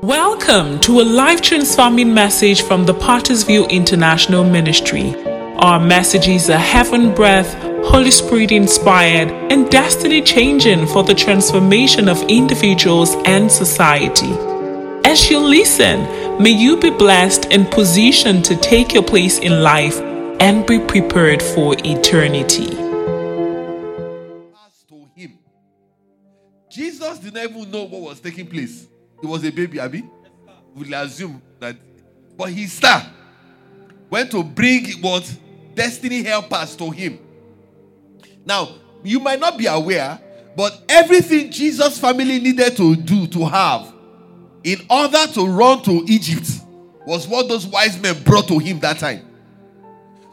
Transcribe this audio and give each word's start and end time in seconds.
Welcome 0.00 0.80
to 0.80 1.00
a 1.00 1.02
life 1.02 1.42
transforming 1.42 2.14
message 2.14 2.62
from 2.62 2.86
the 2.86 2.94
Potter's 2.94 3.42
View 3.42 3.66
International 3.66 4.42
Ministry. 4.42 5.14
Our 5.56 5.78
messages 5.78 6.48
are 6.48 6.56
heaven 6.56 7.14
breath, 7.14 7.54
Holy 7.84 8.10
Spirit 8.10 8.50
inspired, 8.52 9.28
and 9.52 9.70
destiny 9.70 10.22
changing 10.22 10.86
for 10.86 11.04
the 11.04 11.14
transformation 11.14 12.08
of 12.08 12.22
individuals 12.22 13.14
and 13.26 13.52
society. 13.52 14.32
As 15.04 15.30
you 15.30 15.38
listen, 15.38 16.00
may 16.42 16.50
you 16.50 16.78
be 16.78 16.90
blessed 16.90 17.52
and 17.52 17.70
positioned 17.70 18.44
to 18.46 18.56
take 18.56 18.94
your 18.94 19.04
place 19.04 19.38
in 19.38 19.62
life 19.62 20.00
and 20.40 20.66
be 20.66 20.80
prepared 20.80 21.42
for 21.42 21.76
eternity. 21.78 22.70
Pass 24.52 24.84
to 24.88 25.06
him. 25.14 25.38
Jesus 26.70 27.18
did 27.18 27.34
not 27.34 27.44
even 27.50 27.70
know 27.70 27.84
what 27.84 28.00
was 28.00 28.20
taking 28.20 28.46
place. 28.46 28.88
He 29.22 29.26
was 29.26 29.44
a 29.44 29.50
baby, 29.50 29.78
Abby. 29.80 30.04
We'll 30.74 30.92
assume 30.94 31.40
that. 31.60 31.76
But 32.36 32.50
his 32.50 32.72
star 32.72 33.06
went 34.10 34.30
to 34.32 34.42
bring 34.42 34.90
what 35.00 35.32
destiny 35.74 36.22
helpers 36.24 36.74
to 36.76 36.90
him. 36.90 37.18
Now, 38.44 38.74
you 39.04 39.20
might 39.20 39.38
not 39.38 39.56
be 39.56 39.66
aware, 39.66 40.18
but 40.56 40.82
everything 40.88 41.50
Jesus' 41.50 41.98
family 41.98 42.40
needed 42.40 42.76
to 42.76 42.96
do 42.96 43.26
to 43.28 43.46
have 43.46 43.94
in 44.64 44.78
order 44.90 45.26
to 45.34 45.46
run 45.46 45.82
to 45.82 46.04
Egypt 46.08 46.48
was 47.06 47.26
what 47.28 47.48
those 47.48 47.66
wise 47.66 48.00
men 48.00 48.20
brought 48.24 48.48
to 48.48 48.58
him 48.58 48.80
that 48.80 48.98
time. 48.98 49.24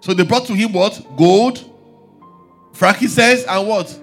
So 0.01 0.13
they 0.13 0.23
brought 0.23 0.45
to 0.47 0.53
him 0.53 0.73
what? 0.73 1.01
Gold, 1.15 1.63
frankincense, 2.73 3.43
and 3.43 3.67
what? 3.67 3.99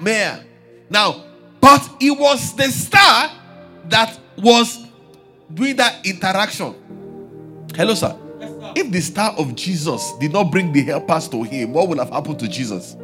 Myrrh. 0.00 0.42
Now, 0.90 1.24
but 1.60 1.88
it 2.00 2.10
was 2.10 2.54
the 2.54 2.64
star 2.64 3.30
that 3.88 4.18
was 4.36 4.86
doing 5.52 5.76
that 5.76 6.04
interaction. 6.04 6.74
Hello, 7.74 7.94
sir. 7.94 8.16
If 8.74 8.90
the 8.90 9.00
star 9.00 9.32
of 9.38 9.54
Jesus 9.54 10.12
did 10.18 10.32
not 10.32 10.50
bring 10.50 10.72
the 10.72 10.82
helpers 10.82 11.28
to 11.28 11.42
him, 11.42 11.72
what 11.72 11.88
would 11.88 11.98
have 11.98 12.10
happened 12.10 12.38
to 12.40 12.48
Jesus? 12.48 12.96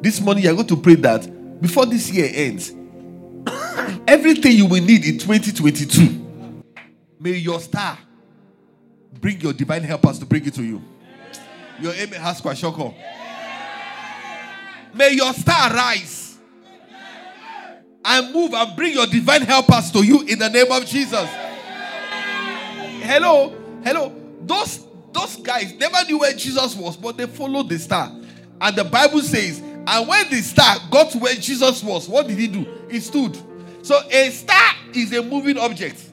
This 0.00 0.20
morning, 0.20 0.44
you're 0.44 0.54
going 0.54 0.66
to 0.66 0.76
pray 0.76 0.96
that 0.96 1.60
before 1.60 1.86
this 1.86 2.10
year 2.10 2.30
ends, 2.32 2.74
everything 4.08 4.52
you 4.52 4.66
will 4.66 4.82
need 4.82 5.06
in 5.06 5.18
2022, 5.18 6.64
may 7.20 7.32
your 7.32 7.60
star 7.60 7.98
bring 9.20 9.40
your 9.40 9.52
divine 9.52 9.82
helpers 9.82 10.18
to 10.18 10.26
bring 10.26 10.44
it 10.44 10.54
to 10.54 10.62
you. 10.62 10.82
Your 11.80 11.92
amen 11.94 12.20
has. 12.20 12.42
May 14.94 15.12
your 15.12 15.32
star 15.32 15.72
rise 15.72 16.23
and 18.04 18.32
move 18.32 18.52
and 18.54 18.76
bring 18.76 18.94
your 18.94 19.06
divine 19.06 19.42
helpers 19.42 19.90
to 19.92 20.02
you 20.04 20.22
in 20.22 20.38
the 20.38 20.48
name 20.48 20.70
of 20.70 20.84
Jesus. 20.86 21.28
Hello, 23.02 23.54
hello. 23.82 24.12
Those 24.42 24.86
those 25.12 25.36
guys 25.36 25.72
never 25.74 26.04
knew 26.06 26.18
where 26.18 26.32
Jesus 26.32 26.74
was, 26.74 26.96
but 26.96 27.16
they 27.16 27.26
followed 27.26 27.68
the 27.68 27.78
star. 27.78 28.10
And 28.60 28.76
the 28.76 28.84
Bible 28.84 29.20
says, 29.20 29.60
and 29.86 30.08
when 30.08 30.28
the 30.28 30.40
star 30.40 30.76
got 30.90 31.10
to 31.10 31.18
where 31.18 31.34
Jesus 31.34 31.82
was, 31.82 32.08
what 32.08 32.26
did 32.26 32.38
he 32.38 32.48
do? 32.48 32.66
He 32.90 32.98
stood. 33.00 33.38
So 33.82 34.00
a 34.10 34.30
star 34.30 34.74
is 34.92 35.12
a 35.12 35.22
moving 35.22 35.58
object. 35.58 36.10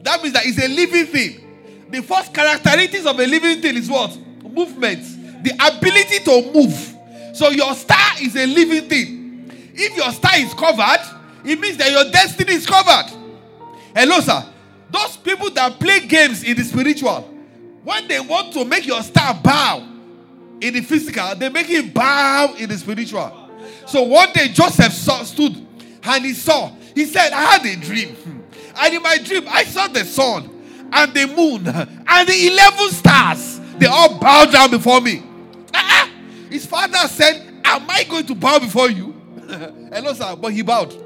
That 0.00 0.22
means 0.22 0.34
that 0.34 0.46
it's 0.46 0.62
a 0.62 0.68
living 0.68 1.06
thing. 1.06 1.86
The 1.90 2.02
first 2.02 2.32
characteristics 2.32 3.06
of 3.06 3.18
a 3.18 3.26
living 3.26 3.60
thing 3.60 3.76
is 3.76 3.90
what? 3.90 4.16
Movement. 4.42 5.02
The 5.42 5.52
ability 5.52 6.20
to 6.24 6.52
move. 6.52 7.36
So 7.36 7.50
your 7.50 7.74
star 7.74 8.12
is 8.20 8.36
a 8.36 8.46
living 8.46 8.88
thing. 8.88 9.50
If 9.74 9.96
your 9.96 10.10
star 10.12 10.32
is 10.36 10.54
covered, 10.54 11.15
it 11.46 11.60
means 11.60 11.76
that 11.76 11.90
your 11.90 12.10
destiny 12.10 12.52
is 12.54 12.66
covered. 12.66 13.12
Hello, 13.94 14.20
sir. 14.20 14.44
Those 14.90 15.16
people 15.16 15.50
that 15.50 15.78
play 15.78 16.00
games 16.06 16.42
in 16.44 16.56
the 16.56 16.64
spiritual, 16.64 17.22
when 17.84 18.08
they 18.08 18.20
want 18.20 18.52
to 18.54 18.64
make 18.64 18.86
your 18.86 19.02
star 19.02 19.34
bow 19.34 19.78
in 20.60 20.74
the 20.74 20.80
physical, 20.80 21.34
they 21.36 21.48
make 21.48 21.68
it 21.70 21.92
bow 21.94 22.54
in 22.58 22.68
the 22.68 22.76
spiritual. 22.76 23.50
So 23.86 24.02
one 24.02 24.32
day 24.32 24.48
Joseph 24.48 24.92
saw, 24.92 25.22
stood 25.22 25.54
and 26.02 26.24
he 26.24 26.32
saw. 26.32 26.72
He 26.94 27.04
said, 27.04 27.32
I 27.32 27.42
had 27.56 27.66
a 27.66 27.76
dream. 27.76 28.16
And 28.78 28.94
in 28.94 29.02
my 29.02 29.18
dream, 29.18 29.44
I 29.48 29.64
saw 29.64 29.88
the 29.88 30.04
sun 30.04 30.50
and 30.92 31.14
the 31.14 31.26
moon 31.26 31.66
and 31.66 32.28
the 32.28 32.48
11 32.48 32.90
stars. 32.90 33.60
They 33.78 33.86
all 33.86 34.18
bowed 34.18 34.52
down 34.52 34.70
before 34.70 35.00
me. 35.00 35.22
Ah, 35.74 36.10
His 36.50 36.66
father 36.66 37.06
said, 37.08 37.42
Am 37.64 37.88
I 37.90 38.04
going 38.04 38.26
to 38.26 38.34
bow 38.34 38.58
before 38.58 38.88
you? 38.90 39.14
Hello, 39.48 40.12
sir. 40.14 40.36
But 40.36 40.52
he 40.52 40.62
bowed. 40.62 41.05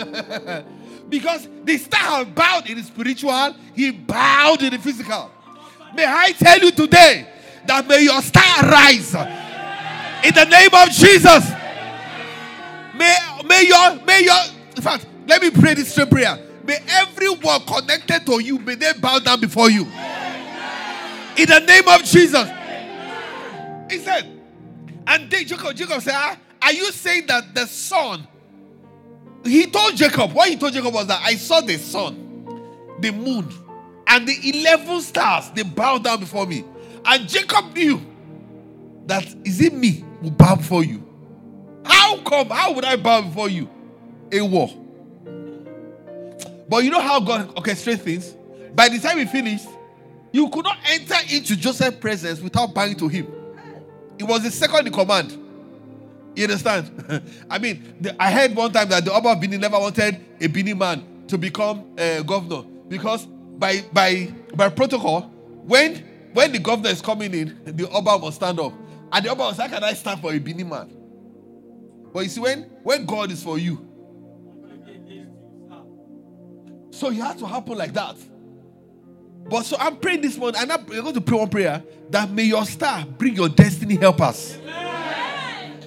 because 1.08 1.48
the 1.64 1.78
star 1.78 2.24
bowed 2.24 2.68
in 2.68 2.78
the 2.78 2.84
spiritual, 2.84 3.54
he 3.74 3.90
bowed 3.90 4.62
in 4.62 4.70
the 4.70 4.78
physical. 4.78 5.30
May 5.94 6.06
I 6.06 6.32
tell 6.32 6.58
you 6.58 6.70
today 6.70 7.26
that 7.66 7.86
may 7.86 8.02
your 8.02 8.22
star 8.22 8.62
rise 8.62 9.14
in 10.24 10.34
the 10.34 10.44
name 10.44 10.70
of 10.72 10.90
Jesus. 10.90 11.50
May, 12.96 13.16
may 13.46 13.66
your 13.66 14.04
may 14.04 14.22
your 14.24 14.36
in 14.76 14.82
fact, 14.82 15.06
let 15.26 15.42
me 15.42 15.50
pray 15.50 15.74
this 15.74 15.92
straight 15.92 16.10
prayer. 16.10 16.38
May 16.64 16.78
everyone 16.88 17.60
connected 17.62 18.24
to 18.26 18.40
you 18.40 18.58
may 18.58 18.76
they 18.76 18.92
bow 18.94 19.18
down 19.18 19.40
before 19.40 19.70
you. 19.70 19.82
In 21.36 21.46
the 21.48 21.60
name 21.66 21.88
of 21.88 22.04
Jesus. 22.04 22.48
He 23.90 23.98
said, 23.98 24.40
and 25.06 25.28
then 25.30 25.46
Jacob, 25.46 25.74
Jacob 25.74 26.00
said, 26.00 26.14
"Ah, 26.14 26.38
Are 26.62 26.72
you 26.72 26.92
saying 26.92 27.26
that 27.26 27.54
the 27.54 27.66
sun? 27.66 28.26
He 29.44 29.66
told 29.66 29.96
Jacob, 29.96 30.32
what 30.32 30.48
he 30.48 30.56
told 30.56 30.72
Jacob 30.72 30.92
was 30.92 31.06
that 31.06 31.22
I 31.24 31.34
saw 31.36 31.60
the 31.60 31.78
sun, 31.78 32.96
the 33.00 33.10
moon, 33.10 33.48
and 34.06 34.26
the 34.26 34.60
11 34.60 35.00
stars, 35.02 35.50
they 35.50 35.62
bowed 35.62 36.04
down 36.04 36.20
before 36.20 36.46
me. 36.46 36.64
And 37.04 37.28
Jacob 37.28 37.74
knew 37.74 38.00
that 39.06 39.24
is 39.44 39.60
it 39.60 39.72
me 39.72 40.04
who 40.20 40.30
bow 40.30 40.56
before 40.56 40.84
you? 40.84 41.06
How 41.84 42.18
come? 42.18 42.50
How 42.50 42.72
would 42.72 42.84
I 42.84 42.96
bow 42.96 43.22
before 43.22 43.48
you? 43.48 43.68
A 44.32 44.40
war. 44.42 44.68
But 46.68 46.84
you 46.84 46.90
know 46.90 47.00
how 47.00 47.20
God 47.20 47.54
orchestrates 47.56 48.00
things? 48.00 48.36
By 48.74 48.88
the 48.88 48.98
time 48.98 49.18
he 49.18 49.24
finished, 49.24 49.66
you 50.32 50.48
could 50.50 50.64
not 50.64 50.78
enter 50.88 51.16
into 51.34 51.56
Joseph's 51.56 51.96
presence 51.96 52.40
without 52.40 52.72
bowing 52.72 52.96
to 52.96 53.08
him. 53.08 53.26
It 54.18 54.24
was 54.24 54.42
the 54.42 54.50
second 54.50 54.86
in 54.86 54.92
command. 54.92 55.36
You 56.40 56.44
understand? 56.46 57.22
I 57.50 57.58
mean, 57.58 57.96
the, 58.00 58.16
I 58.18 58.30
heard 58.32 58.56
one 58.56 58.72
time 58.72 58.88
that 58.88 59.04
the 59.04 59.12
Oba 59.12 59.28
of 59.28 59.40
Benin 59.42 59.60
never 59.60 59.78
wanted 59.78 60.18
a 60.40 60.46
Benin 60.46 60.78
man 60.78 61.24
to 61.28 61.36
become 61.36 61.84
a 61.98 62.22
governor 62.22 62.62
because 62.88 63.26
by 63.26 63.82
by 63.92 64.32
by 64.54 64.70
protocol, 64.70 65.24
when 65.66 65.96
when 66.32 66.50
the 66.50 66.58
governor 66.58 66.88
is 66.88 67.02
coming 67.02 67.34
in, 67.34 67.60
the 67.66 67.86
Oba 67.90 68.18
must 68.18 68.36
stand 68.36 68.58
up, 68.58 68.72
and 69.12 69.22
the 69.22 69.28
Oba 69.28 69.42
was 69.42 69.58
"How 69.58 69.68
can 69.68 69.84
I 69.84 69.92
stand 69.92 70.22
for 70.22 70.32
a 70.32 70.38
Benin 70.38 70.66
man?" 70.66 70.90
But 72.10 72.20
you 72.20 72.30
see, 72.30 72.40
when 72.40 72.62
when 72.84 73.04
God 73.04 73.30
is 73.30 73.42
for 73.42 73.58
you, 73.58 73.86
so 76.90 77.10
it 77.10 77.16
has 77.16 77.36
to 77.36 77.46
happen 77.46 77.76
like 77.76 77.92
that. 77.92 78.16
But 79.46 79.66
so 79.66 79.76
I'm 79.78 79.96
praying 79.98 80.22
this 80.22 80.38
morning, 80.38 80.58
and 80.58 80.72
I'm 80.72 80.86
going 80.86 81.12
to 81.12 81.20
pray 81.20 81.36
one 81.36 81.50
prayer 81.50 81.82
that 82.08 82.30
may 82.30 82.44
your 82.44 82.64
star 82.64 83.04
bring 83.04 83.36
your 83.36 83.50
destiny 83.50 83.96
helpers. 83.96 84.56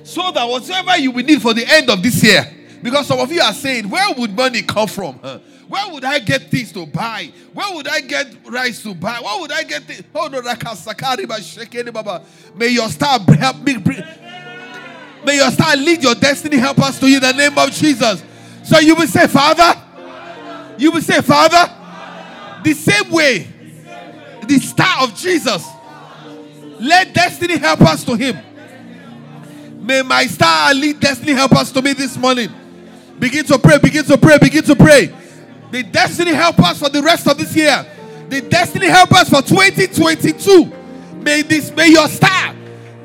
So 0.03 0.31
that 0.31 0.47
whatever 0.47 0.97
you 0.97 1.12
will 1.12 1.24
need 1.24 1.41
for 1.41 1.53
the 1.53 1.66
end 1.66 1.90
of 1.90 2.03
this 2.03 2.22
year, 2.24 2.46
because 2.81 3.08
some 3.08 3.19
of 3.19 3.31
you 3.31 3.41
are 3.41 3.53
saying, 3.53 3.90
Where 3.90 4.14
would 4.14 4.36
money 4.36 4.62
come 4.62 4.88
from? 4.88 5.19
Where 5.68 5.91
would 5.91 6.03
I 6.03 6.19
get 6.19 6.52
things 6.52 6.72
to 6.74 6.86
buy? 6.86 7.31
Where 7.53 7.74
would 7.74 7.88
I 7.88 8.02
get 8.02 8.28
rice 8.46 8.84
to 8.84 8.94
buy? 8.94 9.19
Where 9.22 9.40
would 9.40 9.52
I 9.52 9.63
get 9.63 9.84
things? 9.84 10.03
Oh 10.13 10.28
no, 10.28 10.42
baba. 11.92 12.22
May 12.56 12.68
your 12.68 12.90
star 12.90 13.19
help 13.19 13.58
me. 13.63 13.78
May 15.25 15.38
your 15.38 15.52
star 15.52 15.75
lead 15.78 16.03
your 16.03 16.16
destiny 16.16 16.58
Help 16.58 16.80
us 16.80 17.00
to 17.00 17.08
you 17.08 17.16
in 17.16 17.22
the 17.22 17.31
name 17.31 17.58
of 17.58 17.72
Jesus. 17.72 18.24
So 18.63 18.80
you 18.80 18.96
will 18.96 19.08
say, 19.08 19.28
Father, 19.28 19.80
you 20.78 20.92
will 20.92 21.02
say, 21.02 21.22
Father, 21.22 21.72
the 22.63 22.74
same 22.74 23.10
way, 23.12 23.48
the 24.48 24.60
star 24.60 25.04
of 25.04 25.16
Jesus, 25.16 25.68
let 26.80 27.13
destiny 27.13 27.57
help 27.57 27.81
us 27.81 28.04
to 28.04 28.16
him. 28.16 28.38
May 29.83 30.01
my 30.01 30.25
star 30.27 30.74
lead 30.74 31.01
destiny 31.01 31.33
help 31.33 31.51
us 31.51 31.69
to 31.74 31.81
me 31.81 31.91
this 31.91 32.15
morning. 32.15 32.50
Begin 33.19 33.44
to 33.45 33.59
pray, 33.59 33.77
begin 33.80 34.06
to 34.06 34.18
pray, 34.18 34.38
begin 34.38 34.63
to 34.63 34.75
pray. 34.77 35.13
The 35.71 35.83
destiny 35.83 36.31
help 36.31 36.57
us 36.59 36.80
for 36.80 36.88
the 36.88 37.01
rest 37.01 37.27
of 37.27 37.38
this 37.38 37.53
year. 37.53 37.85
The 38.30 38.39
destiny 38.41 38.88
help 38.88 39.12
us 39.12 39.30
for 39.30 39.41
2022. 39.41 40.71
May 41.21 41.41
this 41.41 41.75
may 41.75 41.89
your 41.89 42.07
star 42.07 42.56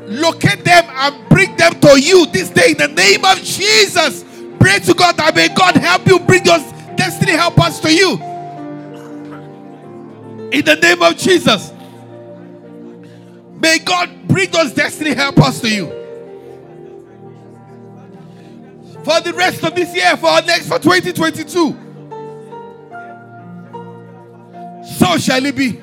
locate 0.07 0.65
them 0.65 0.85
and 0.89 1.29
bring 1.29 1.57
them 1.57 1.81
to 1.81 2.01
you 2.01 2.27
this 2.27 2.49
day 2.51 2.71
in 2.71 2.79
the 2.79 2.89
name 2.89 3.25
of 3.25 3.39
Jesus. 3.43 4.25
Pray 4.61 4.79
to 4.79 4.95
God 4.95 5.17
that 5.17 5.35
may 5.35 5.49
God 5.49 5.77
help 5.77 6.07
you 6.07 6.21
bring 6.21 6.45
your 6.45 6.59
destiny 6.97 7.33
help 7.33 7.59
us 7.59 7.81
to 7.81 7.93
you. 7.93 8.13
In 10.53 10.65
the 10.65 10.79
name 10.81 11.03
of 11.03 11.17
Jesus. 11.17 11.73
May 13.61 13.81
God 13.81 14.29
bring 14.29 14.49
those 14.53 14.73
destiny 14.73 15.15
help 15.15 15.39
us 15.39 15.61
to 15.63 15.69
you. 15.69 15.98
For 19.09 19.23
the 19.23 19.33
rest 19.33 19.65
of 19.65 19.75
this 19.75 19.95
year, 19.97 20.15
for 20.19 20.27
our 20.27 20.43
next, 20.43 20.69
for 20.69 20.79
2022. 20.79 21.49
So 24.85 25.17
shall 25.17 25.47
it 25.47 25.57
be. 25.57 25.81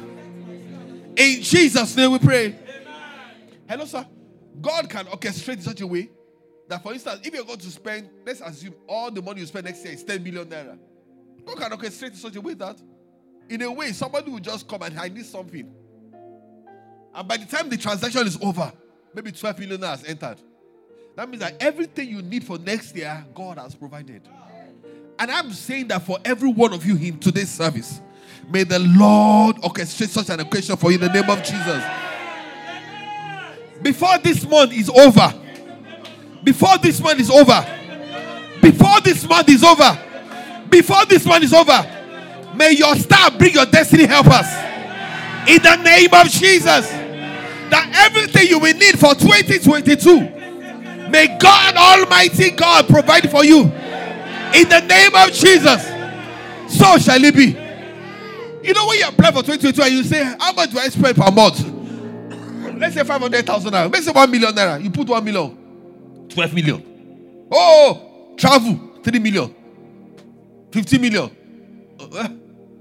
In 1.16 1.42
Jesus' 1.42 1.96
name 1.98 2.12
we 2.12 2.20
pray. 2.20 2.56
Hello, 3.68 3.86
sir. 3.86 4.06
God 4.62 4.88
can 4.88 5.08
orchestrate 5.08 5.64
such 5.64 5.82
a 5.82 5.88
way 5.88 6.12
that, 6.68 6.84
for 6.84 6.94
instance, 6.94 7.22
if 7.24 7.34
you're 7.34 7.44
going 7.44 7.58
to 7.58 7.72
spend, 7.72 8.12
let's 8.28 8.42
assume 8.42 8.76
all 8.88 9.10
the 9.10 9.24
money 9.24 9.40
you 9.40 9.48
spend 9.48 9.66
next 9.66 9.84
year 9.84 9.96
is 9.96 10.04
10 10.04 10.24
million 10.24 10.46
naira. 10.46 10.78
God 11.48 11.58
can 11.58 11.72
orchestrate 11.72 12.16
such 12.16 12.36
a 12.36 12.42
way 12.42 12.54
that, 12.54 12.80
in 13.50 13.64
a 13.64 13.72
way, 13.72 13.92
somebody 13.92 14.30
will 14.30 14.40
just 14.40 14.68
come 14.68 14.84
and 14.84 15.00
I 15.00 15.08
need 15.08 15.26
something. 15.26 15.74
And 17.16 17.28
by 17.28 17.38
the 17.38 17.46
time 17.46 17.70
the 17.70 17.78
transaction 17.78 18.28
is 18.28 18.38
over, 18.40 18.72
maybe 19.16 19.32
12 19.32 19.58
million 19.62 19.82
has 19.82 20.04
entered. 20.04 20.40
That 21.16 21.30
means 21.30 21.42
that 21.42 21.56
everything 21.62 22.10
you 22.10 22.22
need 22.22 22.44
for 22.44 22.58
next 22.58 22.96
year, 22.96 23.26
God 23.34 23.58
has 23.58 23.74
provided. 23.74 24.22
And 25.18 25.32
I'm 25.32 25.52
saying 25.52 25.88
that 25.88 26.06
for 26.06 26.18
every 26.26 26.50
one 26.50 26.74
of 26.74 26.86
you 26.86 26.98
in 26.98 27.20
today's 27.20 27.50
service, 27.50 28.02
may 28.50 28.64
the 28.64 28.80
Lord 28.80 29.56
orchestrate 29.58 30.10
such 30.10 30.30
an 30.30 30.42
occasion 30.42 30.76
for 30.76 30.92
you 30.92 30.98
in 30.98 31.02
the 31.02 31.14
name 31.14 31.30
of 31.30 31.42
Jesus. 31.42 31.84
Before 33.82 34.18
this 34.18 34.46
month 34.46 34.74
is 34.74 34.90
over, 34.90 35.34
before 36.44 36.78
this 36.80 37.00
month 37.02 37.20
is 37.22 37.32
over, 37.32 37.66
before 38.62 39.00
this 39.02 39.28
month 39.28 39.50
is 39.50 39.64
over, 39.64 40.00
before 40.70 41.06
this 41.06 41.26
month 41.26 41.44
is 41.46 41.54
over, 41.54 42.54
may 42.56 42.72
your 42.72 42.96
star 42.96 43.32
bring 43.32 43.54
your 43.54 43.66
destiny 43.66 44.06
helpers 44.06 44.48
in 45.48 45.62
the 45.62 45.76
name 45.84 46.14
of 46.14 46.30
Jesus. 46.30 46.90
That 47.70 48.12
everything 48.12 48.48
you 48.48 48.60
will 48.60 48.76
need 48.76 49.00
for 49.00 49.16
2022, 49.16 50.35
may 51.16 51.38
God 51.38 51.76
Almighty 51.78 52.52
God 52.52 52.88
provide 52.90 53.32
for 53.32 53.46
you 53.46 53.62
in 53.62 54.68
the 54.68 54.82
name 54.86 55.16
of 55.16 55.32
Jesus. 55.32 55.86
So 56.78 56.98
shall 56.98 57.24
it 57.24 57.34
be. 57.34 57.58
You 58.68 58.74
know, 58.74 58.88
when 58.88 58.98
you 58.98 59.08
apply 59.08 59.32
for 59.32 59.44
2022 59.44 59.82
and 59.82 59.92
you 59.94 60.04
say, 60.04 60.24
How 60.24 60.52
much 60.52 60.72
do 60.72 60.80
I 60.80 60.90
spend 60.90 61.16
per 61.16 61.32
month? 61.32 61.64
Let's 62.78 62.96
say 62.96 63.04
500,000 63.04 63.72
naira. 63.72 63.92
Let's 63.92 64.06
say 64.06 64.12
1 64.12 64.30
million 64.32 64.52
naira. 64.54 64.84
You 64.84 64.90
put 64.90 65.08
1 65.08 65.24
million, 65.24 66.28
12 66.30 66.54
million. 66.54 67.48
Oh, 67.50 68.34
travel, 68.38 69.00
3 69.02 69.20
million, 69.20 69.56
50 70.72 70.98
million. 70.98 71.32
Uh, 72.00 72.28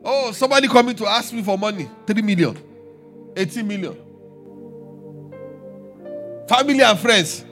oh, 0.04 0.32
somebody 0.32 0.66
coming 0.66 0.96
to 0.96 1.06
ask 1.06 1.32
me 1.32 1.42
for 1.42 1.56
money, 1.56 1.88
3 2.06 2.22
million, 2.22 2.58
18 3.36 3.68
million. 3.68 3.96
Family 6.48 6.82
and 6.82 6.98
friends, 6.98 7.44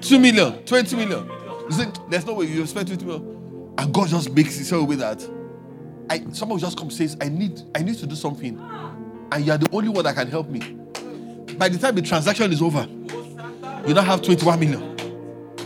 2 0.00 0.18
million, 0.18 0.64
20 0.64 0.96
million. 0.96 1.28
You 1.68 1.72
say, 1.72 1.86
There's 2.08 2.26
no 2.26 2.34
way 2.34 2.46
you 2.46 2.66
spend 2.66 2.88
20 2.88 3.04
million. 3.04 3.74
And 3.78 3.94
God 3.94 4.08
just 4.08 4.32
makes 4.32 4.58
it 4.58 4.64
so 4.64 4.82
way 4.84 4.96
that 4.96 5.26
I 6.10 6.24
someone 6.32 6.58
just 6.58 6.78
come 6.78 6.90
says, 6.90 7.16
I 7.20 7.28
need, 7.28 7.60
I 7.74 7.82
need 7.82 7.96
to 7.98 8.06
do 8.06 8.14
something. 8.14 8.58
And 9.30 9.46
you 9.46 9.52
are 9.52 9.58
the 9.58 9.68
only 9.72 9.88
one 9.88 10.04
that 10.04 10.14
can 10.14 10.28
help 10.28 10.48
me. 10.48 10.60
By 11.56 11.68
the 11.68 11.78
time 11.78 11.94
the 11.94 12.02
transaction 12.02 12.50
is 12.52 12.62
over, 12.62 12.86
you 13.86 13.94
now 13.94 14.02
have 14.02 14.22
21 14.22 14.60
million. 14.60 14.96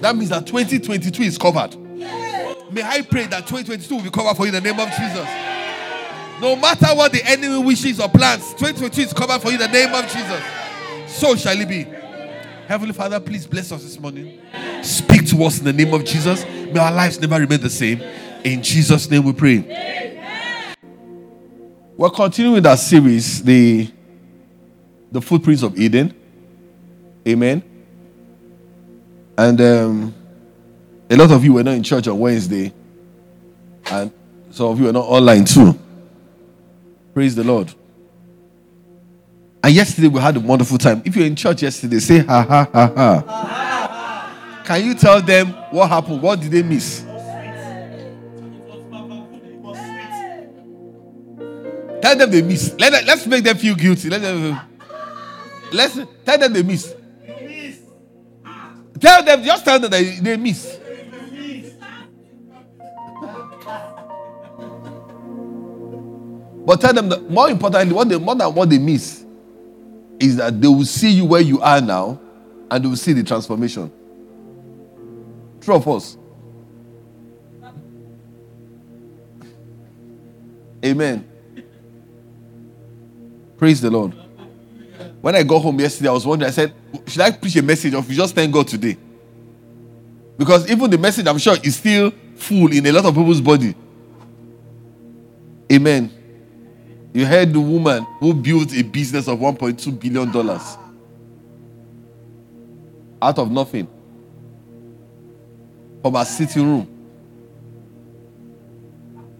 That 0.00 0.16
means 0.16 0.30
that 0.30 0.46
2022 0.46 1.22
is 1.22 1.38
covered. 1.38 1.76
May 1.76 2.82
I 2.82 3.02
pray 3.02 3.26
that 3.26 3.46
2022 3.46 3.94
will 3.94 4.02
be 4.02 4.10
covered 4.10 4.36
for 4.36 4.46
you 4.46 4.48
in 4.48 4.54
the 4.54 4.60
name 4.60 4.80
of 4.80 4.88
Jesus. 4.88 5.28
No 6.40 6.56
matter 6.56 6.88
what 6.96 7.12
the 7.12 7.22
enemy 7.24 7.58
wishes 7.58 8.00
or 8.00 8.08
plans, 8.08 8.50
2022 8.54 9.02
is 9.02 9.12
covered 9.12 9.40
for 9.40 9.48
you 9.48 9.54
in 9.54 9.60
the 9.60 9.68
name 9.68 9.94
of 9.94 10.02
Jesus. 10.10 10.42
So 11.06 11.36
shall 11.36 11.60
it 11.60 11.68
be. 11.68 11.86
Heavenly 12.72 12.94
Father, 12.94 13.20
please 13.20 13.46
bless 13.46 13.70
us 13.70 13.82
this 13.82 14.00
morning. 14.00 14.40
Speak 14.82 15.28
to 15.28 15.44
us 15.44 15.58
in 15.58 15.66
the 15.66 15.74
name 15.74 15.92
of 15.92 16.06
Jesus. 16.06 16.42
May 16.46 16.78
our 16.78 16.90
lives 16.90 17.20
never 17.20 17.38
remain 17.38 17.60
the 17.60 17.68
same. 17.68 18.00
In 18.44 18.62
Jesus' 18.62 19.10
name 19.10 19.24
we 19.24 19.34
pray. 19.34 20.78
We're 21.98 22.08
continuing 22.08 22.54
with 22.54 22.64
our 22.64 22.78
series, 22.78 23.42
the, 23.42 23.92
the 25.10 25.20
Footprints 25.20 25.62
of 25.62 25.78
Eden. 25.78 26.14
Amen. 27.28 27.62
And 29.36 29.60
um, 29.60 30.14
a 31.10 31.16
lot 31.16 31.30
of 31.30 31.44
you 31.44 31.52
were 31.52 31.62
not 31.62 31.74
in 31.74 31.82
church 31.82 32.08
on 32.08 32.18
Wednesday, 32.18 32.72
and 33.90 34.10
some 34.50 34.68
of 34.68 34.80
you 34.80 34.86
were 34.86 34.94
not 34.94 35.04
online 35.04 35.44
too. 35.44 35.78
Praise 37.12 37.34
the 37.34 37.44
Lord. 37.44 37.74
And 39.64 39.74
yesterday 39.74 40.08
we 40.08 40.20
had 40.20 40.36
a 40.36 40.40
wonderful 40.40 40.76
time. 40.76 41.02
If 41.04 41.14
you're 41.14 41.26
in 41.26 41.36
church 41.36 41.62
yesterday, 41.62 42.00
say 42.00 42.18
ha 42.18 42.42
ha 42.42 42.68
ha 42.72 42.92
ha. 42.96 44.62
Can 44.64 44.84
you 44.84 44.94
tell 44.94 45.22
them 45.22 45.48
what 45.70 45.88
happened? 45.88 46.20
What 46.20 46.40
did 46.40 46.50
they 46.50 46.62
miss? 46.62 47.04
Tell 52.00 52.16
them 52.16 52.30
they 52.30 52.42
miss. 52.42 52.74
Let 52.78 53.04
let's 53.06 53.26
make 53.26 53.44
them 53.44 53.56
feel 53.56 53.76
guilty. 53.76 54.10
Let 54.10 54.22
them. 54.22 54.58
Let's 55.72 55.98
tell 56.24 56.38
them 56.38 56.52
they 56.52 56.62
miss. 56.62 56.94
Tell 58.98 59.24
them, 59.24 59.42
just 59.42 59.64
tell 59.64 59.80
them 59.80 59.90
they, 59.90 60.16
they 60.20 60.36
miss. 60.36 60.78
But 66.64 66.80
tell 66.80 66.92
them 66.92 67.08
that 67.08 67.28
more 67.28 67.50
importantly, 67.50 67.94
what 67.94 68.08
they 68.08 68.18
more 68.18 68.36
than 68.36 68.54
what 68.54 68.70
they 68.70 68.78
miss 68.78 69.21
is 70.22 70.36
that 70.36 70.60
they 70.60 70.68
will 70.68 70.84
see 70.84 71.10
you 71.10 71.24
where 71.24 71.40
you 71.40 71.60
are 71.60 71.80
now 71.80 72.20
and 72.70 72.84
they 72.84 72.88
will 72.88 72.96
see 72.96 73.12
the 73.12 73.24
transformation. 73.24 73.90
True 75.60 75.74
of 75.74 75.88
us. 75.88 76.16
Amen. 80.84 81.28
Praise 83.56 83.80
the 83.80 83.90
Lord. 83.90 84.14
When 85.20 85.34
I 85.34 85.42
got 85.42 85.60
home 85.60 85.78
yesterday, 85.80 86.08
I 86.08 86.12
was 86.12 86.26
wondering, 86.26 86.48
I 86.48 86.52
said, 86.52 86.72
should 87.06 87.20
I 87.20 87.32
preach 87.32 87.56
a 87.56 87.62
message 87.62 87.94
or 87.94 88.02
just 88.02 88.34
thank 88.34 88.52
God 88.52 88.68
today? 88.68 88.96
Because 90.38 90.70
even 90.70 90.90
the 90.90 90.98
message, 90.98 91.26
I'm 91.26 91.38
sure, 91.38 91.56
is 91.62 91.76
still 91.76 92.12
full 92.36 92.72
in 92.72 92.86
a 92.86 92.92
lot 92.92 93.04
of 93.04 93.14
people's 93.14 93.40
body. 93.40 93.74
Amen. 95.70 96.21
You 97.12 97.26
heard 97.26 97.52
the 97.52 97.60
woman 97.60 98.06
who 98.20 98.32
built 98.32 98.72
a 98.74 98.82
business 98.82 99.28
of 99.28 99.38
$1.2 99.38 100.00
billion 100.00 100.28
out 103.20 103.38
of 103.38 103.50
nothing 103.50 103.86
from 106.00 106.14
her 106.14 106.24
sitting 106.24 106.64
room. 106.64 106.88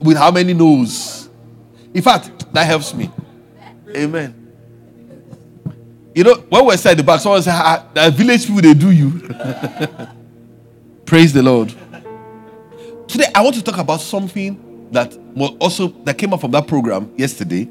With 0.00 0.16
how 0.16 0.30
many 0.30 0.52
no's? 0.52 1.28
In 1.94 2.02
fact, 2.02 2.52
that 2.52 2.64
helps 2.64 2.92
me. 2.94 3.10
Amen. 3.94 4.38
You 6.14 6.24
know, 6.24 6.34
when 6.48 6.66
we're 6.66 6.76
the 6.76 7.02
back, 7.02 7.20
someone 7.20 7.42
said, 7.42 7.54
ah, 7.54 7.86
the 7.94 8.10
village 8.10 8.46
people, 8.46 8.60
they 8.60 8.74
do 8.74 8.90
you. 8.90 9.10
Praise 11.06 11.32
the 11.32 11.42
Lord. 11.42 11.74
Today, 13.08 13.30
I 13.34 13.42
want 13.42 13.56
to 13.56 13.62
talk 13.62 13.78
about 13.78 14.00
something 14.00 14.71
that 14.92 15.16
well, 15.34 15.56
also 15.58 15.88
that 16.04 16.18
came 16.18 16.32
up 16.32 16.40
from 16.40 16.50
that 16.52 16.66
program 16.66 17.12
yesterday. 17.16 17.68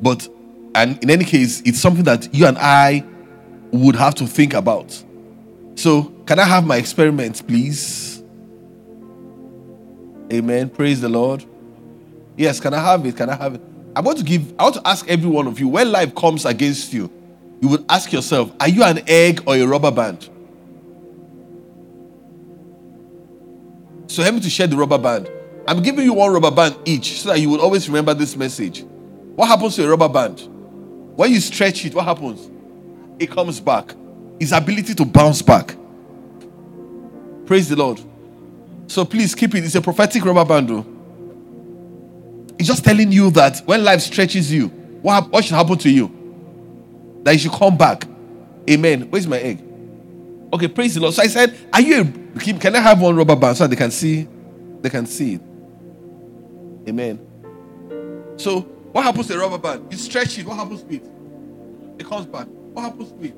But 0.00 0.28
and 0.74 1.02
in 1.02 1.10
any 1.10 1.24
case, 1.24 1.62
it's 1.64 1.78
something 1.78 2.04
that 2.04 2.34
you 2.34 2.46
and 2.46 2.58
I 2.58 3.04
would 3.72 3.96
have 3.96 4.14
to 4.16 4.26
think 4.26 4.54
about. 4.54 5.02
So, 5.74 6.04
can 6.26 6.38
I 6.38 6.44
have 6.44 6.66
my 6.66 6.76
experiment, 6.76 7.46
please? 7.46 8.22
Amen. 10.32 10.70
Praise 10.70 11.00
the 11.00 11.08
Lord. 11.08 11.44
Yes, 12.36 12.60
can 12.60 12.72
I 12.74 12.78
have 12.78 13.04
it? 13.04 13.16
Can 13.16 13.28
I 13.28 13.36
have 13.36 13.54
it? 13.54 13.60
I 13.94 14.00
want 14.00 14.18
to 14.18 14.24
give, 14.24 14.54
I 14.58 14.64
want 14.64 14.76
to 14.76 14.82
ask 14.86 15.06
every 15.08 15.28
one 15.28 15.46
of 15.46 15.60
you 15.60 15.68
when 15.68 15.92
life 15.92 16.14
comes 16.14 16.46
against 16.46 16.92
you, 16.92 17.10
you 17.60 17.68
would 17.68 17.84
ask 17.88 18.12
yourself, 18.12 18.50
are 18.58 18.68
you 18.68 18.82
an 18.82 19.02
egg 19.06 19.42
or 19.46 19.54
a 19.56 19.64
rubber 19.64 19.90
band? 19.90 20.28
So 24.06 24.22
help 24.22 24.36
me 24.36 24.40
to 24.40 24.50
share 24.50 24.66
the 24.66 24.76
rubber 24.76 24.98
band. 24.98 25.30
I'm 25.66 25.82
giving 25.82 26.04
you 26.04 26.14
one 26.14 26.32
rubber 26.32 26.50
band 26.50 26.76
each 26.84 27.20
so 27.20 27.30
that 27.30 27.40
you 27.40 27.48
will 27.48 27.60
always 27.60 27.88
remember 27.88 28.14
this 28.14 28.36
message. 28.36 28.84
What 29.36 29.46
happens 29.46 29.76
to 29.76 29.84
a 29.84 29.88
rubber 29.88 30.08
band? 30.08 30.40
When 31.16 31.30
you 31.30 31.40
stretch 31.40 31.84
it, 31.84 31.94
what 31.94 32.04
happens? 32.04 32.50
It 33.18 33.30
comes 33.30 33.60
back. 33.60 33.94
Its 34.40 34.52
ability 34.52 34.94
to 34.94 35.04
bounce 35.04 35.42
back. 35.42 35.76
Praise 37.46 37.68
the 37.68 37.76
Lord. 37.76 38.00
So 38.88 39.04
please 39.04 39.34
keep 39.34 39.54
it. 39.54 39.64
It's 39.64 39.74
a 39.74 39.80
prophetic 39.80 40.24
rubber 40.24 40.44
band. 40.44 40.68
Though. 40.68 40.86
It's 42.58 42.68
just 42.68 42.84
telling 42.84 43.12
you 43.12 43.30
that 43.32 43.60
when 43.66 43.84
life 43.84 44.00
stretches 44.00 44.52
you, 44.52 44.68
what, 44.68 45.30
what 45.30 45.44
should 45.44 45.54
happen 45.54 45.78
to 45.78 45.90
you? 45.90 47.20
That 47.22 47.32
you 47.32 47.38
should 47.38 47.52
come 47.52 47.76
back. 47.76 48.04
Amen. 48.68 49.02
Where's 49.10 49.26
my 49.26 49.38
egg? 49.38 49.62
Okay, 50.52 50.68
praise 50.68 50.94
the 50.94 51.00
Lord. 51.00 51.14
So 51.14 51.22
I 51.22 51.28
said, 51.28 51.56
Are 51.72 51.80
you 51.80 52.00
a, 52.36 52.58
can 52.58 52.76
I 52.76 52.80
have 52.80 53.00
one 53.00 53.16
rubber 53.16 53.36
band 53.36 53.56
so 53.56 53.66
they 53.66 53.76
can 53.76 53.90
see? 53.90 54.28
They 54.80 54.90
can 54.90 55.06
see 55.06 55.34
it. 55.34 55.42
Amen. 56.88 57.26
So 58.36 58.60
what 58.92 59.04
happens 59.04 59.28
to 59.28 59.34
a 59.34 59.38
rubber 59.38 59.58
band? 59.58 59.90
You 59.90 59.98
stretch 59.98 60.38
it, 60.38 60.46
what 60.46 60.56
happens 60.56 60.82
to 60.82 60.94
it? 60.94 61.04
It 61.98 62.06
comes 62.06 62.26
back. 62.26 62.46
What 62.46 62.82
happens 62.82 63.12
to 63.12 63.24
it? 63.24 63.34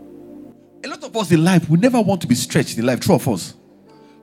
A 0.84 0.88
lot 0.88 1.02
of 1.02 1.16
us 1.16 1.32
in 1.32 1.44
life, 1.44 1.68
we 1.68 1.78
never 1.78 2.00
want 2.00 2.20
to 2.22 2.26
be 2.26 2.34
stretched 2.34 2.76
in 2.78 2.86
life. 2.86 3.00
True 3.00 3.14
of 3.14 3.26
us. 3.28 3.54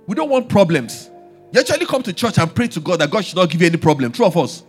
We 0.07 0.15
don't 0.15 0.29
want 0.29 0.49
problems. 0.49 1.09
You 1.51 1.59
actually 1.59 1.85
come 1.85 2.03
to 2.03 2.13
church 2.13 2.37
and 2.37 2.53
pray 2.53 2.67
to 2.67 2.79
God 2.79 2.99
that 2.99 3.09
God 3.09 3.25
should 3.25 3.35
not 3.35 3.49
give 3.49 3.61
you 3.61 3.67
any 3.67 3.77
problem. 3.77 4.11
True 4.11 4.25
of 4.25 4.37
us. 4.37 4.63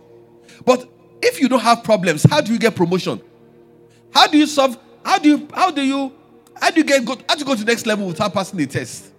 But 0.65 0.89
if 1.21 1.39
you 1.39 1.47
don't 1.47 1.61
have 1.61 1.83
problems, 1.83 2.23
how 2.23 2.41
do 2.41 2.51
you 2.51 2.59
get 2.59 2.75
promotion? 2.75 3.21
How 4.13 4.27
do 4.27 4.37
you 4.37 4.47
solve? 4.47 4.77
How 5.03 5.19
do 5.19 5.29
you 5.29 5.47
how 5.53 5.71
do 5.71 5.81
you 5.81 6.13
how 6.59 6.71
do 6.71 6.79
you 6.79 6.85
get 6.85 7.03
go 7.05 7.17
how 7.27 7.35
do 7.35 7.39
you 7.39 7.45
go 7.45 7.55
to 7.55 7.63
the 7.63 7.71
next 7.71 7.85
level 7.85 8.07
without 8.07 8.33
passing 8.33 8.57
the 8.57 8.67
test? 8.67 9.11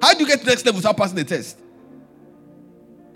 How 0.00 0.14
do 0.14 0.20
you 0.20 0.26
get 0.26 0.40
to 0.40 0.44
the 0.44 0.50
next 0.50 0.66
level 0.66 0.78
without 0.78 0.96
passing 0.96 1.16
the 1.16 1.24
test? 1.24 1.61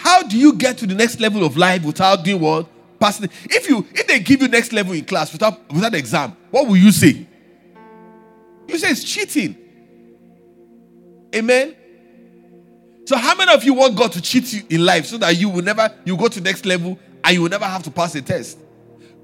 How 0.07 0.23
do 0.23 0.39
you 0.39 0.53
get 0.53 0.79
to 0.79 0.87
the 0.87 0.95
next 0.95 1.19
level 1.19 1.45
of 1.45 1.57
life 1.57 1.83
without 1.83 2.23
doing 2.23 2.41
what? 2.41 2.69
Passing. 3.01 3.29
If 3.43 3.69
you 3.69 3.85
if 3.93 4.07
they 4.07 4.21
give 4.21 4.41
you 4.41 4.47
next 4.47 4.73
level 4.73 4.93
in 4.93 5.05
class 5.05 5.33
without 5.33 5.69
without 5.69 5.97
exam, 5.97 6.37
what 6.53 6.69
will 6.69 6.77
you 6.77 6.93
say? 6.93 7.27
You 8.69 8.79
say 8.79 8.91
it's 8.91 9.03
cheating. 9.03 9.57
Amen. 11.35 11.75
So 13.05 13.17
how 13.17 13.35
many 13.35 13.53
of 13.53 13.65
you 13.65 13.75
want 13.75 13.97
God 13.97 14.13
to 14.13 14.23
cheat 14.23 14.53
you 14.53 14.63
in 14.71 14.85
life 14.85 15.07
so 15.07 15.19
that 15.19 15.37
you 15.37 15.49
will 15.49 15.65
never 15.65 15.93
you 16.05 16.17
go 16.17 16.29
to 16.29 16.41
next 16.41 16.65
level 16.67 16.97
and 17.25 17.35
you 17.35 17.43
will 17.43 17.51
never 17.51 17.65
have 17.65 17.83
to 17.83 17.91
pass 17.91 18.15
a 18.15 18.23
test? 18.23 18.61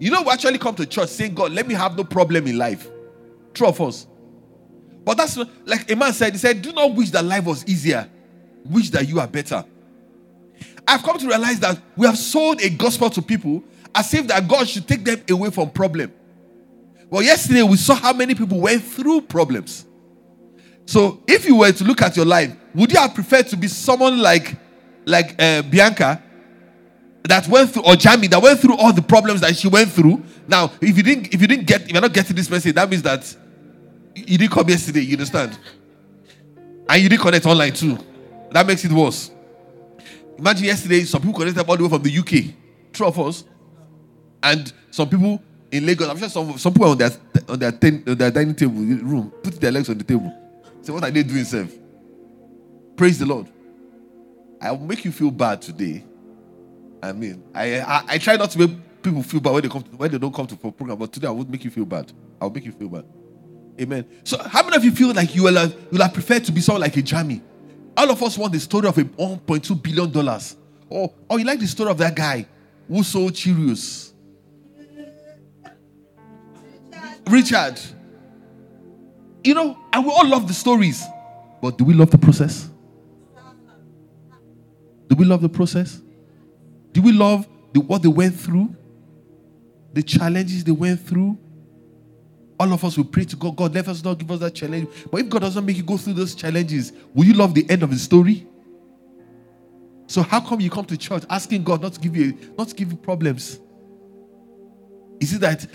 You 0.00 0.10
know, 0.10 0.22
we 0.22 0.30
actually 0.30 0.58
come 0.58 0.74
to 0.74 0.84
church 0.84 1.10
saying, 1.10 1.34
God, 1.34 1.52
let 1.52 1.68
me 1.68 1.74
have 1.74 1.96
no 1.96 2.02
problem 2.02 2.48
in 2.48 2.58
life. 2.58 2.88
True 3.54 3.68
of 3.68 3.80
us. 3.80 4.08
But 5.04 5.16
that's 5.16 5.38
like 5.64 5.88
a 5.88 5.94
man 5.94 6.12
said, 6.12 6.32
he 6.32 6.38
said, 6.38 6.60
Do 6.60 6.72
not 6.72 6.92
wish 6.96 7.10
that 7.10 7.24
life 7.24 7.44
was 7.44 7.64
easier, 7.68 8.10
wish 8.64 8.90
that 8.90 9.08
you 9.08 9.20
are 9.20 9.28
better. 9.28 9.64
I've 10.86 11.02
come 11.02 11.18
to 11.18 11.26
realize 11.26 11.60
that 11.60 11.80
we 11.96 12.06
have 12.06 12.18
sold 12.18 12.60
a 12.60 12.70
gospel 12.70 13.10
to 13.10 13.22
people 13.22 13.62
as 13.94 14.12
if 14.14 14.26
that 14.28 14.46
God 14.48 14.68
should 14.68 14.86
take 14.88 15.04
them 15.04 15.22
away 15.30 15.50
from 15.50 15.70
problem. 15.70 16.12
Well, 17.10 17.22
yesterday 17.22 17.62
we 17.62 17.76
saw 17.76 17.94
how 17.94 18.12
many 18.12 18.34
people 18.34 18.60
went 18.60 18.82
through 18.82 19.22
problems. 19.22 19.86
So 20.86 21.22
if 21.26 21.46
you 21.46 21.56
were 21.56 21.72
to 21.72 21.84
look 21.84 22.02
at 22.02 22.16
your 22.16 22.24
life, 22.24 22.56
would 22.74 22.90
you 22.90 22.98
have 22.98 23.14
preferred 23.14 23.48
to 23.48 23.56
be 23.56 23.68
someone 23.68 24.18
like 24.18 24.56
like 25.04 25.34
uh, 25.38 25.62
Bianca 25.62 26.22
that 27.24 27.46
went 27.48 27.70
through 27.70 27.84
or 27.84 27.96
Jamie 27.96 28.28
that 28.28 28.40
went 28.40 28.60
through 28.60 28.76
all 28.76 28.92
the 28.92 29.02
problems 29.02 29.40
that 29.42 29.56
she 29.56 29.68
went 29.68 29.90
through? 29.90 30.22
Now, 30.48 30.72
if 30.80 30.96
you 30.96 31.02
didn't 31.02 31.34
if 31.34 31.40
you 31.40 31.46
didn't 31.46 31.66
get 31.66 31.82
if 31.82 31.92
you're 31.92 32.00
not 32.00 32.12
getting 32.12 32.34
this 32.34 32.50
message, 32.50 32.74
that 32.74 32.88
means 32.88 33.02
that 33.02 33.36
you 34.14 34.38
didn't 34.38 34.52
come 34.52 34.68
yesterday, 34.68 35.00
you 35.00 35.12
understand? 35.12 35.58
And 36.88 37.02
you 37.02 37.08
didn't 37.08 37.22
connect 37.22 37.46
online 37.46 37.72
too. 37.72 37.98
That 38.50 38.66
makes 38.66 38.84
it 38.84 38.92
worse. 38.92 39.31
Imagine 40.38 40.64
yesterday, 40.64 41.00
some 41.04 41.20
people 41.20 41.38
connected 41.38 41.66
all 41.68 41.76
the 41.76 41.82
way 41.84 41.88
from 41.88 42.02
the 42.02 42.18
UK, 42.18 42.54
true 42.92 43.06
of 43.06 43.18
us, 43.18 43.44
and 44.42 44.72
some 44.90 45.08
people 45.08 45.42
in 45.70 45.86
Lagos. 45.86 46.08
I'm 46.08 46.18
sure 46.18 46.28
some 46.28 46.58
some 46.58 46.72
people 46.72 46.90
on 46.90 46.98
their 46.98 47.10
on 47.48 47.58
their, 47.58 47.72
ten, 47.72 48.02
on 48.06 48.16
their 48.16 48.30
dining 48.30 48.54
table 48.54 48.74
room 48.74 49.32
put 49.42 49.60
their 49.60 49.72
legs 49.72 49.88
on 49.88 49.98
the 49.98 50.04
table. 50.04 50.32
Say, 50.82 50.92
what 50.92 51.04
are 51.04 51.10
they 51.10 51.22
doing, 51.22 51.44
sir? 51.44 51.68
Praise 52.96 53.18
the 53.18 53.26
Lord. 53.26 53.46
I'll 54.60 54.78
make 54.78 55.04
you 55.04 55.12
feel 55.12 55.30
bad 55.30 55.62
today. 55.62 56.04
I 57.02 57.12
mean, 57.12 57.42
I, 57.54 57.80
I, 57.80 58.04
I 58.08 58.18
try 58.18 58.36
not 58.36 58.50
to 58.52 58.58
make 58.58 59.02
people 59.02 59.22
feel 59.22 59.40
bad 59.40 59.52
when 59.52 59.62
they 59.62 59.68
come 59.68 59.82
to, 59.82 59.90
when 59.90 60.10
they 60.10 60.18
don't 60.18 60.34
come 60.34 60.46
to 60.46 60.56
program, 60.56 60.96
but 60.98 61.12
today 61.12 61.26
I 61.26 61.30
won't 61.30 61.50
make 61.50 61.64
you 61.64 61.70
feel 61.70 61.84
bad. 61.84 62.12
I'll 62.40 62.50
make 62.50 62.64
you 62.64 62.72
feel 62.72 62.88
bad. 62.88 63.04
Amen. 63.80 64.06
So, 64.24 64.38
how 64.38 64.62
many 64.62 64.76
of 64.76 64.84
you 64.84 64.92
feel 64.92 65.12
like 65.12 65.34
you 65.34 65.44
will 65.44 65.54
have, 65.56 65.72
you 65.72 65.88
will 65.92 66.02
have 66.02 66.12
preferred 66.12 66.44
to 66.44 66.52
be 66.52 66.60
someone 66.60 66.82
like 66.82 66.96
a 66.96 67.02
Jamie? 67.02 67.42
All 67.96 68.10
of 68.10 68.22
us 68.22 68.38
want 68.38 68.52
the 68.52 68.60
story 68.60 68.88
of 68.88 68.96
a 68.96 69.04
1.2 69.04 69.82
billion 69.82 70.10
dollars. 70.10 70.56
Or, 70.88 71.12
or 71.28 71.38
you 71.38 71.44
like 71.44 71.60
the 71.60 71.66
story 71.66 71.90
of 71.90 71.98
that 71.98 72.14
guy 72.14 72.46
who 72.88 73.02
sold 73.02 73.32
Cheerios. 73.32 74.12
Richard. 77.28 77.78
You 79.44 79.54
know, 79.54 79.78
and 79.92 80.04
we 80.04 80.12
all 80.12 80.28
love 80.28 80.46
the 80.46 80.54
stories. 80.54 81.04
But 81.60 81.78
do 81.78 81.84
we 81.84 81.94
love 81.94 82.10
the 82.10 82.18
process? 82.18 82.68
Do 85.08 85.16
we 85.16 85.24
love 85.24 85.42
the 85.42 85.48
process? 85.48 86.00
Do 86.92 87.02
we 87.02 87.12
love 87.12 87.46
the, 87.72 87.80
what 87.80 88.02
they 88.02 88.08
went 88.08 88.34
through? 88.34 88.74
The 89.92 90.02
challenges 90.02 90.64
they 90.64 90.72
went 90.72 91.00
through? 91.00 91.38
All 92.62 92.72
of 92.72 92.84
us 92.84 92.96
will 92.96 93.06
pray 93.06 93.24
to 93.24 93.34
God, 93.34 93.56
God, 93.56 93.74
let 93.74 93.88
us 93.88 94.04
not 94.04 94.18
give 94.18 94.30
us 94.30 94.38
that 94.38 94.54
challenge. 94.54 94.88
But 95.10 95.22
if 95.22 95.28
God 95.28 95.40
doesn't 95.40 95.66
make 95.66 95.76
you 95.76 95.82
go 95.82 95.96
through 95.96 96.12
those 96.12 96.32
challenges, 96.32 96.92
will 97.12 97.24
you 97.24 97.32
love 97.32 97.54
the 97.54 97.68
end 97.68 97.82
of 97.82 97.90
the 97.90 97.96
story? 97.96 98.46
So 100.06 100.22
how 100.22 100.40
come 100.40 100.60
you 100.60 100.70
come 100.70 100.84
to 100.84 100.96
church 100.96 101.24
asking 101.28 101.64
God 101.64 101.82
not 101.82 101.94
to 101.94 102.00
give 102.00 102.14
you 102.14 102.38
not 102.56 102.68
to 102.68 102.74
give 102.76 102.92
you 102.92 102.96
problems? 102.96 103.58
Is 105.18 105.32
it 105.32 105.40
that 105.40 105.66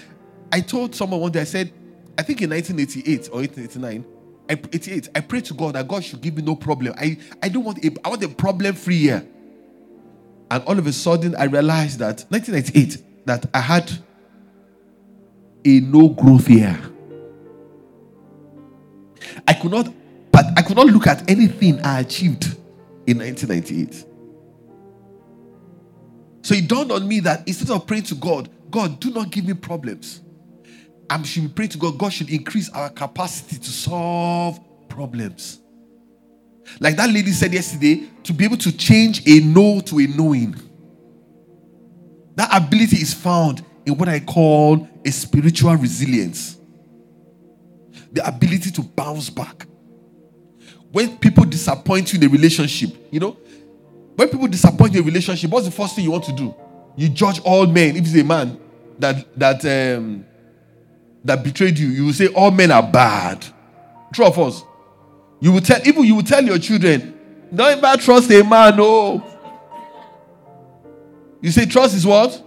I 0.49 0.61
told 0.61 0.95
someone 0.95 1.19
one 1.19 1.33
day, 1.33 1.41
I 1.41 1.43
said, 1.43 1.73
I 2.17 2.23
think 2.23 2.41
in 2.41 2.51
1988 2.51 3.31
or 3.33 3.41
1889, 3.41 4.05
I, 4.49 4.53
88, 4.53 5.09
I 5.13 5.19
prayed 5.19 5.43
to 5.43 5.55
God 5.55 5.75
that 5.75 5.89
God 5.89 6.05
should 6.05 6.21
give 6.21 6.37
me 6.37 6.41
no 6.41 6.55
problem. 6.55 6.93
I, 6.97 7.17
I 7.43 7.49
don't 7.49 7.65
want 7.65 7.83
a, 7.83 7.91
I 8.05 8.07
want 8.07 8.23
a 8.23 8.29
problem-free 8.29 8.95
year. 8.95 9.27
And 10.49 10.63
all 10.63 10.79
of 10.79 10.87
a 10.87 10.93
sudden, 10.93 11.35
I 11.35 11.43
realized 11.47 11.99
that 11.99 12.23
1998 12.29 13.25
that 13.25 13.45
I 13.53 13.59
had 13.59 13.91
a 15.67 15.81
no 15.81 16.09
growth 16.09 16.49
year. 16.49 16.79
I 19.47 19.53
could 19.53 19.71
not, 19.71 19.93
but 20.31 20.45
I 20.55 20.61
could 20.61 20.77
not 20.77 20.87
look 20.87 21.07
at 21.07 21.29
anything 21.29 21.79
I 21.81 21.99
achieved 21.99 22.55
in 23.05 23.19
1998. 23.19 24.05
So 26.41 26.55
it 26.55 26.67
dawned 26.67 26.91
on 26.91 27.05
me 27.07 27.19
that 27.21 27.45
instead 27.47 27.69
of 27.71 27.85
praying 27.85 28.03
to 28.03 28.15
God, 28.15 28.49
God, 28.71 28.99
do 28.99 29.11
not 29.11 29.31
give 29.31 29.45
me 29.45 29.53
problems. 29.53 30.21
I 31.09 31.21
should 31.23 31.53
praying 31.55 31.71
to 31.71 31.77
God. 31.77 31.97
God 31.97 32.13
should 32.13 32.29
increase 32.29 32.69
our 32.69 32.89
capacity 32.89 33.57
to 33.57 33.69
solve 33.69 34.59
problems. 34.89 35.59
Like 36.79 36.97
that 36.97 37.09
lady 37.09 37.31
said 37.31 37.53
yesterday, 37.53 38.09
to 38.23 38.33
be 38.33 38.45
able 38.45 38.57
to 38.57 38.75
change 38.75 39.27
a 39.27 39.39
no 39.39 39.79
to 39.81 39.99
a 39.99 40.07
knowing. 40.07 40.55
That 42.35 42.49
ability 42.55 42.97
is 42.97 43.13
found 43.13 43.63
in 43.87 43.97
what 43.97 44.09
I 44.09 44.19
call 44.19 44.87
a 45.03 45.11
spiritual 45.11 45.75
resilience. 45.75 46.57
The 48.11 48.27
ability 48.27 48.71
to 48.71 48.83
bounce 48.83 49.29
back. 49.29 49.65
When 50.91 51.17
people 51.17 51.45
disappoint 51.45 52.11
you 52.11 52.19
in 52.19 52.25
a 52.25 52.29
relationship, 52.29 52.89
you 53.11 53.19
know, 53.19 53.37
when 54.15 54.27
people 54.27 54.47
disappoint 54.47 54.93
you 54.93 54.99
in 54.99 55.05
a 55.05 55.07
relationship, 55.07 55.49
what's 55.49 55.65
the 55.65 55.71
first 55.71 55.95
thing 55.95 56.03
you 56.03 56.11
want 56.11 56.25
to 56.25 56.33
do? 56.33 56.53
You 56.97 57.09
judge 57.09 57.39
all 57.41 57.65
men. 57.65 57.95
If 57.95 58.05
it's 58.05 58.15
a 58.15 58.23
man 58.23 58.59
that 58.99 59.25
that 59.39 59.65
um, 59.65 60.25
that 61.23 61.43
betrayed 61.43 61.77
you, 61.77 61.87
you 61.87 62.05
will 62.05 62.13
say 62.13 62.27
all 62.27 62.51
men 62.51 62.71
are 62.71 62.83
bad. 62.83 63.45
True 64.13 64.25
us. 64.25 64.63
You 65.39 65.51
will 65.53 65.61
tell 65.61 65.79
even 65.85 66.03
you 66.03 66.15
will 66.15 66.23
tell 66.23 66.43
your 66.43 66.57
children, 66.57 67.17
don't 67.53 67.83
ever 67.83 68.01
trust 68.01 68.31
a 68.31 68.43
man. 68.43 68.75
No. 68.75 69.23
You 71.41 71.51
say 71.51 71.65
trust 71.65 71.95
is 71.95 72.05
what? 72.05 72.43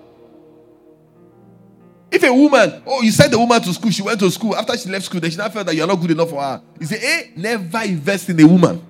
If 2.11 2.25
a 2.25 2.33
woman, 2.33 2.83
oh, 2.87 3.03
you 3.03 3.13
sent 3.13 3.31
the 3.31 3.39
woman 3.39 3.61
to 3.63 3.73
school, 3.73 3.91
she 3.91 4.03
went 4.03 4.19
to 4.21 4.31
school. 4.31 4.57
After 4.57 4.77
she 4.77 4.89
left 4.89 5.05
school, 5.05 5.21
then 5.21 5.31
she 5.31 5.37
now 5.37 5.49
felt 5.49 5.67
that 5.67 5.75
you're 5.75 5.87
not 5.87 6.01
good 6.01 6.11
enough 6.11 6.31
for 6.31 6.43
her. 6.43 6.61
You 6.81 6.87
say, 6.87 6.99
hey, 6.99 7.31
never 7.37 7.83
invest 7.83 8.29
in 8.29 8.41
a 8.41 8.47
woman. 8.47 8.85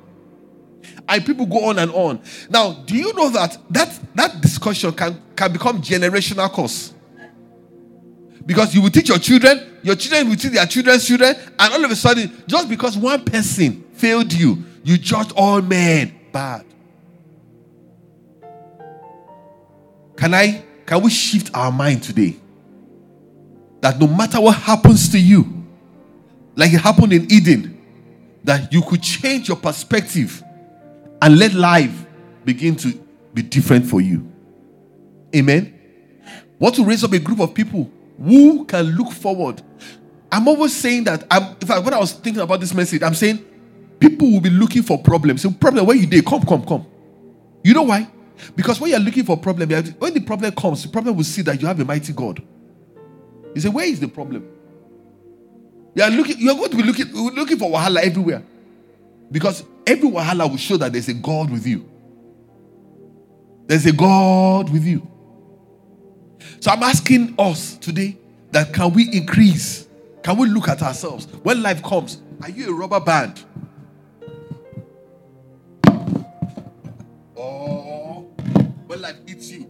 And 1.06 1.26
people 1.26 1.44
go 1.44 1.66
on 1.66 1.78
and 1.78 1.90
on. 1.90 2.20
Now, 2.48 2.72
do 2.72 2.96
you 2.96 3.12
know 3.12 3.28
that 3.30 3.58
that, 3.70 3.98
that 4.14 4.40
discussion 4.40 4.92
can, 4.92 5.20
can 5.36 5.52
become 5.52 5.82
generational 5.82 6.50
course? 6.50 6.94
Because 8.46 8.74
you 8.74 8.80
will 8.80 8.90
teach 8.90 9.08
your 9.08 9.18
children, 9.18 9.78
your 9.82 9.96
children 9.96 10.28
will 10.28 10.36
teach 10.36 10.52
their 10.52 10.66
children's 10.66 11.06
children, 11.06 11.36
and 11.58 11.74
all 11.74 11.84
of 11.84 11.90
a 11.90 11.96
sudden, 11.96 12.42
just 12.46 12.68
because 12.68 12.96
one 12.96 13.24
person 13.24 13.84
failed 13.92 14.32
you, 14.32 14.64
you 14.82 14.96
judge 14.96 15.30
all 15.36 15.60
men 15.60 16.18
bad. 16.32 16.64
Can 20.16 20.34
I 20.34 20.64
can 20.86 21.02
we 21.02 21.10
shift 21.10 21.50
our 21.54 21.70
mind 21.70 22.02
today? 22.02 22.36
That 23.80 23.98
no 23.98 24.06
matter 24.06 24.40
what 24.40 24.56
happens 24.56 25.08
to 25.10 25.18
you, 25.18 25.64
like 26.56 26.72
it 26.72 26.80
happened 26.80 27.12
in 27.12 27.30
Eden, 27.32 27.80
that 28.44 28.72
you 28.72 28.82
could 28.82 29.02
change 29.02 29.48
your 29.48 29.56
perspective 29.56 30.42
and 31.22 31.38
let 31.38 31.54
life 31.54 32.06
begin 32.44 32.76
to 32.76 32.92
be 33.32 33.42
different 33.42 33.86
for 33.86 34.00
you. 34.00 34.30
Amen. 35.34 35.78
Want 36.58 36.74
to 36.74 36.84
raise 36.84 37.04
up 37.04 37.12
a 37.12 37.18
group 37.18 37.40
of 37.40 37.54
people 37.54 37.90
who 38.22 38.64
can 38.64 38.84
look 38.84 39.12
forward. 39.12 39.62
I'm 40.30 40.46
always 40.48 40.74
saying 40.76 41.04
that. 41.04 41.26
I'm, 41.30 41.56
in 41.60 41.66
fact, 41.66 41.84
when 41.84 41.94
I 41.94 41.98
was 41.98 42.12
thinking 42.12 42.42
about 42.42 42.60
this 42.60 42.74
message, 42.74 43.02
I'm 43.02 43.14
saying 43.14 43.44
people 43.98 44.30
will 44.30 44.40
be 44.40 44.50
looking 44.50 44.82
for 44.82 44.98
problems. 44.98 45.42
So, 45.42 45.50
problem 45.50 45.86
where 45.86 45.96
you 45.96 46.06
did, 46.06 46.24
come, 46.24 46.42
come, 46.42 46.64
come. 46.64 46.86
You 47.62 47.74
know 47.74 47.82
why? 47.82 48.08
Because 48.56 48.80
when 48.80 48.90
you're 48.90 49.00
looking 49.00 49.24
for 49.24 49.36
problem, 49.36 49.70
when 49.98 50.14
the 50.14 50.20
problem 50.20 50.52
comes, 50.52 50.82
the 50.82 50.88
problem 50.88 51.16
will 51.16 51.24
see 51.24 51.42
that 51.42 51.60
you 51.60 51.66
have 51.66 51.78
a 51.80 51.84
mighty 51.84 52.12
God. 52.12 52.42
You 53.54 53.60
say, 53.60 53.68
where 53.68 53.86
is 53.86 54.00
the 54.00 54.08
problem? 54.08 54.48
You 55.94 56.02
are 56.04 56.10
looking, 56.10 56.36
you're 56.38 56.54
going 56.54 56.70
to 56.70 56.76
be 56.76 56.82
looking, 56.82 57.12
looking 57.12 57.58
for 57.58 57.70
wahala 57.70 58.00
everywhere. 58.00 58.42
Because 59.30 59.64
every 59.86 60.08
wahala 60.08 60.48
will 60.48 60.56
show 60.56 60.76
that 60.76 60.92
there's 60.92 61.08
a 61.08 61.14
God 61.14 61.50
with 61.50 61.66
you. 61.66 61.88
There's 63.66 63.86
a 63.86 63.92
God 63.92 64.70
with 64.70 64.84
you. 64.84 65.06
So 66.60 66.70
I'm 66.70 66.82
asking 66.82 67.34
us 67.38 67.76
today 67.76 68.18
that 68.50 68.72
can 68.72 68.92
we 68.92 69.08
increase? 69.12 69.86
Can 70.22 70.36
we 70.36 70.48
look 70.48 70.68
at 70.68 70.82
ourselves? 70.82 71.26
When 71.42 71.62
life 71.62 71.82
comes, 71.82 72.20
are 72.42 72.50
you 72.50 72.70
a 72.70 72.74
rubber 72.74 73.00
band? 73.00 73.44
Or 77.34 78.22
when 78.86 79.00
life 79.00 79.16
hits 79.26 79.50
you, 79.50 79.69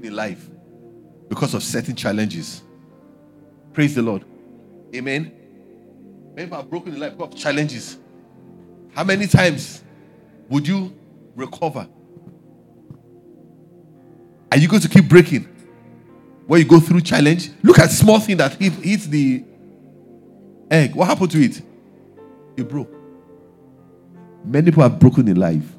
broken 0.00 0.10
in 0.10 0.16
life 0.16 0.48
because 1.28 1.54
of 1.54 1.62
certain 1.62 1.94
challenges. 1.94 2.62
Praise 3.72 3.94
the 3.94 4.02
Lord. 4.02 4.24
Amen. 4.94 5.32
Many 6.34 6.46
people 6.46 6.58
are 6.58 6.64
broken 6.64 6.94
in 6.94 7.00
life 7.00 7.16
because 7.16 7.34
of 7.34 7.38
challenges. 7.38 7.98
How 8.94 9.04
many 9.04 9.26
times 9.26 9.82
would 10.48 10.66
you 10.66 10.92
recover? 11.36 11.86
Are 14.50 14.58
you 14.58 14.66
going 14.66 14.82
to 14.82 14.88
keep 14.88 15.08
breaking 15.08 15.48
when 16.46 16.60
you 16.60 16.66
go 16.66 16.80
through 16.80 17.02
challenge? 17.02 17.50
Look 17.62 17.78
at 17.78 17.90
small 17.90 18.18
thing 18.18 18.36
that 18.38 18.54
hit, 18.54 19.00
the 19.02 19.44
egg. 20.70 20.94
What 20.94 21.06
happened 21.06 21.30
to 21.32 21.44
it? 21.44 21.62
It 22.56 22.68
broke. 22.68 22.92
Many 24.44 24.70
people 24.70 24.82
are 24.82 24.90
broken 24.90 25.28
in 25.28 25.36
life. 25.36 25.76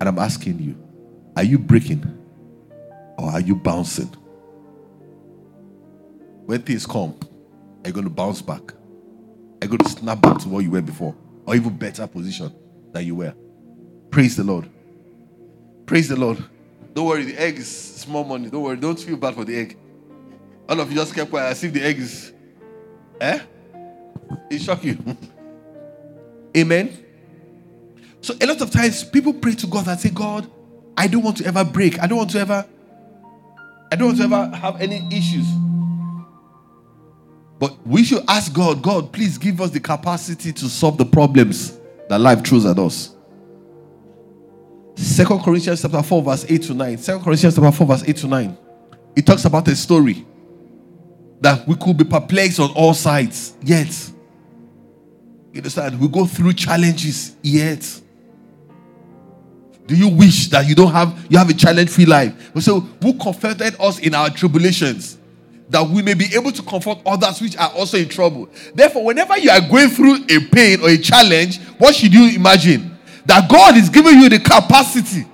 And 0.00 0.08
I'm 0.08 0.18
asking 0.18 0.58
you, 0.58 0.81
are 1.36 1.44
you 1.44 1.58
breaking 1.58 2.18
or 3.18 3.30
are 3.30 3.40
you 3.40 3.54
bouncing? 3.54 4.08
When 6.46 6.62
things 6.62 6.86
come, 6.86 7.14
are 7.84 7.88
you 7.88 7.92
going 7.92 8.04
to 8.04 8.10
bounce 8.10 8.42
back? 8.42 8.72
Are 8.72 9.64
you 9.64 9.68
going 9.68 9.78
to 9.78 9.88
snap 9.88 10.20
back 10.20 10.38
to 10.40 10.48
what 10.48 10.60
you 10.60 10.70
were 10.70 10.82
before? 10.82 11.14
Or 11.46 11.54
even 11.54 11.76
better 11.76 12.06
position 12.06 12.52
than 12.92 13.06
you 13.06 13.14
were? 13.16 13.34
Praise 14.10 14.36
the 14.36 14.44
Lord. 14.44 14.68
Praise 15.86 16.08
the 16.08 16.16
Lord. 16.16 16.44
Don't 16.94 17.06
worry, 17.06 17.24
the 17.24 17.40
egg 17.40 17.58
is 17.58 17.68
small 17.68 18.24
money. 18.24 18.50
Don't 18.50 18.62
worry, 18.62 18.76
don't 18.76 18.98
feel 18.98 19.16
bad 19.16 19.34
for 19.34 19.44
the 19.44 19.56
egg. 19.56 19.78
All 20.68 20.78
of 20.80 20.90
you 20.90 20.96
just 20.96 21.14
kept 21.14 21.30
quiet 21.30 21.50
as 21.50 21.64
if 21.64 21.72
the 21.72 21.82
egg 21.82 21.98
is. 21.98 22.32
Eh? 23.20 23.40
It 24.50 24.60
shock 24.60 24.84
you. 24.84 24.98
Amen. 26.56 27.04
So 28.20 28.34
a 28.40 28.46
lot 28.46 28.60
of 28.60 28.70
times 28.70 29.02
people 29.04 29.32
pray 29.32 29.54
to 29.54 29.66
God 29.66 29.88
and 29.88 29.98
say, 29.98 30.10
God, 30.10 30.48
I 31.02 31.08
don't 31.08 31.24
want 31.24 31.38
to 31.38 31.46
ever 31.46 31.64
break. 31.64 31.98
I 31.98 32.06
don't 32.06 32.18
want 32.18 32.30
to 32.30 32.38
ever, 32.38 32.64
I 33.90 33.96
don't 33.96 34.06
want 34.06 34.18
to 34.18 34.24
ever 34.24 34.56
have 34.56 34.80
any 34.80 35.04
issues. 35.10 35.48
But 37.58 37.84
we 37.84 38.04
should 38.04 38.22
ask 38.28 38.52
God, 38.52 38.82
God, 38.82 39.12
please 39.12 39.36
give 39.36 39.60
us 39.60 39.70
the 39.70 39.80
capacity 39.80 40.52
to 40.52 40.68
solve 40.68 40.98
the 40.98 41.04
problems 41.04 41.76
that 42.08 42.20
life 42.20 42.44
throws 42.44 42.64
at 42.66 42.78
us. 42.78 43.16
Second 44.94 45.40
Corinthians 45.40 45.82
chapter 45.82 46.04
4, 46.04 46.22
verse 46.22 46.46
8 46.48 46.62
to 46.62 46.74
9. 46.74 46.98
Second 46.98 47.24
Corinthians 47.24 47.56
chapter 47.56 47.72
4, 47.72 47.86
verse 47.88 48.04
8 48.06 48.16
to 48.18 48.28
9. 48.28 48.58
It 49.16 49.26
talks 49.26 49.44
about 49.44 49.66
a 49.66 49.74
story 49.74 50.24
that 51.40 51.66
we 51.66 51.74
could 51.74 51.96
be 51.96 52.04
perplexed 52.04 52.60
on 52.60 52.70
all 52.76 52.94
sides, 52.94 53.56
yet. 53.60 53.88
You 55.52 55.58
understand? 55.58 56.00
We 56.00 56.06
go 56.06 56.26
through 56.26 56.52
challenges, 56.52 57.34
yet. 57.42 58.02
Do 59.86 59.96
you 59.96 60.08
wish 60.08 60.48
that 60.48 60.66
you 60.68 60.74
don't 60.74 60.92
have 60.92 61.26
you 61.28 61.38
have 61.38 61.50
a 61.50 61.54
challenge-free 61.54 62.06
life? 62.06 62.34
So 62.60 62.80
who 62.80 63.18
comforted 63.18 63.76
us 63.80 63.98
in 63.98 64.14
our 64.14 64.30
tribulations? 64.30 65.18
That 65.68 65.88
we 65.88 66.02
may 66.02 66.14
be 66.14 66.26
able 66.34 66.52
to 66.52 66.62
comfort 66.62 66.98
others 67.06 67.40
which 67.40 67.56
are 67.56 67.70
also 67.70 67.96
in 67.96 68.08
trouble. 68.08 68.48
Therefore, 68.74 69.06
whenever 69.06 69.38
you 69.38 69.50
are 69.50 69.60
going 69.60 69.88
through 69.88 70.24
a 70.28 70.40
pain 70.50 70.80
or 70.82 70.90
a 70.90 70.98
challenge, 70.98 71.60
what 71.78 71.94
should 71.94 72.12
you 72.12 72.28
imagine? 72.34 72.98
That 73.24 73.48
God 73.50 73.76
is 73.76 73.88
giving 73.88 74.20
you 74.20 74.28
the 74.28 74.38
capacity 74.38 75.24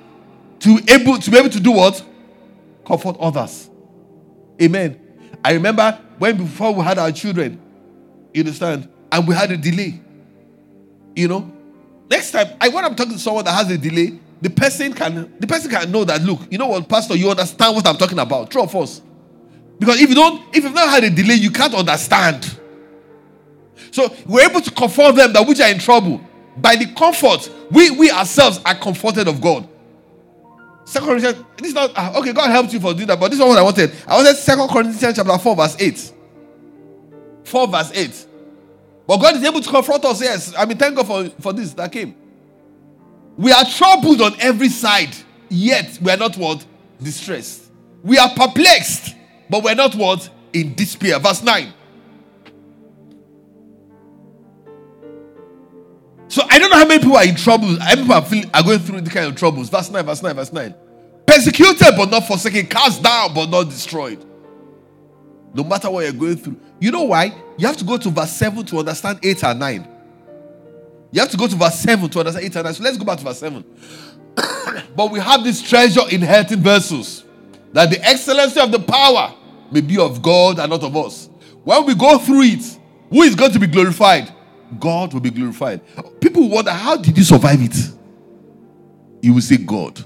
to 0.61 0.79
able 0.89 1.19
to 1.19 1.31
be 1.31 1.37
able 1.37 1.51
to 1.51 1.61
do 1.61 1.73
what? 1.73 2.03
Comfort 2.87 3.17
others. 3.19 3.69
Amen. 4.63 5.01
I 5.45 5.53
remember 5.53 5.99
when 6.19 6.37
before 6.37 6.73
we 6.73 6.83
had 6.85 6.99
our 6.99 7.13
children, 7.13 7.61
you 8.33 8.43
understand, 8.43 8.89
and 9.11 9.27
we 9.27 9.35
had 9.35 9.51
a 9.51 9.57
delay. 9.57 10.01
You 11.17 11.29
know, 11.29 11.53
next 12.11 12.31
time 12.31 12.57
I 12.61 12.69
when 12.69 12.85
I'm 12.85 12.95
talking 12.95 13.15
to 13.15 13.19
someone 13.19 13.45
that 13.45 13.53
has 13.53 13.71
a 13.71 13.79
delay, 13.79 14.19
the 14.41 14.51
person 14.51 14.93
can 14.93 15.35
the 15.39 15.47
person 15.47 15.71
can 15.71 15.91
know 15.91 16.05
that 16.05 16.23
look, 16.23 16.41
you 16.51 16.59
know 16.59 16.69
what, 16.69 16.89
Pastor, 16.89 17.17
you 17.17 17.31
understand 17.31 17.75
what 17.75 17.87
I'm 17.87 17.97
talking 17.97 18.19
about. 18.19 18.51
True 18.51 18.63
of 18.63 18.75
us. 18.77 19.03
Because 19.79 20.01
if 20.01 20.09
you 20.09 20.15
don't, 20.15 20.43
if 20.55 20.65
you've 20.65 20.75
not 20.75 20.89
had 20.89 21.05
a 21.05 21.11
delay, 21.11 21.35
you 21.35 21.51
can't 21.51 21.75
understand. 21.75 22.59
So 23.91 24.15
we're 24.27 24.49
able 24.49 24.61
to 24.61 24.71
comfort 24.71 25.13
them 25.13 25.33
that 25.33 25.47
which 25.47 25.61
are 25.61 25.71
in 25.71 25.79
trouble. 25.79 26.21
By 26.57 26.77
the 26.77 26.87
comfort, 26.95 27.51
we 27.71 27.91
we 27.91 28.11
ourselves 28.11 28.61
are 28.65 28.75
comforted 28.75 29.29
of 29.29 29.41
God. 29.41 29.69
Second 30.85 31.09
Corinthians, 31.09 31.45
this 31.59 31.69
is 31.69 31.75
not 31.75 31.93
ah, 31.97 32.19
okay. 32.19 32.33
God 32.33 32.51
helps 32.51 32.73
you 32.73 32.81
for 32.81 32.95
doing 32.95 33.07
that, 33.09 33.21
but 33.21 33.29
this 33.29 33.39
is 33.39 33.45
what 33.45 33.59
I 33.59 33.63
wanted. 33.63 33.93
I 34.07 34.17
wanted 34.17 34.37
Second 34.37 34.69
Corinthians 34.69 35.17
chapter 35.17 35.39
4, 35.39 35.57
verse 35.57 35.77
8. 35.79 36.13
4 37.45 37.69
verse 37.69 37.93
8. 37.95 38.27
But 39.07 39.17
God 39.19 39.37
is 39.37 39.45
able 39.45 39.61
to 39.61 39.71
confront 39.71 40.05
us. 40.05 40.21
Yes. 40.21 40.55
I 40.57 40.65
mean, 40.67 40.77
thank 40.77 40.97
God 40.97 41.07
for, 41.07 41.29
for 41.41 41.53
this 41.53 41.73
that 41.75 41.91
came. 41.91 42.15
We 43.39 43.53
are 43.53 43.65
troubled 43.65 44.21
on 44.21 44.35
every 44.41 44.69
side, 44.69 45.17
yet 45.49 45.97
we 46.03 46.11
are 46.11 46.17
not 46.17 46.37
what? 46.37 46.67
Distressed. 47.01 47.71
We 48.03 48.19
are 48.19 48.29
perplexed, 48.31 49.15
but 49.49 49.63
we're 49.63 49.77
not 49.77 49.95
what? 49.95 50.29
In 50.53 50.75
despair. 50.75 51.21
Verse 51.21 51.43
9. 51.45 51.73
So 56.27 56.43
I 56.51 56.59
don't 56.59 56.69
know 56.69 56.79
how 56.79 56.87
many 56.87 57.01
people 57.01 57.17
are 57.17 57.25
in 57.25 57.37
trouble. 57.37 57.69
How 57.79 57.95
many 57.95 58.03
people 58.03 58.15
are, 58.15 58.25
feeling, 58.25 58.51
are 58.53 58.63
going 58.63 58.81
through 58.81 59.01
the 59.03 59.11
kind 59.11 59.27
of 59.27 59.37
troubles. 59.37 59.69
Verse 59.71 59.89
9, 59.89 60.05
verse 60.05 60.23
9, 60.23 60.35
verse 60.35 60.53
9. 60.53 60.75
Persecuted 61.25 61.95
but 61.97 62.11
not 62.11 62.27
forsaken, 62.27 62.67
cast 62.67 63.03
down 63.05 63.35
but 63.35 63.49
not 63.49 63.65
destroyed. 63.65 64.25
No 65.55 65.63
matter 65.63 65.89
what 65.91 66.03
you're 66.03 66.13
going 66.13 66.37
through. 66.37 66.61
You 66.81 66.91
know 66.91 67.05
why? 67.05 67.33
You 67.57 67.69
have 67.69 67.77
to 67.77 67.85
go 67.85 67.99
to 67.99 68.11
verse 68.11 68.33
7 68.33 68.67
to 68.67 68.79
understand 68.81 69.21
8 69.23 69.45
and 69.45 69.61
9. 69.61 69.89
You 71.11 71.21
have 71.21 71.31
to 71.31 71.37
go 71.37 71.47
to 71.47 71.57
verse 71.57 71.77
7 71.77 72.09
to 72.11 72.19
understand 72.19 72.45
8 72.47 72.57
and 72.57 72.65
9. 72.65 72.75
So 72.75 72.83
let's 72.83 72.97
go 72.99 73.05
back 73.05 73.19
to 73.19 73.25
verse 73.25 73.39
7. 73.39 73.65
but 74.97 75.11
we 75.11 75.21
have 75.21 75.43
this 75.43 75.63
treasure 75.63 76.03
in 76.11 76.21
healthy 76.21 76.57
vessels, 76.57 77.25
that 77.73 77.91
the 77.91 78.01
excellency 78.05 78.61
of 78.61 78.71
the 78.71 78.81
power 78.81 79.35
may 79.71 79.81
be 79.81 79.99
of 79.99 80.21
God 80.23 80.59
and 80.59 80.71
not 80.71 80.83
of 80.83 80.97
us. 80.97 81.31
When 81.65 81.87
we 81.87 81.95
go 81.95 82.19
through 82.19 82.43
it, 82.43 82.79
who 83.11 83.23
is 83.23 83.35
going 83.35 83.53
to 83.53 83.59
be 83.59 83.67
glorified? 83.67 84.33
God 84.79 85.15
will 85.15 85.21
be 85.21 85.31
glorified. 85.31 85.81
People 86.21 86.49
wonder, 86.49 86.71
how 86.71 86.97
did 86.97 87.17
you 87.17 87.25
survive 87.25 87.63
it? 87.63 87.77
You 89.23 89.35
will 89.35 89.41
say, 89.41 89.57
God. 89.57 90.05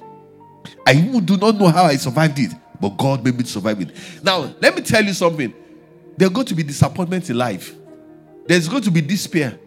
I 0.86 0.92
even 0.94 1.24
do 1.24 1.36
not 1.36 1.56
know 1.56 1.68
how 1.68 1.84
I 1.84 1.96
survived 1.96 2.38
it, 2.38 2.52
but 2.80 2.96
God 2.96 3.24
made 3.24 3.36
me 3.36 3.44
survive 3.44 3.80
it. 3.80 3.90
Now, 4.22 4.54
let 4.60 4.74
me 4.74 4.82
tell 4.82 5.04
you 5.04 5.12
something. 5.12 5.52
There 6.16 6.28
are 6.28 6.30
going 6.30 6.46
to 6.46 6.54
be 6.54 6.62
disappointments 6.62 7.30
in 7.30 7.38
life. 7.38 7.74
There's 8.46 8.68
going 8.68 8.82
to 8.82 8.90
be 8.90 9.00
despair. 9.00 9.58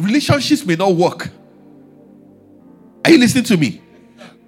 Relationships 0.00 0.64
may 0.64 0.76
not 0.76 0.94
work. 0.94 1.28
Are 3.04 3.10
you 3.10 3.18
listening 3.18 3.44
to 3.44 3.56
me? 3.56 3.82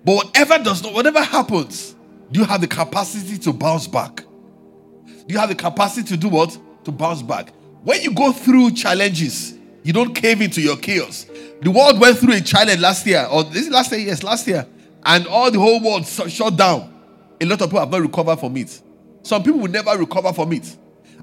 But 0.04 0.16
whatever 0.16 0.58
does 0.58 0.82
not, 0.82 0.94
whatever 0.94 1.22
happens, 1.22 1.94
do 2.30 2.40
you 2.40 2.46
have 2.46 2.60
the 2.60 2.66
capacity 2.66 3.38
to 3.38 3.52
bounce 3.52 3.86
back? 3.86 4.24
Do 5.04 5.26
you 5.28 5.38
have 5.38 5.50
the 5.50 5.54
capacity 5.54 6.08
to 6.08 6.16
do 6.16 6.28
what? 6.28 6.58
To 6.84 6.90
bounce 6.92 7.22
back. 7.22 7.52
When 7.84 8.00
you 8.00 8.14
go 8.14 8.32
through 8.32 8.72
challenges, 8.72 9.54
you 9.82 9.92
don't 9.92 10.14
cave 10.14 10.40
into 10.40 10.60
your 10.62 10.76
chaos. 10.76 11.26
The 11.60 11.70
world 11.70 12.00
went 12.00 12.18
through 12.18 12.34
a 12.34 12.40
challenge 12.40 12.80
last 12.80 13.06
year, 13.06 13.26
or 13.30 13.44
this 13.44 13.68
last 13.68 13.92
year, 13.92 14.00
yes, 14.00 14.22
last 14.22 14.46
year, 14.46 14.66
and 15.04 15.26
all 15.26 15.50
the 15.50 15.58
whole 15.58 15.82
world 15.82 16.06
shut 16.06 16.56
down. 16.56 16.92
A 17.40 17.44
lot 17.44 17.60
of 17.60 17.68
people 17.68 17.80
have 17.80 17.90
not 17.90 18.00
recovered 18.00 18.36
from 18.36 18.56
it. 18.56 18.80
Some 19.22 19.42
people 19.42 19.60
will 19.60 19.70
never 19.70 19.96
recover 19.98 20.32
from 20.32 20.52
it. 20.52 20.76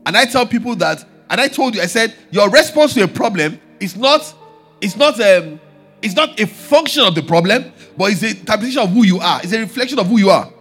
And 0.05 0.15
I 0.15 0.25
tell 0.25 0.45
people 0.45 0.75
that, 0.75 1.03
and 1.29 1.41
I 1.41 1.47
told 1.47 1.75
you, 1.75 1.81
I 1.81 1.87
said, 1.87 2.13
your 2.31 2.49
response 2.49 2.93
to 2.93 3.03
a 3.03 3.07
problem 3.07 3.59
is 3.79 3.95
not, 3.95 4.33
it's 4.81 4.95
not 4.95 5.19
um, 5.19 5.59
it's 6.01 6.15
not 6.15 6.39
a 6.39 6.47
function 6.47 7.03
of 7.03 7.15
the 7.15 7.21
problem, 7.21 7.71
but 7.97 8.11
it's 8.11 8.23
a 8.23 8.29
interpretation 8.29 8.81
of 8.81 8.89
who 8.89 9.03
you 9.03 9.19
are. 9.19 9.41
It's 9.43 9.53
a 9.53 9.59
reflection 9.59 9.99
of 9.99 10.07
who 10.07 10.17
you 10.17 10.29
are. 10.29 10.51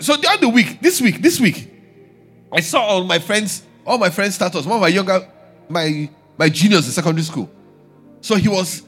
So 0.00 0.16
during 0.16 0.40
the 0.40 0.46
other 0.46 0.48
week, 0.48 0.80
this 0.80 1.00
week, 1.00 1.20
this 1.20 1.38
week, 1.38 1.70
I 2.50 2.60
saw 2.60 2.80
all 2.82 3.04
my 3.04 3.18
friends, 3.18 3.62
all 3.86 3.98
my 3.98 4.10
friends' 4.10 4.34
status. 4.34 4.66
One 4.66 4.76
of 4.76 4.80
my 4.80 4.88
younger, 4.88 5.28
my 5.68 6.08
my 6.36 6.48
juniors 6.48 6.86
in 6.86 6.92
secondary 6.92 7.22
school. 7.22 7.50
So 8.20 8.36
he 8.36 8.48
was, 8.48 8.82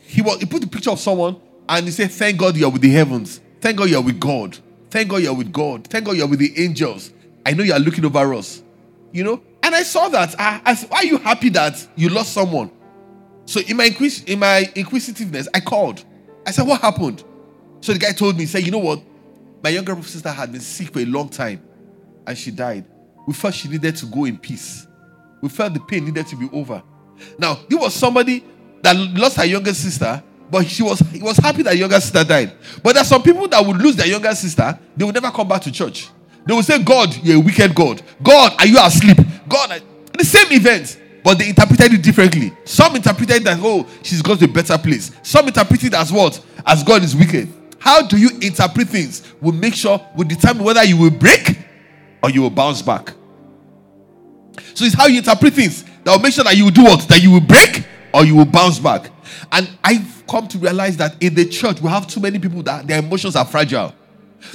he 0.00 0.20
was, 0.22 0.38
he 0.38 0.46
put 0.46 0.60
the 0.60 0.66
picture 0.66 0.90
of 0.90 1.00
someone 1.00 1.40
and 1.68 1.86
he 1.86 1.90
said, 1.90 2.10
"Thank 2.10 2.38
God 2.38 2.56
you 2.56 2.66
are 2.66 2.70
with 2.70 2.82
the 2.82 2.90
heavens. 2.90 3.40
Thank 3.60 3.78
God 3.78 3.88
you 3.88 3.96
are 3.96 4.02
with 4.02 4.20
God. 4.20 4.58
Thank 4.90 5.08
God 5.08 5.16
you 5.16 5.30
are 5.30 5.34
with 5.34 5.52
God. 5.52 5.86
Thank 5.88 6.04
God 6.04 6.16
you 6.16 6.24
are 6.24 6.28
with 6.28 6.38
the 6.38 6.52
angels. 6.62 7.10
I 7.44 7.52
know 7.52 7.64
you 7.64 7.72
are 7.72 7.80
looking 7.80 8.04
over 8.04 8.34
us. 8.34 8.62
You 9.12 9.24
know." 9.24 9.42
And 9.62 9.74
I 9.74 9.82
saw 9.82 10.08
that. 10.10 10.38
I, 10.38 10.60
I 10.64 10.74
said, 10.74 10.90
"Why 10.90 10.98
are 10.98 11.04
you 11.04 11.18
happy 11.18 11.48
that 11.50 11.84
you 11.96 12.10
lost 12.10 12.32
someone?" 12.32 12.70
So 13.46 13.60
in 13.60 13.76
my 13.76 13.86
inquis- 13.88 14.24
in 14.26 14.38
my 14.38 14.70
inquisitiveness, 14.74 15.48
I 15.54 15.60
called. 15.60 16.04
I 16.46 16.50
said, 16.50 16.66
"What 16.66 16.80
happened?" 16.80 17.22
So 17.80 17.92
the 17.92 17.98
guy 17.98 18.12
told 18.12 18.36
me, 18.36 18.42
he 18.42 18.46
said, 18.46 18.64
"You 18.64 18.70
know 18.70 18.78
what? 18.78 19.02
My 19.62 19.70
younger 19.70 20.00
sister 20.02 20.30
had 20.30 20.52
been 20.52 20.60
sick 20.60 20.92
for 20.92 21.00
a 21.00 21.04
long 21.04 21.28
time, 21.28 21.60
and 22.26 22.36
she 22.36 22.50
died. 22.50 22.84
We 23.26 23.32
felt 23.34 23.54
she 23.54 23.68
needed 23.68 23.96
to 23.96 24.06
go 24.06 24.24
in 24.24 24.36
peace. 24.36 24.86
We 25.40 25.48
felt 25.48 25.74
the 25.74 25.80
pain 25.80 26.04
needed 26.04 26.26
to 26.28 26.36
be 26.36 26.48
over. 26.52 26.82
Now, 27.38 27.58
he 27.68 27.74
was 27.74 27.94
somebody 27.94 28.44
that 28.82 28.96
lost 28.96 29.36
her 29.36 29.44
younger 29.44 29.72
sister, 29.72 30.22
but 30.50 30.66
she 30.66 30.82
was 30.82 31.00
he 31.12 31.22
was 31.22 31.36
happy 31.38 31.62
that 31.62 31.76
younger 31.76 32.00
sister 32.00 32.24
died. 32.24 32.52
But 32.82 32.94
there 32.94 33.02
are 33.02 33.06
some 33.06 33.22
people 33.22 33.48
that 33.48 33.64
would 33.64 33.76
lose 33.76 33.96
their 33.96 34.06
younger 34.06 34.34
sister, 34.34 34.78
they 34.96 35.04
would 35.04 35.14
never 35.14 35.30
come 35.30 35.48
back 35.48 35.62
to 35.62 35.72
church. 35.72 36.08
They 36.46 36.52
will 36.52 36.62
say, 36.62 36.82
God, 36.82 37.14
you're 37.22 37.36
a 37.36 37.40
wicked 37.40 37.74
God. 37.74 38.02
God, 38.22 38.54
are 38.58 38.66
you 38.66 38.78
asleep? 38.78 39.18
God, 39.48 39.82
the 40.18 40.24
same 40.24 40.52
event, 40.52 40.98
but 41.24 41.38
they 41.38 41.48
interpreted 41.48 41.94
it 41.94 42.02
differently. 42.02 42.52
Some 42.64 42.94
interpreted 42.94 43.42
that, 43.44 43.58
oh, 43.60 43.88
she's 44.02 44.22
gone 44.22 44.36
to 44.38 44.44
a 44.44 44.48
better 44.48 44.76
place. 44.78 45.10
Some 45.22 45.48
interpreted 45.48 45.86
it 45.86 45.94
as 45.94 46.12
what? 46.12 46.38
As 46.66 46.84
God 46.84 47.02
is 47.02 47.16
wicked. 47.16 47.48
how 47.84 48.00
do 48.06 48.16
you 48.16 48.30
interpret 48.40 48.88
things 48.88 49.22
will 49.42 49.52
make 49.52 49.74
sure, 49.74 50.00
will 50.16 50.24
determine 50.24 50.64
whether 50.64 50.82
you 50.84 50.96
will 50.96 51.10
break 51.10 51.58
or 52.22 52.30
you 52.30 52.40
will 52.40 52.50
bounce 52.50 52.80
back. 52.80 53.12
So 54.72 54.86
it's 54.86 54.94
how 54.94 55.06
you 55.06 55.18
interpret 55.18 55.52
things 55.52 55.84
that 56.02 56.10
will 56.10 56.18
make 56.18 56.32
sure 56.32 56.44
that 56.44 56.56
you 56.56 56.64
will 56.64 56.70
do 56.70 56.84
what? 56.84 57.00
That 57.08 57.22
you 57.22 57.30
will 57.30 57.42
break 57.42 57.84
or 58.14 58.24
you 58.24 58.36
will 58.36 58.46
bounce 58.46 58.78
back. 58.78 59.10
And 59.52 59.68
I've 59.84 60.24
come 60.26 60.48
to 60.48 60.58
realize 60.58 60.96
that 60.96 61.22
in 61.22 61.34
the 61.34 61.44
church, 61.44 61.82
we 61.82 61.90
have 61.90 62.06
too 62.06 62.20
many 62.20 62.38
people 62.38 62.62
that 62.62 62.86
their 62.86 63.00
emotions 63.00 63.36
are 63.36 63.44
fragile. 63.44 63.94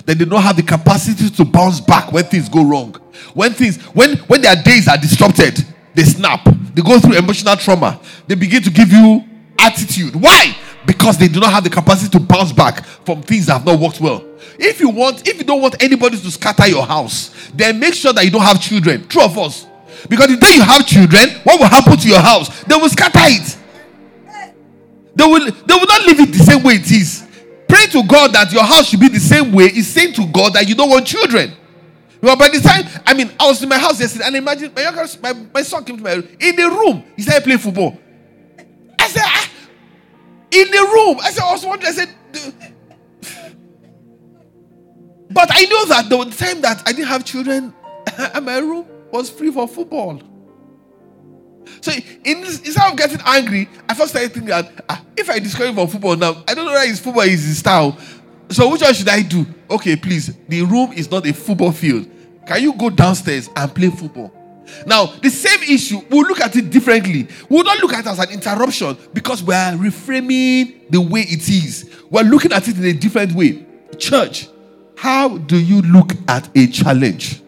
That 0.05 0.17
they 0.17 0.25
don't 0.25 0.41
have 0.41 0.55
the 0.55 0.63
capacity 0.63 1.29
to 1.29 1.45
bounce 1.45 1.79
back 1.79 2.11
when 2.11 2.23
things 2.25 2.49
go 2.49 2.63
wrong. 2.63 2.93
When 3.35 3.53
things, 3.53 3.77
when 3.93 4.17
when 4.27 4.41
their 4.41 4.55
days 4.55 4.87
are 4.87 4.97
disrupted, 4.97 5.63
they 5.93 6.03
snap. 6.03 6.47
They 6.73 6.81
go 6.81 6.99
through 6.99 7.17
emotional 7.17 7.55
trauma. 7.55 7.99
They 8.27 8.35
begin 8.35 8.61
to 8.63 8.69
give 8.69 8.91
you 8.91 9.23
attitude. 9.57 10.15
Why? 10.15 10.55
Because 10.85 11.17
they 11.17 11.27
do 11.27 11.39
not 11.39 11.51
have 11.51 11.63
the 11.63 11.69
capacity 11.69 12.09
to 12.17 12.19
bounce 12.19 12.51
back 12.51 12.85
from 12.85 13.21
things 13.21 13.47
that 13.47 13.53
have 13.53 13.65
not 13.65 13.79
worked 13.79 13.99
well. 13.99 14.23
If 14.57 14.79
you 14.79 14.89
want, 14.89 15.27
if 15.27 15.37
you 15.37 15.43
don't 15.43 15.61
want 15.61 15.81
anybody 15.81 16.17
to 16.17 16.31
scatter 16.31 16.67
your 16.67 16.85
house, 16.85 17.51
then 17.53 17.79
make 17.79 17.93
sure 17.93 18.13
that 18.13 18.23
you 18.23 18.31
don't 18.31 18.41
have 18.41 18.61
children. 18.61 19.07
True 19.07 19.23
of 19.23 19.37
us. 19.37 19.67
Because 20.07 20.27
the 20.27 20.37
day 20.37 20.55
you 20.55 20.61
have 20.61 20.85
children, 20.85 21.29
what 21.43 21.59
will 21.59 21.67
happen 21.67 21.97
to 21.97 22.07
your 22.07 22.21
house? 22.21 22.63
They 22.63 22.75
will 22.75 22.89
scatter 22.89 23.19
it. 23.23 23.57
They 25.15 25.25
will, 25.25 25.51
they 25.51 25.73
will 25.73 25.85
not 25.85 26.05
leave 26.05 26.19
it 26.21 26.31
the 26.31 26.43
same 26.43 26.63
way 26.63 26.75
it 26.75 26.89
is. 26.91 27.27
Pray 27.67 27.85
to 27.87 28.03
God 28.03 28.33
that 28.33 28.51
your 28.51 28.63
house 28.63 28.89
should 28.89 28.99
be 28.99 29.09
the 29.09 29.19
same 29.19 29.51
way. 29.51 29.65
Is 29.65 29.87
saying 29.87 30.13
to 30.13 30.25
God 30.27 30.53
that 30.53 30.67
you 30.67 30.75
don't 30.75 30.89
want 30.89 31.05
children. 31.05 31.51
Well, 32.21 32.35
by 32.35 32.49
the 32.49 32.59
time, 32.59 32.85
I 33.05 33.13
mean, 33.13 33.31
I 33.39 33.47
was 33.47 33.63
in 33.63 33.69
my 33.69 33.77
house 33.77 33.99
yesterday 33.99 34.25
and 34.25 34.35
imagine 34.35 34.73
my 34.75 34.81
younger, 34.81 35.05
my, 35.21 35.33
my 35.53 35.61
son 35.61 35.85
came 35.85 35.97
to 35.97 36.03
my 36.03 36.13
room. 36.13 36.27
In 36.39 36.55
the 36.55 36.69
room, 36.69 37.03
he 37.15 37.21
started 37.21 37.43
playing 37.43 37.59
football. 37.59 37.97
I 38.99 39.07
said, 39.07 39.23
ah, 39.25 39.49
in 40.51 40.69
the 40.69 40.89
room. 40.93 41.19
I 41.21 41.31
said, 41.31 41.43
I 41.43 41.51
was 41.51 41.65
wondering, 41.65 41.93
I 41.93 41.95
said, 41.95 42.15
but 45.31 45.49
I 45.51 45.63
know 45.65 45.85
that 45.85 46.09
the 46.09 46.17
time 46.35 46.61
that 46.61 46.83
I 46.85 46.91
didn't 46.91 47.07
have 47.07 47.23
children, 47.23 47.73
and 48.17 48.45
my 48.45 48.57
room 48.57 48.85
was 49.11 49.29
free 49.29 49.51
for 49.51 49.67
football. 49.67 50.21
So 51.81 51.91
in 51.91 52.37
instead 52.43 52.91
of 52.91 52.97
getting 52.97 53.21
angry, 53.25 53.69
I 53.87 53.93
first 53.93 54.09
started 54.09 54.33
thinking 54.33 54.49
that 54.49 54.83
ah, 54.89 55.01
if 55.15 55.29
I 55.29 55.39
discover 55.39 55.73
for 55.73 55.87
football 55.87 56.15
now, 56.15 56.43
I 56.47 56.53
don't 56.53 56.65
know 56.65 56.71
whether 56.71 56.87
his 56.87 56.99
football 56.99 57.23
is 57.23 57.43
his 57.45 57.59
style. 57.59 57.97
So 58.51 58.71
which 58.71 58.81
one 58.81 58.93
should 58.93 59.09
I 59.09 59.21
do? 59.21 59.45
Okay, 59.69 59.95
please. 59.95 60.33
The 60.47 60.63
room 60.63 60.91
is 60.93 61.09
not 61.09 61.25
a 61.27 61.33
football 61.33 61.71
field. 61.71 62.07
Can 62.47 62.63
you 62.63 62.73
go 62.73 62.89
downstairs 62.89 63.49
and 63.55 63.73
play 63.73 63.89
football? 63.89 64.33
Now, 64.85 65.07
the 65.07 65.29
same 65.29 65.63
issue, 65.63 66.01
we'll 66.09 66.27
look 66.27 66.41
at 66.41 66.55
it 66.55 66.69
differently. 66.69 67.27
We'll 67.47 67.63
not 67.63 67.79
look 67.79 67.93
at 67.93 68.05
it 68.05 68.07
as 68.07 68.19
an 68.19 68.31
interruption 68.31 68.97
because 69.13 69.43
we 69.43 69.53
are 69.53 69.73
reframing 69.73 70.89
the 70.89 71.01
way 71.01 71.21
it 71.21 71.47
is. 71.49 71.89
We're 72.09 72.23
looking 72.23 72.53
at 72.53 72.67
it 72.67 72.77
in 72.77 72.85
a 72.85 72.93
different 72.93 73.33
way. 73.33 73.65
Church, 73.97 74.47
how 74.95 75.37
do 75.37 75.57
you 75.59 75.81
look 75.81 76.11
at 76.27 76.49
a 76.55 76.67
challenge? 76.67 77.41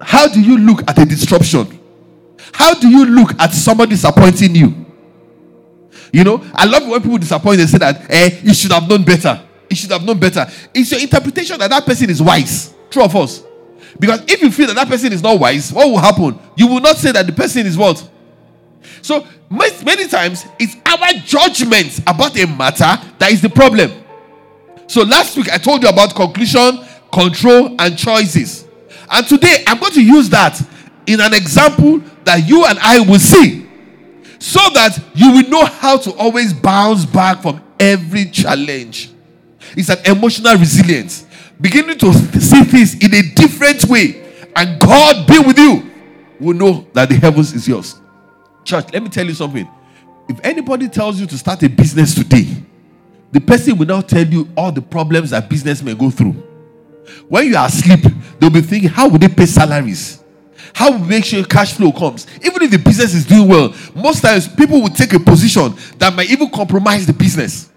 How 0.00 0.28
do 0.28 0.40
you 0.40 0.58
look 0.58 0.88
at 0.88 0.98
a 0.98 1.04
disruption? 1.04 1.80
How 2.52 2.74
do 2.74 2.88
you 2.88 3.06
look 3.06 3.40
at 3.40 3.52
somebody 3.52 3.90
disappointing 3.90 4.54
you? 4.54 4.85
You 6.12 6.24
know, 6.24 6.44
I 6.54 6.64
love 6.64 6.86
when 6.86 7.00
people 7.02 7.18
disappoint 7.18 7.60
and 7.60 7.68
say 7.68 7.78
that, 7.78 8.10
eh, 8.10 8.40
you 8.42 8.54
should 8.54 8.72
have 8.72 8.88
known 8.88 9.04
better. 9.04 9.40
You 9.68 9.76
should 9.76 9.90
have 9.90 10.04
known 10.04 10.18
better. 10.18 10.46
It's 10.72 10.90
your 10.90 11.00
interpretation 11.00 11.58
that 11.58 11.70
that 11.70 11.84
person 11.84 12.10
is 12.10 12.22
wise. 12.22 12.74
True 12.90 13.02
of 13.04 13.14
us. 13.16 13.42
Because 13.98 14.22
if 14.28 14.40
you 14.42 14.50
feel 14.50 14.66
that 14.68 14.76
that 14.76 14.88
person 14.88 15.12
is 15.12 15.22
not 15.22 15.38
wise, 15.38 15.72
what 15.72 15.88
will 15.88 15.98
happen? 15.98 16.38
You 16.56 16.66
will 16.68 16.80
not 16.80 16.96
say 16.96 17.12
that 17.12 17.26
the 17.26 17.32
person 17.32 17.66
is 17.66 17.76
what? 17.76 18.08
So, 19.02 19.26
many 19.50 20.08
times, 20.08 20.44
it's 20.58 20.76
our 20.84 21.12
judgment 21.24 21.98
about 22.00 22.38
a 22.38 22.46
matter 22.46 23.02
that 23.18 23.30
is 23.32 23.40
the 23.40 23.48
problem. 23.48 23.92
So, 24.86 25.02
last 25.02 25.36
week 25.36 25.50
I 25.50 25.58
told 25.58 25.82
you 25.82 25.88
about 25.88 26.14
conclusion, 26.14 26.78
control, 27.12 27.74
and 27.80 27.96
choices. 27.96 28.66
And 29.10 29.26
today 29.26 29.64
I'm 29.66 29.78
going 29.78 29.92
to 29.92 30.04
use 30.04 30.28
that 30.30 30.60
in 31.06 31.20
an 31.20 31.34
example 31.34 32.00
that 32.24 32.46
you 32.48 32.64
and 32.64 32.78
I 32.80 33.00
will 33.00 33.18
see 33.18 33.65
so 34.38 34.60
that 34.74 34.98
you 35.14 35.32
will 35.32 35.48
know 35.48 35.64
how 35.64 35.96
to 35.96 36.12
always 36.14 36.52
bounce 36.52 37.04
back 37.04 37.42
from 37.42 37.62
every 37.80 38.26
challenge. 38.26 39.10
It's 39.76 39.88
an 39.88 39.98
emotional 40.06 40.56
resilience, 40.56 41.26
beginning 41.60 41.98
to 41.98 42.12
see 42.12 42.64
things 42.64 42.94
in 43.02 43.14
a 43.14 43.22
different 43.34 43.84
way, 43.84 44.48
and 44.54 44.80
God 44.80 45.26
be 45.26 45.38
with 45.38 45.58
you, 45.58 45.90
will 46.38 46.54
know 46.54 46.86
that 46.92 47.08
the 47.08 47.16
heavens 47.16 47.52
is 47.52 47.66
yours. 47.66 48.00
Church, 48.64 48.92
let 48.92 49.02
me 49.02 49.08
tell 49.08 49.26
you 49.26 49.34
something. 49.34 49.68
If 50.28 50.40
anybody 50.42 50.88
tells 50.88 51.20
you 51.20 51.26
to 51.26 51.38
start 51.38 51.62
a 51.62 51.68
business 51.68 52.14
today, 52.14 52.46
the 53.32 53.40
person 53.40 53.76
will 53.76 53.86
now 53.86 54.00
tell 54.00 54.26
you 54.26 54.48
all 54.56 54.72
the 54.72 54.82
problems 54.82 55.30
that 55.30 55.48
business 55.48 55.82
may 55.82 55.94
go 55.94 56.10
through. 56.10 56.32
When 57.28 57.46
you 57.46 57.56
are 57.56 57.66
asleep, 57.66 58.00
they'll 58.38 58.50
be 58.50 58.60
thinking, 58.60 58.88
how 58.88 59.08
would 59.08 59.20
they 59.20 59.28
pay 59.28 59.46
salaries? 59.46 60.22
How 60.76 60.90
we 60.90 60.98
make 61.08 61.24
sure 61.24 61.42
cash 61.42 61.72
flow 61.72 61.90
comes? 61.90 62.26
Even 62.44 62.60
if 62.60 62.70
the 62.70 62.76
business 62.76 63.14
is 63.14 63.24
doing 63.24 63.48
well, 63.48 63.74
most 63.94 64.20
times 64.20 64.46
people 64.46 64.82
will 64.82 64.90
take 64.90 65.14
a 65.14 65.18
position 65.18 65.74
that 65.96 66.12
might 66.14 66.28
even 66.28 66.50
compromise 66.50 67.06
the 67.06 67.14
business. 67.14 67.70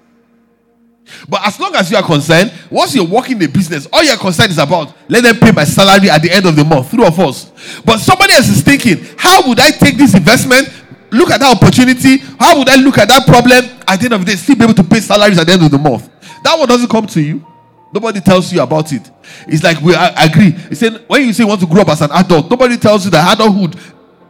But 1.30 1.48
as 1.48 1.58
long 1.62 1.74
as 1.76 1.90
you 1.90 1.96
are 1.96 2.04
concerned, 2.04 2.52
once 2.70 2.94
you're 2.94 3.08
working 3.08 3.40
the 3.40 3.48
business, 3.48 3.88
all 3.94 4.04
you're 4.04 4.18
concerned 4.18 4.52
is 4.52 4.58
about 4.58 4.94
let 5.08 5.24
them 5.24 5.38
pay 5.38 5.54
my 5.54 5.64
salary 5.64 6.10
at 6.10 6.22
the 6.22 6.30
end 6.30 6.46
of 6.46 6.58
the 6.58 6.66
month, 6.66 6.92
through 6.92 7.06
of 7.06 7.18
us. 7.22 7.82
But 7.86 8.00
somebody 8.00 8.34
else 8.34 8.50
is 8.50 8.64
thinking, 8.64 8.98
how 9.18 9.48
would 9.48 9.62
I 9.62 9.72
take 9.72 9.96
this 9.96 10.14
investment? 10.14 10.68
Look 11.10 11.32
at 11.32 11.40
that 11.40 11.56
opportunity. 11.56 12.18
How 12.38 12.60
would 12.60 12.68
I 12.68 12.76
look 12.76 12.98
at 12.98 13.08
that 13.08 13.26
problem 13.26 13.64
at 13.88 13.98
the 13.98 14.06
end 14.08 14.14
of 14.14 14.26
the 14.26 14.32
day, 14.34 14.36
still 14.36 14.58
be 14.58 14.66
able 14.66 14.74
to 14.74 14.84
pay 14.84 15.00
salaries 15.00 15.40
at 15.40 15.48
the 15.48 15.54
end 15.54 15.64
of 15.64 15.72
the 15.72 15.80
month? 15.80 16.10
That 16.44 16.60
one 16.60 16.68
doesn't 16.68 16.90
come 16.90 17.08
to 17.08 17.22
you. 17.22 17.46
Nobody 17.91 18.19
tells 18.21 18.52
you 18.54 18.62
about 18.62 18.91
it. 18.93 19.10
It's 19.47 19.63
like 19.63 19.82
we 19.82 19.95
agree. 19.95 20.52
He 20.52 20.75
said 20.75 21.04
when 21.08 21.23
you 21.25 21.34
say 21.34 21.43
you 21.43 21.47
want 21.47 21.62
to 21.62 21.67
grow 21.67 21.82
up 21.82 21.89
as 21.89 22.02
an 22.02 22.12
adult, 22.12 22.49
nobody 22.49 22.78
tells 22.78 23.06
you 23.06 23.12
that 23.12 23.34
adulthood 23.34 23.75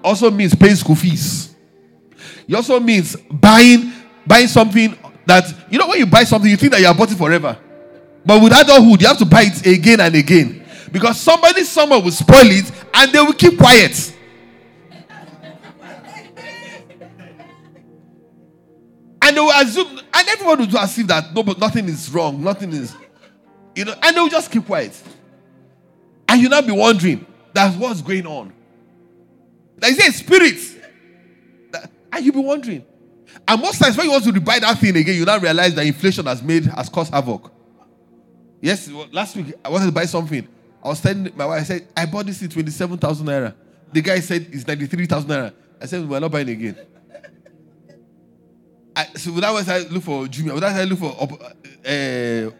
also 0.03 0.31
means 0.31 0.55
paying 0.55 0.75
school 0.75 0.95
fees. 0.95 1.53
It 2.47 2.55
also 2.55 2.79
means 2.79 3.15
buying 3.29 3.91
buying 4.25 4.47
something 4.47 4.97
that 5.25 5.53
you 5.69 5.77
know 5.77 5.87
when 5.87 5.99
you 5.99 6.05
buy 6.05 6.23
something, 6.23 6.49
you 6.49 6.57
think 6.57 6.71
that 6.71 6.81
you 6.81 6.87
are 6.87 6.95
bought 6.95 7.11
it 7.11 7.17
forever. 7.17 7.57
But 8.25 8.41
with 8.41 8.53
adulthood, 8.53 9.01
you 9.01 9.07
have 9.07 9.17
to 9.17 9.25
buy 9.25 9.43
it 9.43 9.65
again 9.65 9.99
and 9.99 10.15
again. 10.15 10.65
Because 10.91 11.19
somebody 11.19 11.63
somewhere 11.63 11.99
will 11.99 12.11
spoil 12.11 12.47
it 12.49 12.71
and 12.93 13.11
they 13.11 13.19
will 13.19 13.33
keep 13.33 13.57
quiet. 13.57 14.15
and 19.21 19.37
they 19.37 19.41
will 19.41 19.51
assume, 19.51 19.99
and 20.13 20.27
everyone 20.29 20.59
will 20.59 20.65
do 20.65 20.77
as 20.77 20.97
if 20.97 21.05
that 21.07 21.33
no, 21.35 21.43
but 21.43 21.59
nothing 21.59 21.87
is 21.87 22.09
wrong, 22.09 22.41
nothing 22.43 22.71
is 22.71 22.95
you 23.79 23.85
know, 23.85 23.95
and 24.03 24.17
they'll 24.17 24.27
just 24.27 24.51
keep 24.51 24.65
quiet. 24.65 24.91
And 26.27 26.41
you'll 26.41 26.51
not 26.51 26.67
be 26.67 26.73
wondering 26.73 27.25
that's 27.53 27.77
what's 27.77 28.01
going 28.01 28.27
on. 28.27 28.51
There 29.77 29.89
is 29.89 29.97
a 29.99 30.11
spirit. 30.11 30.57
and 32.11 32.25
you'll 32.25 32.33
be 32.33 32.41
wondering. 32.41 32.85
And 33.47 33.61
most 33.61 33.79
times 33.79 33.95
when 33.95 34.07
you 34.07 34.11
want 34.11 34.25
to 34.25 34.41
buy 34.41 34.59
that 34.59 34.77
thing 34.79 34.97
again, 34.97 35.15
you 35.15 35.23
now 35.23 35.37
realize 35.37 35.73
that 35.75 35.85
inflation 35.85 36.25
has 36.25 36.43
made 36.43 36.65
has 36.65 36.89
caused 36.89 37.13
havoc. 37.13 37.53
Yes, 38.59 38.89
last 39.13 39.37
week 39.37 39.53
I 39.63 39.69
wanted 39.69 39.85
to 39.85 39.91
buy 39.93 40.03
something. 40.03 40.45
I 40.83 40.87
was 40.89 40.99
telling 40.99 41.31
my 41.33 41.45
wife, 41.45 41.61
I 41.61 41.63
said, 41.63 41.87
I 41.95 42.05
bought 42.05 42.25
this 42.25 42.41
in 42.41 42.49
27,000 42.49 43.25
naira. 43.25 43.55
The 43.93 44.01
guy 44.01 44.19
said 44.19 44.45
it's 44.51 44.67
93,000 44.67 45.29
naira. 45.29 45.53
I 45.81 45.85
said, 45.85 46.07
We're 46.07 46.19
not 46.19 46.31
buying 46.31 46.49
again. 46.49 46.75
I, 48.93 49.05
so 49.15 49.31
that 49.31 49.69
I 49.69 49.79
look 49.87 50.03
for 50.03 50.25
Jumia. 50.25 50.59
That 50.59 50.75
I 50.75 50.83
look 50.83 50.99
for 50.99 51.15
uh, 51.85 52.51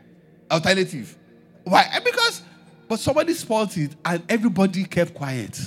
alternative. 0.50 1.18
Why? 1.64 1.86
Eh, 1.94 2.00
because, 2.04 2.42
but 2.88 3.00
somebody 3.00 3.34
spoiled 3.34 3.76
it 3.78 3.96
and 4.04 4.24
everybody 4.30 4.84
kept 4.86 5.14
quiet. 5.14 5.60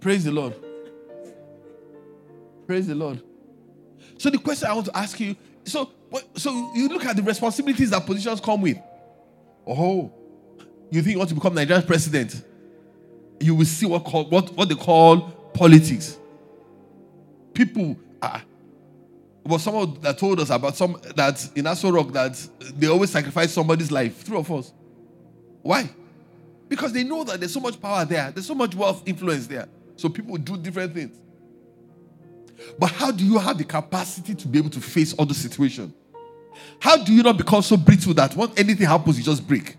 Praise 0.00 0.24
the 0.24 0.32
Lord. 0.32 0.54
Praise 2.66 2.86
the 2.86 2.94
Lord. 2.94 3.22
So 4.18 4.30
the 4.30 4.38
question 4.38 4.68
I 4.68 4.74
want 4.74 4.86
to 4.86 4.96
ask 4.96 5.18
you, 5.18 5.34
so 5.64 5.90
so 6.34 6.72
you 6.74 6.88
look 6.88 7.04
at 7.04 7.16
the 7.16 7.22
responsibilities 7.22 7.90
that 7.90 8.06
positions 8.06 8.40
come 8.40 8.62
with. 8.62 8.78
Oh, 9.66 10.12
you 10.90 11.02
think 11.02 11.12
you 11.12 11.18
want 11.18 11.28
to 11.28 11.34
become 11.34 11.54
Nigerian 11.54 11.84
president? 11.86 12.42
You 13.40 13.54
will 13.54 13.64
see 13.64 13.86
what 13.86 14.04
call, 14.04 14.24
what 14.26 14.52
what 14.54 14.68
they 14.68 14.74
call 14.74 15.30
politics. 15.52 16.18
People 17.52 17.96
are 18.22 18.42
was 19.48 19.62
someone 19.62 19.98
that 20.02 20.18
told 20.18 20.40
us 20.40 20.50
about 20.50 20.76
some 20.76 21.00
that 21.16 21.48
in 21.54 21.64
Aso 21.64 21.92
Rock 21.92 22.12
that 22.12 22.36
they 22.76 22.86
always 22.86 23.10
sacrifice 23.10 23.52
somebody's 23.52 23.90
life. 23.90 24.24
True 24.24 24.38
of 24.38 24.52
us. 24.52 24.72
Why? 25.62 25.88
Because 26.68 26.92
they 26.92 27.02
know 27.02 27.24
that 27.24 27.40
there's 27.40 27.54
so 27.54 27.60
much 27.60 27.80
power 27.80 28.04
there, 28.04 28.30
there's 28.30 28.46
so 28.46 28.54
much 28.54 28.74
wealth 28.74 29.02
influence 29.06 29.46
there. 29.46 29.66
So 29.96 30.08
people 30.08 30.36
do 30.36 30.56
different 30.58 30.92
things. 30.92 31.16
But 32.78 32.90
how 32.90 33.10
do 33.10 33.24
you 33.24 33.38
have 33.38 33.56
the 33.56 33.64
capacity 33.64 34.34
to 34.34 34.48
be 34.48 34.58
able 34.58 34.70
to 34.70 34.80
face 34.80 35.14
all 35.14 35.24
the 35.24 35.34
situation? 35.34 35.94
How 36.80 36.96
do 36.96 37.12
you 37.12 37.22
not 37.22 37.38
become 37.38 37.62
so 37.62 37.76
brittle 37.76 38.14
that 38.14 38.36
when 38.36 38.50
anything 38.56 38.86
happens, 38.86 39.16
you 39.18 39.24
just 39.24 39.46
break? 39.46 39.76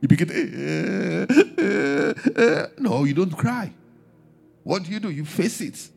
You 0.00 0.08
begin, 0.08 0.30
eh, 0.30 1.26
eh, 1.58 2.14
eh, 2.36 2.66
no, 2.78 3.04
you 3.04 3.14
don't 3.14 3.36
cry. 3.36 3.72
What 4.62 4.84
do 4.84 4.92
you 4.92 5.00
do? 5.00 5.10
You 5.10 5.24
face 5.24 5.60
it 5.60 5.88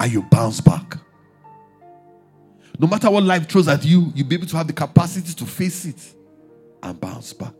and 0.00 0.12
you 0.12 0.22
bounce 0.22 0.60
back. 0.60 0.98
No 2.82 2.88
matter 2.88 3.08
what 3.08 3.22
life 3.22 3.48
throws 3.48 3.68
at 3.68 3.84
you, 3.84 4.12
you'll 4.12 4.26
be 4.26 4.34
able 4.34 4.46
to 4.48 4.56
have 4.56 4.66
the 4.66 4.72
capacity 4.72 5.32
to 5.32 5.46
face 5.46 5.84
it 5.84 6.14
and 6.82 7.00
bounce 7.00 7.32
back. 7.32 7.54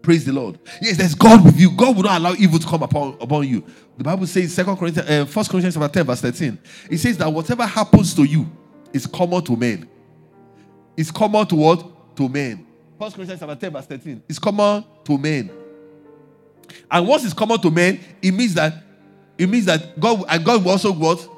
Praise 0.00 0.24
the 0.24 0.32
Lord. 0.32 0.58
Yes, 0.80 0.96
there's 0.96 1.14
God 1.14 1.44
with 1.44 1.60
you. 1.60 1.70
God 1.76 1.94
will 1.94 2.04
not 2.04 2.18
allow 2.18 2.32
evil 2.32 2.58
to 2.58 2.66
come 2.66 2.82
upon, 2.82 3.18
upon 3.20 3.46
you. 3.46 3.62
The 3.98 4.04
Bible 4.04 4.26
says, 4.26 4.54
Second 4.54 4.78
Corinthians, 4.78 5.10
uh, 5.10 5.26
1 5.26 5.44
Corinthians 5.44 5.74
chapter 5.74 5.88
10, 5.88 6.06
verse 6.06 6.20
13. 6.22 6.58
It 6.90 6.96
says 6.96 7.18
that 7.18 7.30
whatever 7.30 7.66
happens 7.66 8.14
to 8.14 8.24
you 8.24 8.50
is 8.90 9.06
common 9.06 9.44
to 9.44 9.54
men. 9.54 9.86
It's 10.96 11.10
common 11.10 11.46
to 11.48 11.56
what? 11.56 12.16
To 12.16 12.26
men. 12.26 12.66
1 12.96 13.12
Corinthians 13.12 13.40
chapter 13.40 13.54
10, 13.54 13.70
verse 13.70 13.86
13. 13.86 14.22
It's 14.30 14.38
common 14.38 14.82
to 15.04 15.18
men. 15.18 15.50
And 16.90 17.06
once 17.06 17.22
it's 17.26 17.34
common 17.34 17.60
to 17.60 17.70
men, 17.70 18.00
it 18.22 18.32
means 18.32 18.54
that 18.54 18.82
it 19.36 19.46
means 19.46 19.66
that 19.66 20.00
God 20.00 20.24
and 20.26 20.42
God 20.42 20.64
will 20.64 20.70
also 20.70 20.90
what? 20.90 21.35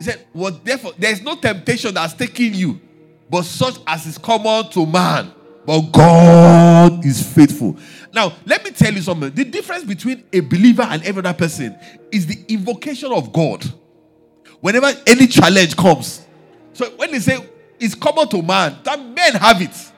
He 0.00 0.04
said, 0.06 0.26
What 0.32 0.64
therefore 0.64 0.92
there's 0.98 1.22
no 1.22 1.36
temptation 1.36 1.92
that's 1.94 2.14
taking 2.14 2.54
you, 2.54 2.80
but 3.28 3.44
such 3.44 3.76
as 3.86 4.06
is 4.06 4.16
common 4.16 4.70
to 4.70 4.86
man. 4.86 5.32
But 5.66 5.80
God 5.92 7.04
is 7.04 7.22
faithful. 7.22 7.76
Now, 8.14 8.32
let 8.46 8.64
me 8.64 8.70
tell 8.70 8.92
you 8.92 9.02
something. 9.02 9.30
The 9.30 9.44
difference 9.44 9.84
between 9.84 10.24
a 10.32 10.40
believer 10.40 10.82
and 10.82 11.02
every 11.04 11.20
other 11.20 11.34
person 11.34 11.78
is 12.10 12.26
the 12.26 12.42
invocation 12.48 13.12
of 13.12 13.30
God. 13.30 13.62
Whenever 14.60 14.90
any 15.06 15.26
challenge 15.26 15.76
comes. 15.76 16.26
So 16.72 16.90
when 16.96 17.12
they 17.12 17.18
say 17.18 17.38
it's 17.78 17.94
common 17.94 18.26
to 18.30 18.40
man, 18.40 18.78
that 18.84 18.98
men 18.98 19.34
have 19.34 19.60
it. 19.60 19.92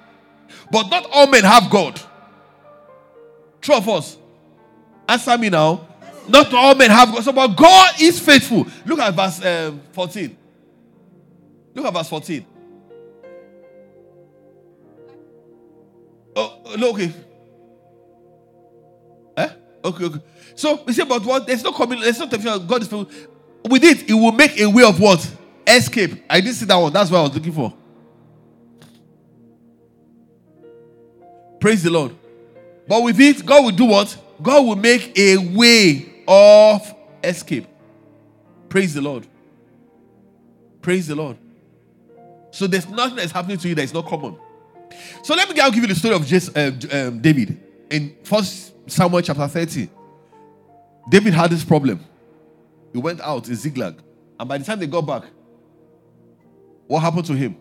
But 0.72 0.88
not 0.88 1.06
all 1.12 1.28
men 1.28 1.44
have 1.44 1.70
God. 1.70 2.00
True 3.60 3.76
of 3.76 3.88
us. 3.88 4.16
Answer 5.08 5.38
me 5.38 5.48
now. 5.48 5.86
Not 6.28 6.52
all 6.54 6.74
men 6.74 6.90
have 6.90 7.12
God. 7.12 7.24
So, 7.24 7.32
but 7.32 7.48
God 7.48 8.00
is 8.00 8.20
faithful. 8.20 8.66
Look 8.86 8.98
at 8.98 9.14
verse 9.14 9.44
um, 9.44 9.80
14. 9.92 10.36
Look 11.74 11.86
at 11.86 11.92
verse 11.92 12.08
14. 12.08 12.46
Oh, 16.34 16.62
look, 16.78 16.94
okay. 16.94 17.12
Eh? 19.36 19.48
Okay, 19.84 20.04
okay. 20.04 20.20
So 20.54 20.82
we 20.84 20.92
say, 20.92 21.04
but 21.04 21.24
what? 21.24 21.46
There's 21.46 21.62
no 21.62 21.72
coming, 21.72 22.00
there's 22.00 22.18
no 22.18 22.28
temptation. 22.28 22.66
God 22.66 22.82
is 22.82 22.88
faithful. 22.88 23.10
With 23.68 23.84
it, 23.84 24.08
it 24.10 24.14
will 24.14 24.32
make 24.32 24.58
a 24.60 24.66
way 24.66 24.84
of 24.84 24.98
what? 24.98 25.28
Escape. 25.66 26.24
I 26.28 26.40
didn't 26.40 26.54
see 26.54 26.66
that 26.66 26.76
one. 26.76 26.92
That's 26.92 27.10
what 27.10 27.18
I 27.18 27.22
was 27.22 27.34
looking 27.34 27.52
for. 27.52 27.72
Praise 31.60 31.82
the 31.82 31.90
Lord. 31.90 32.16
But 32.88 33.02
with 33.02 33.20
it, 33.20 33.46
God 33.46 33.64
will 33.64 33.70
do 33.70 33.84
what? 33.84 34.16
God 34.42 34.66
will 34.66 34.76
make 34.76 35.16
a 35.16 35.36
way 35.36 36.11
of 36.32 36.94
escape. 37.22 37.66
Praise 38.68 38.94
the 38.94 39.02
Lord. 39.02 39.26
Praise 40.80 41.06
the 41.06 41.14
Lord. 41.14 41.36
So 42.50 42.66
there's 42.66 42.88
nothing 42.88 43.16
that's 43.16 43.32
happening 43.32 43.58
to 43.58 43.68
you 43.68 43.74
that 43.74 43.82
is 43.82 43.92
not 43.92 44.06
common. 44.06 44.38
So 45.22 45.34
let 45.34 45.48
me 45.48 45.60
I'll 45.60 45.70
give 45.70 45.82
you 45.82 45.88
the 45.88 45.94
story 45.94 46.14
of 46.14 46.26
just, 46.26 46.56
uh, 46.56 46.70
um, 46.90 47.20
David 47.20 47.60
in 47.90 48.16
First 48.24 48.72
Samuel 48.90 49.22
chapter 49.22 49.46
30. 49.46 49.88
David 51.08 51.34
had 51.34 51.50
this 51.50 51.64
problem. 51.64 52.00
He 52.92 52.98
went 52.98 53.20
out 53.20 53.48
in 53.48 53.54
Ziklag, 53.54 53.96
and 54.38 54.48
by 54.48 54.58
the 54.58 54.64
time 54.64 54.78
they 54.78 54.86
got 54.86 55.02
back, 55.02 55.24
what 56.86 57.00
happened 57.00 57.26
to 57.26 57.34
him? 57.34 57.56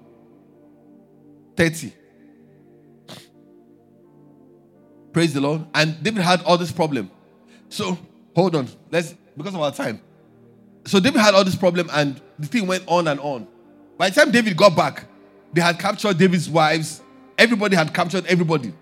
30. 1.56 1.94
Praise 5.14 5.34
the 5.34 5.42
Lord. 5.42 5.66
And 5.74 6.02
David 6.02 6.22
had 6.24 6.42
all 6.44 6.58
this 6.58 6.72
problem. 6.72 7.10
So 7.70 7.98
hold 8.36 8.56
on. 8.56 8.68
Let's 8.90 9.16
because 9.38 9.54
of 9.54 9.62
our 9.62 9.72
time. 9.72 10.02
So 10.86 11.00
David 11.00 11.22
had 11.22 11.34
all 11.36 11.44
this 11.44 11.56
problem, 11.56 11.90
and 11.94 12.20
the 12.40 12.48
thing 12.48 12.68
went 12.68 12.84
on 12.88 13.08
and 13.08 13.20
on. 13.20 13.48
By 13.98 14.10
the 14.10 14.20
time 14.20 14.32
David 14.32 14.58
got 14.58 14.76
back, 14.76 15.06
they 15.54 15.62
had 15.62 15.78
captured 15.78 16.18
David's 16.18 16.50
wives. 16.50 17.02
Everybody 17.38 17.76
had 17.76 17.94
captured 17.94 18.26
everybody. 18.26 18.74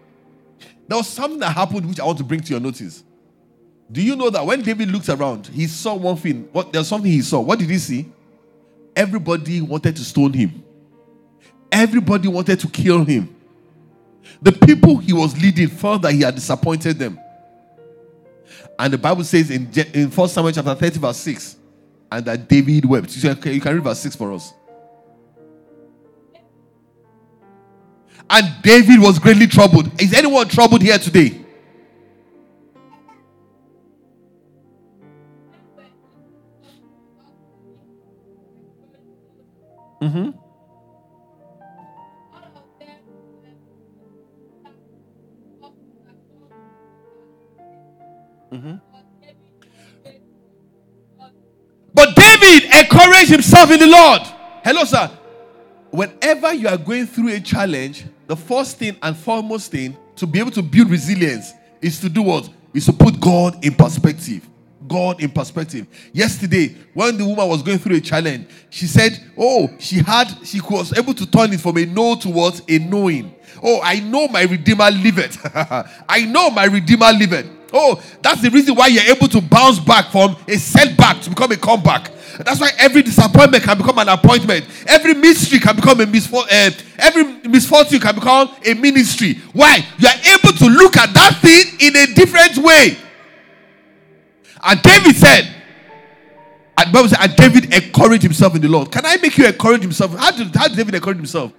There 0.88 0.97
was 0.97 1.07
something 1.07 1.39
that 1.39 1.55
happened 1.55 1.88
which 1.88 1.99
I 1.99 2.05
want 2.05 2.17
to 2.19 2.23
bring 2.23 2.39
to 2.39 2.51
your 2.51 2.59
notice. 2.59 3.03
Do 3.91 4.01
you 4.01 4.15
know 4.15 4.29
that 4.29 4.45
when 4.45 4.62
David 4.62 4.89
looked 4.89 5.09
around, 5.09 5.47
he 5.47 5.67
saw 5.67 5.95
one 5.95 6.15
thing? 6.15 6.47
What 6.51 6.71
there's 6.71 6.88
something 6.88 7.12
he 7.12 7.21
saw. 7.21 7.39
What 7.39 7.59
did 7.59 7.69
he 7.69 7.77
see? 7.77 8.12
Everybody 8.95 9.62
wanted 9.62 9.95
to 9.95 10.03
stone 10.03 10.33
him. 10.33 10.63
Everybody 11.71 12.27
wanted 12.27 12.59
to 12.59 12.67
kill 12.67 13.03
him. 13.03 13.35
The 14.41 14.51
people 14.51 14.97
he 14.97 15.13
was 15.13 15.39
leading 15.41 15.67
felt 15.67 16.01
that 16.03 16.13
he 16.13 16.21
had 16.21 16.35
disappointed 16.35 16.99
them. 16.99 17.19
And 18.80 18.94
the 18.94 18.98
Bible 18.98 19.26
says 19.26 19.52
in, 19.52 19.70
in 19.94 20.10
1 20.10 20.30
Samuel 20.30 20.54
chapter 20.54 20.74
30, 20.74 21.00
verse 21.00 21.18
6, 21.18 21.58
and 22.13 22.26
that 22.26 22.48
David 22.48 22.86
wept. 22.86 23.13
You 23.13 23.36
can, 23.36 23.54
you 23.54 23.60
can 23.60 23.76
read 23.76 23.84
verse 23.84 24.00
6 24.00 24.15
for 24.15 24.32
us. 24.32 24.54
And 28.30 28.62
David 28.62 29.02
was 29.02 29.20
greatly 29.20 29.48
troubled. 29.48 30.02
Is 30.02 30.13
anyone 30.13 30.48
troubled 30.48 30.82
here 30.82 30.98
today? 30.98 31.46
Mm-hmm. 40.02 40.48
Mm-hmm. 48.51 48.75
But 51.93 52.15
David 52.15 52.63
encouraged 52.75 53.29
himself 53.29 53.71
in 53.71 53.79
the 53.79 53.88
Lord. 53.88 54.21
Hello, 54.63 54.83
sir. 54.83 55.09
Whenever 55.91 56.53
you 56.53 56.67
are 56.67 56.77
going 56.77 57.07
through 57.07 57.29
a 57.29 57.39
challenge, 57.39 58.05
the 58.27 58.35
first 58.35 58.77
thing 58.77 58.95
and 59.01 59.17
foremost 59.17 59.71
thing 59.71 59.97
to 60.15 60.27
be 60.27 60.39
able 60.39 60.51
to 60.51 60.62
build 60.62 60.89
resilience 60.89 61.53
is 61.81 61.99
to 61.99 62.09
do 62.09 62.21
what? 62.21 62.49
Is 62.73 62.85
to 62.85 62.93
put 62.93 63.19
God 63.19 63.63
in 63.65 63.73
perspective. 63.73 64.47
God 64.88 65.21
in 65.21 65.29
perspective. 65.29 65.88
Yesterday, 66.13 66.75
when 66.93 67.17
the 67.17 67.25
woman 67.25 67.47
was 67.47 67.62
going 67.63 67.79
through 67.79 67.97
a 67.97 68.01
challenge, 68.01 68.47
she 68.69 68.85
said, 68.85 69.19
Oh, 69.38 69.69
she 69.79 69.97
had, 69.97 70.27
she 70.43 70.62
was 70.62 70.97
able 70.97 71.13
to 71.15 71.29
turn 71.29 71.53
it 71.53 71.59
from 71.59 71.77
a 71.77 71.85
no 71.85 72.15
towards 72.15 72.62
a 72.67 72.79
knowing. 72.79 73.33
Oh, 73.62 73.81
I 73.83 73.99
know 73.99 74.27
my 74.27 74.43
Redeemer 74.43 74.89
liveth. 74.91 75.39
I 76.09 76.25
know 76.25 76.49
my 76.49 76.65
Redeemer 76.65 77.12
liveth. 77.12 77.47
Oh, 77.71 78.01
that's 78.21 78.41
the 78.41 78.49
reason 78.49 78.75
why 78.75 78.88
you're 78.88 79.15
able 79.15 79.27
to 79.27 79.41
bounce 79.41 79.79
back 79.79 80.12
from 80.12 80.36
a 80.47 80.58
setback 80.58 81.21
to 81.21 81.29
become 81.29 81.51
a 81.51 81.58
comeback. 81.58 82.12
That's 82.39 82.60
why 82.60 82.71
every 82.77 83.01
disappointment 83.01 83.63
can 83.63 83.77
become 83.77 83.97
an 83.97 84.10
appointment. 84.10 84.65
Every 84.88 85.13
mystery 85.13 85.60
can 85.60 85.75
become 85.75 85.99
a 85.99 86.05
misfortune. 86.05 86.49
uh, 86.51 86.71
every 86.97 87.23
misfortune 87.49 87.99
can 87.99 88.15
become 88.15 88.49
a 88.65 88.73
ministry. 88.73 89.36
Why? 89.53 89.86
You 89.97 90.08
are 90.08 90.38
able 90.38 90.58
to 90.58 90.65
look 90.67 90.97
at 90.97 91.13
that 91.13 91.39
thing 91.41 91.88
in 91.88 91.95
a 91.95 92.13
different 92.13 92.58
way. 92.58 92.97
And 94.63 94.82
David 94.82 95.15
said, 95.15 95.55
and 96.77 96.93
Bible 96.93 97.10
said, 97.10 97.19
and 97.21 97.36
David 97.36 97.73
encouraged 97.73 98.23
himself 98.23 98.55
in 98.55 98.62
the 98.62 98.69
Lord. 98.69 98.91
Can 98.91 99.05
I 99.05 99.17
make 99.17 99.38
you 99.38 99.45
encourage 99.45 99.82
himself? 99.82 100.15
How 100.17 100.32
did, 100.32 100.55
how 100.55 100.67
did 100.67 100.77
David 100.77 100.95
encourage 100.95 101.17
himself? 101.17 101.51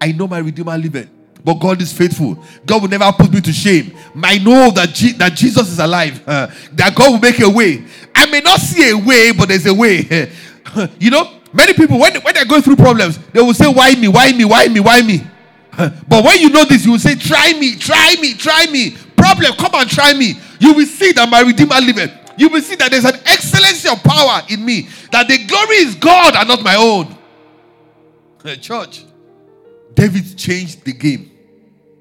I 0.00 0.12
know 0.12 0.26
my 0.26 0.38
Redeemer 0.38 0.76
liveth 0.76 1.15
but 1.46 1.60
God 1.60 1.80
is 1.80 1.92
faithful. 1.92 2.36
God 2.66 2.82
will 2.82 2.88
never 2.88 3.12
put 3.12 3.32
me 3.32 3.40
to 3.40 3.52
shame. 3.52 3.96
I 4.20 4.38
know 4.38 4.72
that, 4.72 4.92
that 5.18 5.34
Jesus 5.34 5.70
is 5.70 5.78
alive, 5.78 6.20
uh, 6.26 6.48
that 6.72 6.92
God 6.96 7.12
will 7.12 7.20
make 7.20 7.38
a 7.38 7.48
way. 7.48 7.84
I 8.12 8.26
may 8.26 8.40
not 8.40 8.58
see 8.58 8.90
a 8.90 8.98
way, 8.98 9.30
but 9.30 9.48
there's 9.48 9.64
a 9.64 9.72
way. 9.72 10.28
you 10.98 11.08
know, 11.08 11.38
many 11.52 11.72
people, 11.72 12.00
when, 12.00 12.16
when 12.22 12.34
they're 12.34 12.46
going 12.46 12.62
through 12.62 12.74
problems, 12.74 13.18
they 13.28 13.40
will 13.40 13.54
say, 13.54 13.68
Why 13.68 13.94
me? 13.94 14.08
Why 14.08 14.32
me? 14.32 14.44
Why 14.44 14.66
me? 14.66 14.80
Why 14.80 15.02
me? 15.02 15.24
but 16.08 16.24
when 16.24 16.40
you 16.40 16.50
know 16.50 16.64
this, 16.64 16.84
you 16.84 16.90
will 16.90 16.98
say, 16.98 17.14
Try 17.14 17.52
me, 17.52 17.76
try 17.76 18.16
me, 18.20 18.34
try 18.34 18.66
me. 18.66 18.96
Problem, 19.16 19.52
come 19.52 19.74
and 19.74 19.88
try 19.88 20.14
me. 20.14 20.34
You 20.58 20.74
will 20.74 20.86
see 20.86 21.12
that 21.12 21.28
my 21.28 21.42
Redeemer 21.42 21.76
liveth. 21.80 22.10
You 22.36 22.48
will 22.48 22.60
see 22.60 22.74
that 22.74 22.90
there's 22.90 23.04
an 23.04 23.20
excellency 23.24 23.88
of 23.88 24.02
power 24.02 24.42
in 24.50 24.64
me, 24.64 24.88
that 25.12 25.28
the 25.28 25.38
glory 25.46 25.76
is 25.76 25.94
God 25.94 26.34
and 26.34 26.48
not 26.48 26.64
my 26.64 26.74
own. 26.74 27.16
Church, 28.60 29.04
David 29.94 30.36
changed 30.36 30.84
the 30.84 30.92
game. 30.92 31.35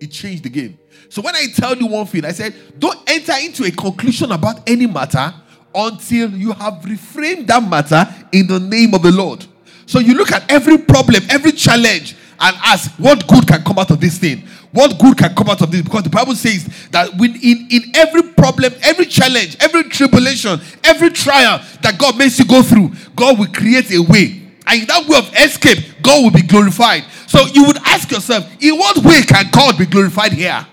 It 0.05 0.11
changed 0.11 0.43
the 0.43 0.49
game. 0.49 0.77
So 1.09 1.23
when 1.23 1.35
I 1.35 1.47
tell 1.47 1.75
you 1.75 1.87
one 1.87 2.05
thing, 2.05 2.25
I 2.25 2.31
said, 2.31 2.53
don't 2.77 2.99
enter 3.07 3.33
into 3.41 3.63
a 3.63 3.71
conclusion 3.71 4.31
about 4.31 4.69
any 4.69 4.85
matter 4.85 5.33
until 5.73 6.29
you 6.29 6.51
have 6.51 6.75
reframed 6.83 7.47
that 7.47 7.67
matter 7.67 8.07
in 8.31 8.45
the 8.45 8.59
name 8.59 8.93
of 8.93 9.01
the 9.01 9.11
Lord. 9.11 9.43
So 9.87 9.97
you 9.97 10.13
look 10.13 10.31
at 10.31 10.49
every 10.51 10.77
problem, 10.77 11.23
every 11.29 11.53
challenge, 11.53 12.15
and 12.39 12.55
ask, 12.63 12.91
what 12.99 13.25
good 13.27 13.47
can 13.47 13.63
come 13.63 13.79
out 13.79 13.89
of 13.89 13.99
this 13.99 14.19
thing? 14.19 14.43
What 14.71 14.99
good 14.99 15.17
can 15.17 15.33
come 15.33 15.49
out 15.49 15.61
of 15.63 15.71
this? 15.71 15.81
Because 15.81 16.03
the 16.03 16.09
Bible 16.09 16.35
says 16.35 16.69
that 16.91 17.13
in, 17.13 17.67
in 17.71 17.95
every 17.95 18.21
problem, 18.33 18.73
every 18.83 19.05
challenge, 19.07 19.57
every 19.59 19.85
tribulation, 19.85 20.59
every 20.83 21.09
trial 21.09 21.63
that 21.81 21.97
God 21.97 22.15
makes 22.15 22.37
you 22.37 22.45
go 22.45 22.61
through, 22.61 22.91
God 23.15 23.39
will 23.39 23.47
create 23.47 23.91
a 23.91 24.03
way. 24.03 24.43
And 24.67 24.81
in 24.81 24.87
that 24.87 25.07
way 25.07 25.17
of 25.17 25.33
escape, 25.35 25.79
God 26.03 26.23
will 26.23 26.31
be 26.31 26.41
glorified. 26.41 27.05
So 27.35 27.47
you 27.47 27.65
would 27.65 27.77
ask 27.79 28.09
yourself, 28.11 28.49
in 28.61 28.77
what 28.77 28.97
way 28.99 29.21
can 29.23 29.49
God 29.51 29.77
be 29.77 29.85
glorified 29.85 30.31
here? 30.31 30.65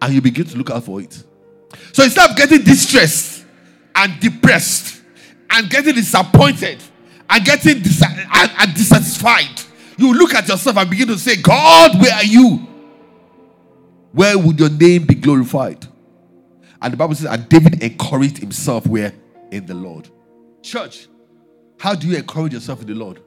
And 0.00 0.14
you 0.14 0.22
begin 0.22 0.46
to 0.46 0.56
look 0.56 0.70
out 0.70 0.82
for 0.82 1.02
it. 1.02 1.12
So 1.92 2.04
instead 2.04 2.30
of 2.30 2.36
getting 2.36 2.62
distressed 2.62 3.44
and 3.94 4.18
depressed 4.18 5.02
and 5.50 5.68
getting 5.68 5.94
disappointed 5.94 6.82
and 7.28 7.44
getting 7.44 7.82
dis- 7.82 8.02
and, 8.02 8.50
and 8.58 8.74
dissatisfied 8.74 9.60
You 9.98 10.14
look 10.14 10.34
at 10.34 10.48
yourself 10.48 10.76
and 10.78 10.88
begin 10.88 11.08
to 11.08 11.18
say, 11.18 11.36
God, 11.36 12.00
where 12.00 12.14
are 12.14 12.24
you? 12.24 12.66
Where 14.12 14.38
would 14.38 14.58
your 14.58 14.70
name 14.70 15.04
be 15.04 15.14
glorified? 15.14 15.86
And 16.80 16.94
the 16.94 16.96
Bible 16.96 17.14
says, 17.14 17.26
and 17.26 17.46
David 17.48 17.82
encouraged 17.82 18.38
himself 18.38 18.86
where? 18.86 19.12
In 19.50 19.66
the 19.66 19.74
Lord. 19.74 20.08
Church, 20.62 21.08
how 21.78 21.94
do 21.94 22.08
you 22.08 22.16
encourage 22.16 22.54
yourself 22.54 22.80
in 22.80 22.86
the 22.86 22.94
Lord? 22.94 23.20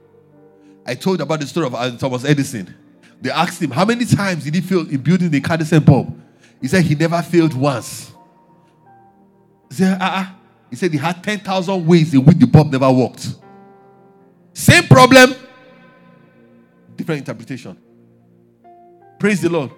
I 0.85 0.95
told 0.95 1.21
about 1.21 1.39
the 1.39 1.47
story 1.47 1.67
of 1.67 1.75
uh, 1.75 1.97
Thomas 1.97 2.25
Edison. 2.25 2.73
They 3.21 3.31
asked 3.31 3.61
him, 3.61 3.71
How 3.71 3.85
many 3.85 4.05
times 4.05 4.43
did 4.43 4.53
he 4.53 4.61
fail 4.61 4.87
in 4.87 4.97
building 5.01 5.29
the 5.29 5.37
incandescent 5.37 5.85
bulb? 5.85 6.21
He 6.61 6.67
said 6.67 6.83
he 6.83 6.95
never 6.95 7.21
failed 7.21 7.53
once. 7.53 8.11
He 9.69 9.75
said, 9.75 10.01
uh-uh. 10.01 10.27
He 10.69 10.75
said 10.75 10.91
he 10.91 10.97
had 10.97 11.23
10,000 11.23 11.85
ways 11.85 12.13
in 12.13 12.23
which 12.23 12.37
the 12.37 12.47
bulb 12.47 12.71
never 12.71 12.91
worked. 12.91 13.35
Same 14.53 14.83
problem, 14.83 15.35
different 16.95 17.19
interpretation. 17.19 17.77
Praise 19.19 19.41
the 19.41 19.49
Lord. 19.49 19.71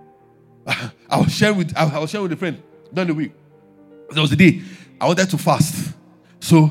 I 0.66 1.18
was 1.18 1.32
sharing 1.32 1.58
with 1.58 1.76
I 1.76 1.98
was 1.98 2.10
sharing 2.10 2.24
with 2.24 2.32
a 2.32 2.36
friend 2.36 2.60
during 2.92 3.08
the 3.08 3.14
week. 3.14 3.32
There 4.10 4.22
was 4.22 4.32
a 4.32 4.36
day 4.36 4.62
I 5.00 5.06
wanted 5.06 5.30
to 5.30 5.38
fast. 5.38 5.94
So, 6.40 6.70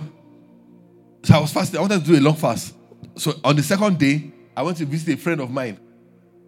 so 1.24 1.36
I 1.36 1.40
was 1.40 1.52
fasting. 1.52 1.78
I 1.78 1.82
wanted 1.82 2.04
to 2.04 2.12
do 2.12 2.18
a 2.18 2.22
long 2.22 2.36
fast. 2.36 2.74
So 3.16 3.34
on 3.44 3.56
the 3.56 3.64
second 3.64 3.98
day, 3.98 4.32
I 4.56 4.62
went 4.62 4.78
to 4.78 4.86
visit 4.86 5.14
a 5.14 5.18
friend 5.18 5.42
of 5.42 5.50
mine 5.50 5.80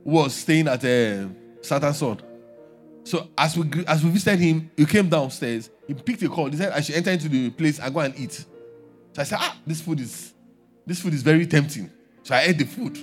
who 0.04 0.12
was 0.12 0.36
staying 0.36 0.68
at 0.68 0.84
uh, 0.84 1.28
Saturn 1.62 1.94
Son. 1.94 2.22
So 3.04 3.30
as 3.38 3.58
we 3.58 3.86
as 3.86 4.04
we 4.04 4.10
visited 4.10 4.40
him, 4.40 4.70
he 4.76 4.86
came 4.86 5.08
downstairs. 5.08 5.70
He 5.88 5.94
picked 5.94 6.22
a 6.24 6.30
call. 6.30 6.50
He 6.50 6.58
said 6.58 6.74
I 6.74 6.82
should 6.82 6.96
enter 6.96 7.12
into 7.12 7.30
the 7.30 7.50
place 7.52 7.80
and 7.80 7.94
go 7.94 8.02
and 8.02 8.18
eat. 8.20 8.34
So 8.34 9.22
I 9.22 9.24
said, 9.24 9.38
Ah, 9.40 9.58
this 9.66 9.82
food 9.82 10.00
is 10.02 10.34
this 10.86 11.02
food 11.02 11.14
is 11.14 11.24
very 11.24 11.48
tempting. 11.48 11.90
So 12.24 12.36
I 12.36 12.42
ate 12.42 12.58
the 12.58 12.66
food. 12.66 12.98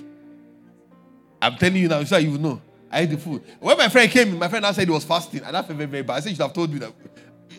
I'm 1.41 1.55
telling 1.57 1.77
you 1.77 1.87
now, 1.87 2.03
so 2.03 2.17
you 2.17 2.37
know. 2.37 2.61
I 2.91 3.01
ate 3.01 3.09
the 3.09 3.17
food. 3.17 3.43
When 3.59 3.77
my 3.77 3.89
friend 3.89 4.09
came, 4.09 4.37
my 4.37 4.47
friend 4.47 4.63
now 4.63 4.71
said 4.71 4.87
he 4.87 4.93
was 4.93 5.03
fasting, 5.03 5.41
and 5.43 5.57
I 5.57 5.61
felt 5.63 5.77
very, 5.77 5.89
very 5.89 6.03
bad. 6.03 6.17
I 6.17 6.19
said 6.21 6.29
you 6.29 6.35
should 6.35 6.43
have 6.43 6.53
told 6.53 6.71
me 6.71 6.79
that 6.79 6.93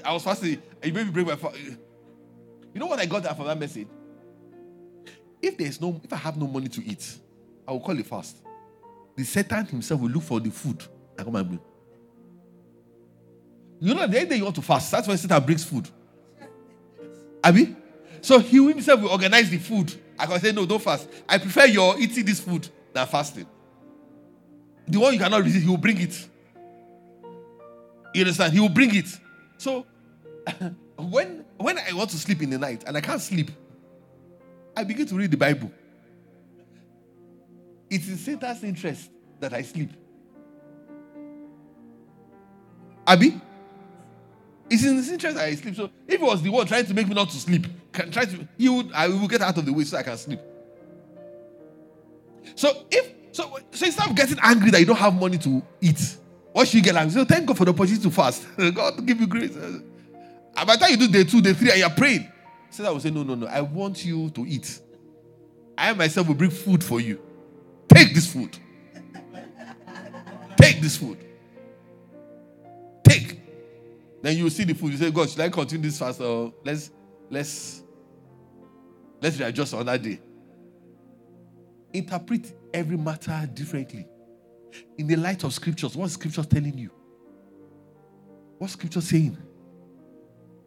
I 0.04 0.12
was 0.12 0.22
fasting. 0.22 0.62
You 0.82 0.92
made 0.92 1.06
me 1.06 1.12
break 1.12 1.26
my 1.26 1.36
fast. 1.36 1.56
You 1.56 2.80
know 2.80 2.86
what 2.86 2.98
I 3.00 3.06
got 3.06 3.24
from 3.36 3.46
that 3.46 3.58
message? 3.58 3.88
If 5.42 5.58
there's 5.58 5.80
no, 5.80 6.00
if 6.02 6.12
I 6.12 6.16
have 6.16 6.36
no 6.36 6.46
money 6.46 6.68
to 6.68 6.84
eat, 6.84 7.18
I 7.66 7.72
will 7.72 7.80
call 7.80 7.98
it 7.98 8.06
fast. 8.06 8.38
The 9.16 9.24
Satan 9.24 9.66
himself 9.66 10.00
will 10.00 10.10
look 10.10 10.22
for 10.22 10.40
the 10.40 10.50
food 10.50 10.82
come 11.24 11.36
and 11.36 11.48
bring. 11.48 11.60
You 13.80 13.94
know, 13.94 14.06
the 14.06 14.24
day 14.24 14.36
you 14.36 14.44
want 14.44 14.56
to 14.56 14.62
fast, 14.62 14.90
that's 14.90 15.06
when 15.06 15.18
Satan 15.18 15.42
brings 15.44 15.64
food. 15.64 15.88
Abi? 17.44 17.76
So 18.20 18.38
he 18.38 18.56
himself 18.56 19.00
will 19.00 19.10
organize 19.10 19.50
the 19.50 19.58
food. 19.58 19.94
I 20.18 20.26
can 20.26 20.40
say, 20.40 20.52
no, 20.52 20.64
don't 20.64 20.82
fast. 20.82 21.08
I 21.28 21.38
prefer 21.38 21.66
your 21.66 21.98
eating 22.00 22.24
this 22.24 22.40
food 22.40 22.68
than 22.92 23.06
fasting. 23.06 23.46
The 24.88 24.98
one 24.98 25.12
you 25.12 25.18
cannot 25.18 25.42
resist, 25.42 25.64
he 25.64 25.70
will 25.70 25.76
bring 25.76 26.00
it. 26.00 26.28
You 28.14 28.22
understand? 28.22 28.54
He 28.54 28.60
will 28.60 28.70
bring 28.70 28.94
it. 28.94 29.06
So 29.58 29.84
when 30.96 31.44
when 31.58 31.78
I 31.78 31.92
want 31.92 32.10
to 32.10 32.16
sleep 32.16 32.40
in 32.42 32.50
the 32.50 32.58
night 32.58 32.84
and 32.86 32.96
I 32.96 33.00
can't 33.00 33.20
sleep, 33.20 33.50
I 34.76 34.84
begin 34.84 35.06
to 35.06 35.14
read 35.14 35.30
the 35.30 35.36
Bible. 35.36 35.70
It 37.88 38.02
is 38.02 38.08
in 38.08 38.16
Satan's 38.16 38.62
interest 38.62 39.10
that 39.40 39.52
I 39.52 39.62
sleep. 39.62 39.90
Abi? 43.06 43.40
It's 44.68 44.84
in 44.84 44.96
his 44.96 45.10
interest 45.10 45.36
that 45.36 45.44
I 45.44 45.54
sleep. 45.54 45.76
So 45.76 45.90
if 46.06 46.14
it 46.14 46.20
was 46.20 46.42
the 46.42 46.50
one 46.50 46.66
trying 46.66 46.86
to 46.86 46.94
make 46.94 47.06
me 47.06 47.14
not 47.14 47.30
to 47.30 47.36
sleep, 47.36 47.66
can 47.92 48.10
try 48.10 48.24
to 48.24 48.48
he 48.58 48.68
would 48.68 48.92
I 48.92 49.08
will 49.08 49.28
get 49.28 49.40
out 49.40 49.56
of 49.56 49.64
the 49.64 49.72
way 49.72 49.84
so 49.84 49.96
I 49.96 50.02
can 50.02 50.16
sleep. 50.16 50.40
So 52.56 52.86
if 52.90 53.12
so, 53.32 53.58
so 53.70 53.86
instead 53.86 54.08
of 54.08 54.16
getting 54.16 54.38
angry 54.42 54.70
that 54.70 54.80
you 54.80 54.86
don't 54.86 54.96
have 54.96 55.14
money 55.14 55.38
to 55.38 55.62
eat, 55.80 56.16
what 56.52 56.66
should 56.66 56.78
you 56.78 56.82
get 56.82 56.96
angry? 56.96 57.12
So 57.12 57.24
thank 57.24 57.46
God 57.46 57.56
for 57.56 57.64
the 57.64 57.70
opportunity 57.70 58.02
to 58.02 58.10
fast. 58.10 58.46
God 58.74 59.06
give 59.06 59.20
you 59.20 59.26
grace. 59.26 59.54
And 59.54 59.84
by 60.66 60.74
the 60.74 60.78
time 60.78 60.90
you 60.90 60.96
do 60.96 61.08
day 61.08 61.24
two, 61.24 61.40
day 61.40 61.52
three, 61.52 61.70
and 61.70 61.78
you're 61.78 61.90
praying, 61.90 62.32
Satan 62.76 62.92
will 62.92 63.00
say, 63.00 63.10
No, 63.10 63.22
no, 63.22 63.34
no. 63.34 63.46
I 63.46 63.62
want 63.62 64.04
you 64.04 64.28
to 64.30 64.46
eat. 64.46 64.80
I 65.78 65.94
myself 65.94 66.28
will 66.28 66.34
bring 66.34 66.50
food 66.50 66.84
for 66.84 67.00
you. 67.00 67.18
Take 67.88 68.14
this 68.14 68.30
food. 68.30 68.54
Take 70.60 70.82
this 70.82 70.98
food. 70.98 71.16
Take. 73.02 73.40
Then 74.20 74.36
you 74.36 74.44
will 74.44 74.50
see 74.50 74.64
the 74.64 74.74
food. 74.74 74.92
You 74.92 74.98
say, 74.98 75.10
God, 75.10 75.30
should 75.30 75.40
I 75.40 75.48
continue 75.48 75.88
this 75.88 75.98
fast 75.98 76.20
or 76.20 76.52
let's 76.64 76.90
let's 77.30 77.82
let's 79.22 79.38
readjust 79.40 79.72
on 79.72 79.86
that 79.86 80.02
day. 80.02 80.20
Interpret 81.94 82.54
every 82.74 82.98
matter 82.98 83.48
differently. 83.54 84.06
In 84.98 85.06
the 85.06 85.16
light 85.16 85.44
of 85.44 85.54
scriptures, 85.54 85.96
what 85.96 86.10
scripture 86.10 86.44
telling 86.44 86.76
you? 86.76 86.90
What 88.58 88.68
scripture 88.68 89.00
saying? 89.00 89.38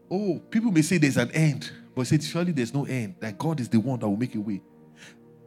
Oh, 0.09 0.41
people 0.49 0.71
may 0.71 0.81
say 0.81 0.97
there's 0.97 1.17
an 1.17 1.29
end, 1.31 1.71
but 1.95 2.07
say 2.07 2.19
surely 2.19 2.51
there's 2.51 2.73
no 2.73 2.85
end. 2.85 3.15
That 3.19 3.37
God 3.37 3.59
is 3.59 3.69
the 3.69 3.79
one 3.79 3.99
that 3.99 4.07
will 4.07 4.17
make 4.17 4.35
a 4.35 4.39
way. 4.39 4.61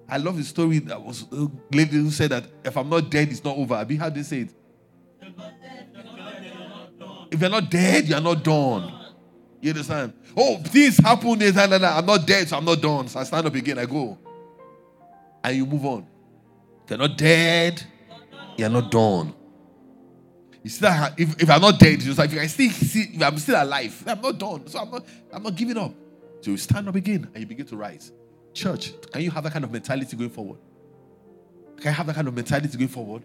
I 0.09 0.19
love 0.19 0.37
the 0.37 0.45
story 0.45 0.79
that 0.81 1.01
was 1.01 1.25
a 1.33 1.49
lady 1.75 1.97
who 1.97 2.11
said 2.11 2.31
that 2.31 2.45
if 2.65 2.77
I'm 2.77 2.89
not 2.89 3.11
dead, 3.11 3.31
it's 3.31 3.43
not 3.43 3.57
over. 3.57 3.75
Abi, 3.75 3.97
how 3.97 4.11
they 4.11 4.23
say 4.23 4.41
it? 4.41 4.55
If 7.31 7.41
you're 7.41 7.49
not 7.49 7.71
dead, 7.71 8.09
you're 8.09 8.21
not 8.21 8.45
done. 8.45 8.93
You 9.61 9.71
understand? 9.71 10.13
Oh, 10.37 10.59
things 10.59 10.99
happen. 10.99 11.41
I'm 11.41 12.07
not 12.07 12.27
dead, 12.27 12.49
so 12.49 12.59
I'm 12.59 12.65
not 12.65 12.83
done. 12.83 13.09
So 13.09 13.21
I 13.21 13.25
stand 13.25 13.47
up 13.47 13.55
again. 13.55 13.79
I 13.79 13.87
go. 13.87 14.19
And 15.43 15.57
you 15.57 15.65
move 15.65 15.87
on. 15.87 16.07
If 16.85 16.91
you're 16.91 16.99
not 16.99 17.17
dead, 17.17 17.83
you're 18.57 18.69
not 18.69 18.91
done. 18.91 19.35
You 20.63 20.71
see 20.71 20.81
that 20.83 21.19
if, 21.19 21.43
if 21.43 21.51
I'm 21.51 21.61
not 21.61 21.79
dead, 21.79 21.95
it's 22.03 22.19
like 22.19 22.33
if 22.33 22.39
I 22.39 22.47
still 22.47 22.71
see 22.71 23.13
if 23.15 23.23
I'm 23.23 23.39
still 23.39 23.63
alive, 23.63 24.05
I'm 24.07 24.21
not 24.21 24.39
done. 24.39 24.67
So 24.67 24.79
I'm 24.79 24.91
not 24.91 25.07
I'm 25.33 25.43
not 25.43 25.57
giving 25.57 25.77
up. 25.77 25.93
So 26.43 26.51
you 26.51 26.57
stand 26.57 26.89
up 26.89 26.97
again 26.97 27.29
and 27.33 27.41
you 27.41 27.47
begin 27.47 27.67
to 27.67 27.77
rise. 27.77 28.11
Church, 28.53 28.93
can 29.13 29.23
you 29.23 29.31
have 29.31 29.45
that 29.45 29.53
kind 29.53 29.65
of 29.65 29.71
mentality 29.71 30.17
going 30.17 30.29
forward? 30.29 30.59
Can 31.77 31.87
you 31.87 31.93
have 31.93 32.07
that 32.09 32.17
kind 32.17 32.27
of 32.27 32.35
mentality 32.35 32.77
going 32.77 32.89
forward? 32.89 33.23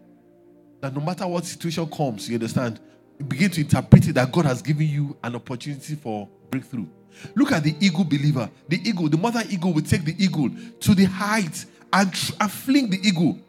That 0.82 0.95
no 0.95 1.01
matter 1.01 1.25
what 1.25 1.43
situation 1.43 1.88
comes, 1.89 2.30
you 2.30 2.36
understand, 2.36 2.80
you 3.17 3.25
begin 3.25 3.49
to 3.49 3.62
interpret 3.62 4.08
it 4.08 4.13
that 4.13 4.32
God 4.32 4.45
has 4.45 4.62
given 4.62 4.88
you 4.88 5.17
an 5.23 5.36
opportunity 5.36 5.95
for 5.95 6.30
breakthrough. 6.51 6.86
Look 7.34 7.51
at 7.51 7.63
the 7.63 7.75
eagle 7.80 8.03
believer. 8.03 8.51
The 8.69 8.80
eagle, 8.88 9.10
the 9.10 9.17
mother 9.17 9.41
eagle 9.49 9.73
will 9.73 9.82
take 9.82 10.06
the 10.06 10.15
eagle 10.23 10.51
to 10.80 10.93
the 10.93 11.06
height 11.06 11.65
and, 11.91 12.13
and 12.39 12.51
fling 12.51 12.91
the 12.91 12.99
eagle. 13.01 13.39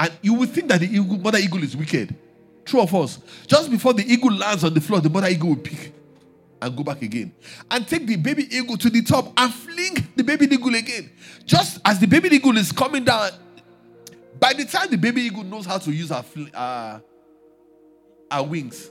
And 0.00 0.12
you 0.20 0.34
will 0.34 0.48
think 0.48 0.68
that 0.68 0.80
the 0.80 0.86
eagle, 0.86 1.18
mother 1.18 1.38
eagle 1.38 1.62
is 1.62 1.76
wicked. 1.76 2.12
True 2.64 2.80
of 2.80 2.92
us. 2.92 3.20
Just 3.46 3.70
before 3.70 3.92
the 3.92 4.04
eagle 4.04 4.32
lands 4.32 4.64
on 4.64 4.74
the 4.74 4.80
floor, 4.80 5.00
the 5.00 5.10
mother 5.10 5.28
eagle 5.28 5.50
will 5.50 5.56
pick 5.56 5.92
and 6.62 6.76
go 6.76 6.84
back 6.84 7.02
again. 7.02 7.34
And 7.70 7.86
take 7.86 8.06
the 8.06 8.16
baby 8.16 8.44
eagle 8.54 8.78
to 8.78 8.88
the 8.88 9.02
top 9.02 9.32
and 9.36 9.52
fling 9.52 9.96
the 10.14 10.22
baby 10.22 10.46
eagle 10.46 10.74
again. 10.74 11.10
Just 11.44 11.80
as 11.84 11.98
the 11.98 12.06
baby 12.06 12.28
eagle 12.34 12.56
is 12.56 12.70
coming 12.70 13.04
down, 13.04 13.32
by 14.38 14.52
the 14.52 14.64
time 14.64 14.88
the 14.88 14.96
baby 14.96 15.22
eagle 15.22 15.42
knows 15.42 15.66
how 15.66 15.78
to 15.78 15.90
use 15.90 16.10
her, 16.10 16.24
uh, 16.54 17.00
her 18.30 18.42
wings, 18.44 18.90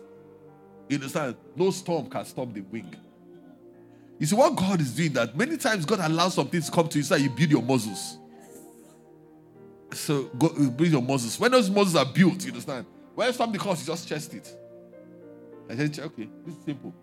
you 0.90 0.98
understand? 0.98 1.38
No 1.56 1.72
storm 1.72 2.10
can 2.10 2.26
stop 2.26 2.54
the 2.54 2.62
wing. 2.62 2.94
You 4.20 4.28
see, 4.28 4.36
what 4.36 4.56
God 4.56 4.82
is 4.82 4.94
doing 4.94 5.14
that 5.14 5.36
many 5.36 5.58
times 5.58 5.86
God 5.86 6.00
allows 6.00 6.36
some 6.36 6.48
things 6.48 6.66
to 6.66 6.72
come 6.72 6.88
to 6.90 6.98
you 6.98 7.04
so 7.04 7.16
you 7.16 7.30
build 7.30 7.50
your 7.50 7.64
muscles. 7.64 8.18
So 9.94 10.24
go 10.38 10.50
build 10.50 10.92
your 10.92 11.02
muscles. 11.02 11.40
When 11.40 11.52
those 11.52 11.70
muscles 11.70 11.96
are 11.96 12.06
built, 12.06 12.44
you 12.44 12.52
understand? 12.52 12.86
When 13.16 13.32
something 13.34 13.60
comes, 13.60 13.82
you 13.82 13.88
just 13.88 14.08
chest 14.08 14.34
it. 14.34 14.54
I 15.70 15.76
said, 15.76 15.98
okay, 16.00 16.30
this 16.46 16.56
is 16.56 16.64
simple. 16.66 16.94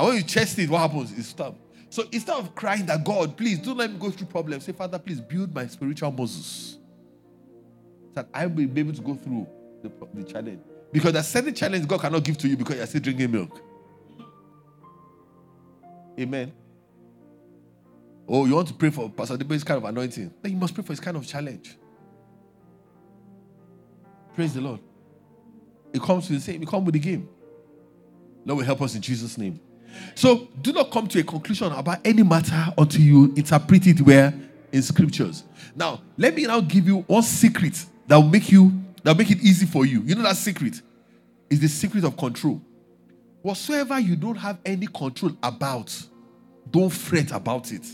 And 0.00 0.08
when 0.08 0.16
you 0.16 0.22
chest 0.22 0.58
it, 0.58 0.70
what 0.70 0.78
happens? 0.78 1.12
It 1.12 1.24
stops. 1.24 1.58
So 1.90 2.04
instead 2.10 2.34
of 2.34 2.54
crying 2.54 2.86
that 2.86 3.04
God, 3.04 3.36
please 3.36 3.58
don't 3.58 3.76
let 3.76 3.92
me 3.92 3.98
go 3.98 4.10
through 4.10 4.28
problems, 4.28 4.64
say, 4.64 4.72
Father, 4.72 4.98
please 4.98 5.20
build 5.20 5.54
my 5.54 5.66
spiritual 5.66 6.10
muscles. 6.10 6.78
That 8.14 8.26
I 8.32 8.46
will 8.46 8.66
be 8.66 8.80
able 8.80 8.94
to 8.94 9.02
go 9.02 9.14
through 9.14 9.46
the, 9.82 9.92
the 10.14 10.24
challenge. 10.24 10.62
Because 10.90 11.12
there's 11.12 11.28
certain 11.28 11.52
challenge 11.52 11.86
God 11.86 12.00
cannot 12.00 12.24
give 12.24 12.38
to 12.38 12.48
you 12.48 12.56
because 12.56 12.76
you're 12.76 12.86
still 12.86 13.02
drinking 13.02 13.30
milk. 13.30 13.60
Amen. 16.18 16.50
Oh, 18.26 18.46
you 18.46 18.54
want 18.54 18.68
to 18.68 18.74
pray 18.74 18.88
for 18.88 19.10
Pastor 19.10 19.36
Debo's 19.36 19.64
kind 19.64 19.76
of 19.76 19.84
anointing? 19.84 20.32
Then 20.40 20.52
you 20.52 20.56
must 20.56 20.72
pray 20.72 20.82
for 20.82 20.94
his 20.94 21.00
kind 21.00 21.18
of 21.18 21.26
challenge. 21.26 21.76
Praise 24.34 24.54
the 24.54 24.62
Lord. 24.62 24.80
It 25.92 26.00
comes 26.00 26.26
to 26.28 26.32
the 26.32 26.40
same, 26.40 26.62
it 26.62 26.68
comes 26.68 26.86
with 26.86 26.94
the 26.94 27.00
game. 27.00 27.28
Lord 28.46 28.60
will 28.60 28.64
help 28.64 28.80
us 28.80 28.94
in 28.94 29.02
Jesus' 29.02 29.36
name. 29.36 29.60
So 30.14 30.48
do 30.60 30.72
not 30.72 30.90
come 30.90 31.06
to 31.08 31.20
a 31.20 31.22
conclusion 31.22 31.72
about 31.72 31.98
any 32.04 32.22
matter 32.22 32.72
until 32.76 33.00
you 33.00 33.32
interpret 33.36 33.86
it 33.86 34.00
where 34.00 34.32
in 34.72 34.82
scriptures. 34.82 35.44
Now, 35.74 36.00
let 36.16 36.34
me 36.34 36.46
now 36.46 36.60
give 36.60 36.86
you 36.86 36.98
one 37.02 37.22
secret 37.22 37.84
that 38.06 38.16
will 38.16 38.28
make 38.28 38.50
you 38.50 38.72
that 39.02 39.12
will 39.12 39.18
make 39.18 39.30
it 39.30 39.40
easy 39.40 39.66
for 39.66 39.86
you. 39.86 40.02
You 40.02 40.14
know 40.14 40.22
that 40.22 40.36
secret 40.36 40.80
is 41.48 41.60
the 41.60 41.68
secret 41.68 42.04
of 42.04 42.16
control. 42.16 42.60
Whatsoever 43.42 43.98
you 43.98 44.16
don't 44.16 44.36
have 44.36 44.58
any 44.64 44.86
control 44.86 45.32
about, 45.42 45.96
don't 46.70 46.90
fret 46.90 47.32
about 47.32 47.72
it. 47.72 47.86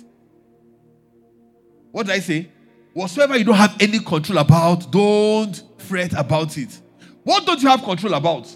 What 1.92 2.06
did 2.06 2.16
I 2.16 2.18
say? 2.18 2.50
whatsoever 2.96 3.36
you 3.36 3.44
don't 3.44 3.56
have 3.56 3.76
any 3.78 3.98
control 3.98 4.38
about, 4.38 4.90
don't 4.90 5.62
fret 5.76 6.14
about 6.14 6.56
it. 6.56 6.80
What 7.24 7.44
don't 7.44 7.62
you 7.62 7.68
have 7.68 7.82
control 7.82 8.14
about? 8.14 8.48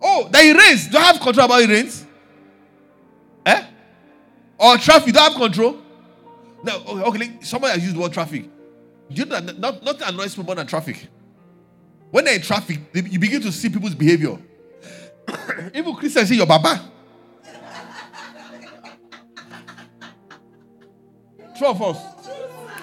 Oh, 0.00 0.28
that 0.30 0.44
it 0.44 0.56
rains. 0.56 0.88
Do 0.88 0.98
you 0.98 1.04
have 1.04 1.20
control 1.20 1.46
about 1.46 1.62
it 1.62 1.68
rains? 1.68 2.06
Eh? 3.44 3.66
Or 4.58 4.76
traffic, 4.78 5.14
don't 5.14 5.32
have 5.32 5.40
control? 5.40 5.78
No, 6.62 6.76
okay, 6.86 7.02
okay 7.02 7.38
somebody 7.40 7.74
has 7.74 7.82
used 7.82 7.96
the 7.96 8.00
word 8.00 8.12
traffic. 8.12 8.48
You 9.08 9.24
know 9.24 9.40
that 9.40 9.58
not, 9.58 9.82
nothing 9.82 10.06
annoys 10.06 10.34
people 10.34 10.44
more 10.44 10.54
than 10.56 10.66
traffic. 10.66 11.08
When 12.10 12.24
they're 12.24 12.34
in 12.36 12.42
traffic, 12.42 12.78
you 12.94 13.18
begin 13.18 13.40
to 13.42 13.52
see 13.52 13.68
people's 13.68 13.94
behavior. 13.94 14.38
Even 15.74 15.94
Christians 15.94 16.28
say, 16.28 16.36
Your 16.36 16.46
Baba. 16.46 16.80
True 21.56 21.68
of 21.68 21.82
us. 21.82 22.17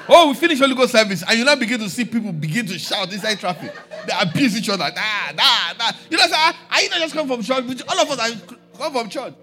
Oh, 0.08 0.30
we 0.30 0.36
finish 0.36 0.60
Holy 0.60 0.76
Ghost 0.76 0.92
service, 0.92 1.24
and 1.28 1.40
you 1.40 1.46
now 1.46 1.56
begin 1.56 1.80
to 1.80 1.90
see 1.90 2.06
people 2.06 2.32
begin 2.32 2.66
to 2.68 2.78
shout 2.78 3.12
inside 3.12 3.40
traffic. 3.40 3.74
They 4.06 4.14
abuse 4.20 4.56
each 4.58 4.70
other. 4.70 4.84
Nah, 4.96 5.32
nah, 5.36 5.74
nah. 5.80 5.92
You 6.10 6.18
know, 6.18 6.28
sir, 6.28 6.36
are 6.72 6.82
you 6.82 6.90
not 6.90 7.00
just 7.00 7.14
come 7.16 7.28
from 7.28 7.42
church? 7.42 7.82
All 7.88 8.00
of 8.00 8.12
us 8.12 8.20
are 8.20 8.56
come 8.78 8.94
from 8.94 9.10
church. 9.10 9.34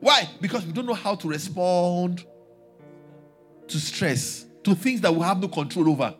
Why? 0.00 0.28
Because 0.40 0.66
we 0.66 0.72
don't 0.72 0.86
know 0.86 0.94
how 0.94 1.14
to 1.14 1.28
respond 1.28 2.24
to 3.68 3.78
stress, 3.78 4.44
to 4.64 4.74
things 4.74 5.00
that 5.02 5.14
we 5.14 5.20
have 5.20 5.40
no 5.40 5.46
control 5.46 5.88
over. 5.90 6.14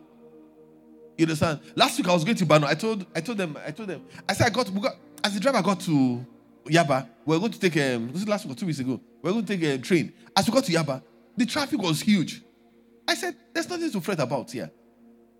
You 1.17 1.25
understand? 1.25 1.59
Last 1.75 1.97
week 1.97 2.07
I 2.07 2.13
was 2.13 2.23
going 2.23 2.37
to 2.37 2.45
Bano. 2.45 2.67
I 2.67 2.75
told 2.75 3.05
I 3.13 3.19
told 3.19 3.37
them, 3.37 3.57
I 3.65 3.71
told 3.71 3.89
them, 3.89 4.05
I 4.27 4.33
said 4.33 4.47
I 4.47 4.49
got, 4.49 4.73
got 4.81 4.95
as 5.23 5.33
the 5.33 5.41
driver 5.41 5.61
got 5.61 5.81
to 5.81 6.25
Yaba, 6.65 7.07
we 7.25 7.35
are 7.35 7.39
going 7.39 7.51
to 7.51 7.59
take 7.59 7.75
um 7.75 8.07
this 8.13 8.21
is 8.21 8.27
last 8.27 8.45
week 8.45 8.55
or 8.55 8.59
two 8.59 8.65
weeks 8.65 8.79
ago. 8.79 9.01
We 9.21 9.29
are 9.29 9.33
going 9.33 9.45
to 9.45 9.57
take 9.57 9.63
a 9.63 9.77
train. 9.77 10.13
As 10.35 10.47
we 10.47 10.53
got 10.53 10.63
to 10.63 10.71
Yaba, 10.71 11.03
the 11.35 11.45
traffic 11.45 11.81
was 11.81 12.01
huge. 12.01 12.42
I 13.07 13.15
said, 13.15 13.35
There's 13.53 13.69
nothing 13.69 13.91
to 13.91 14.01
fret 14.01 14.19
about 14.19 14.51
here. 14.51 14.71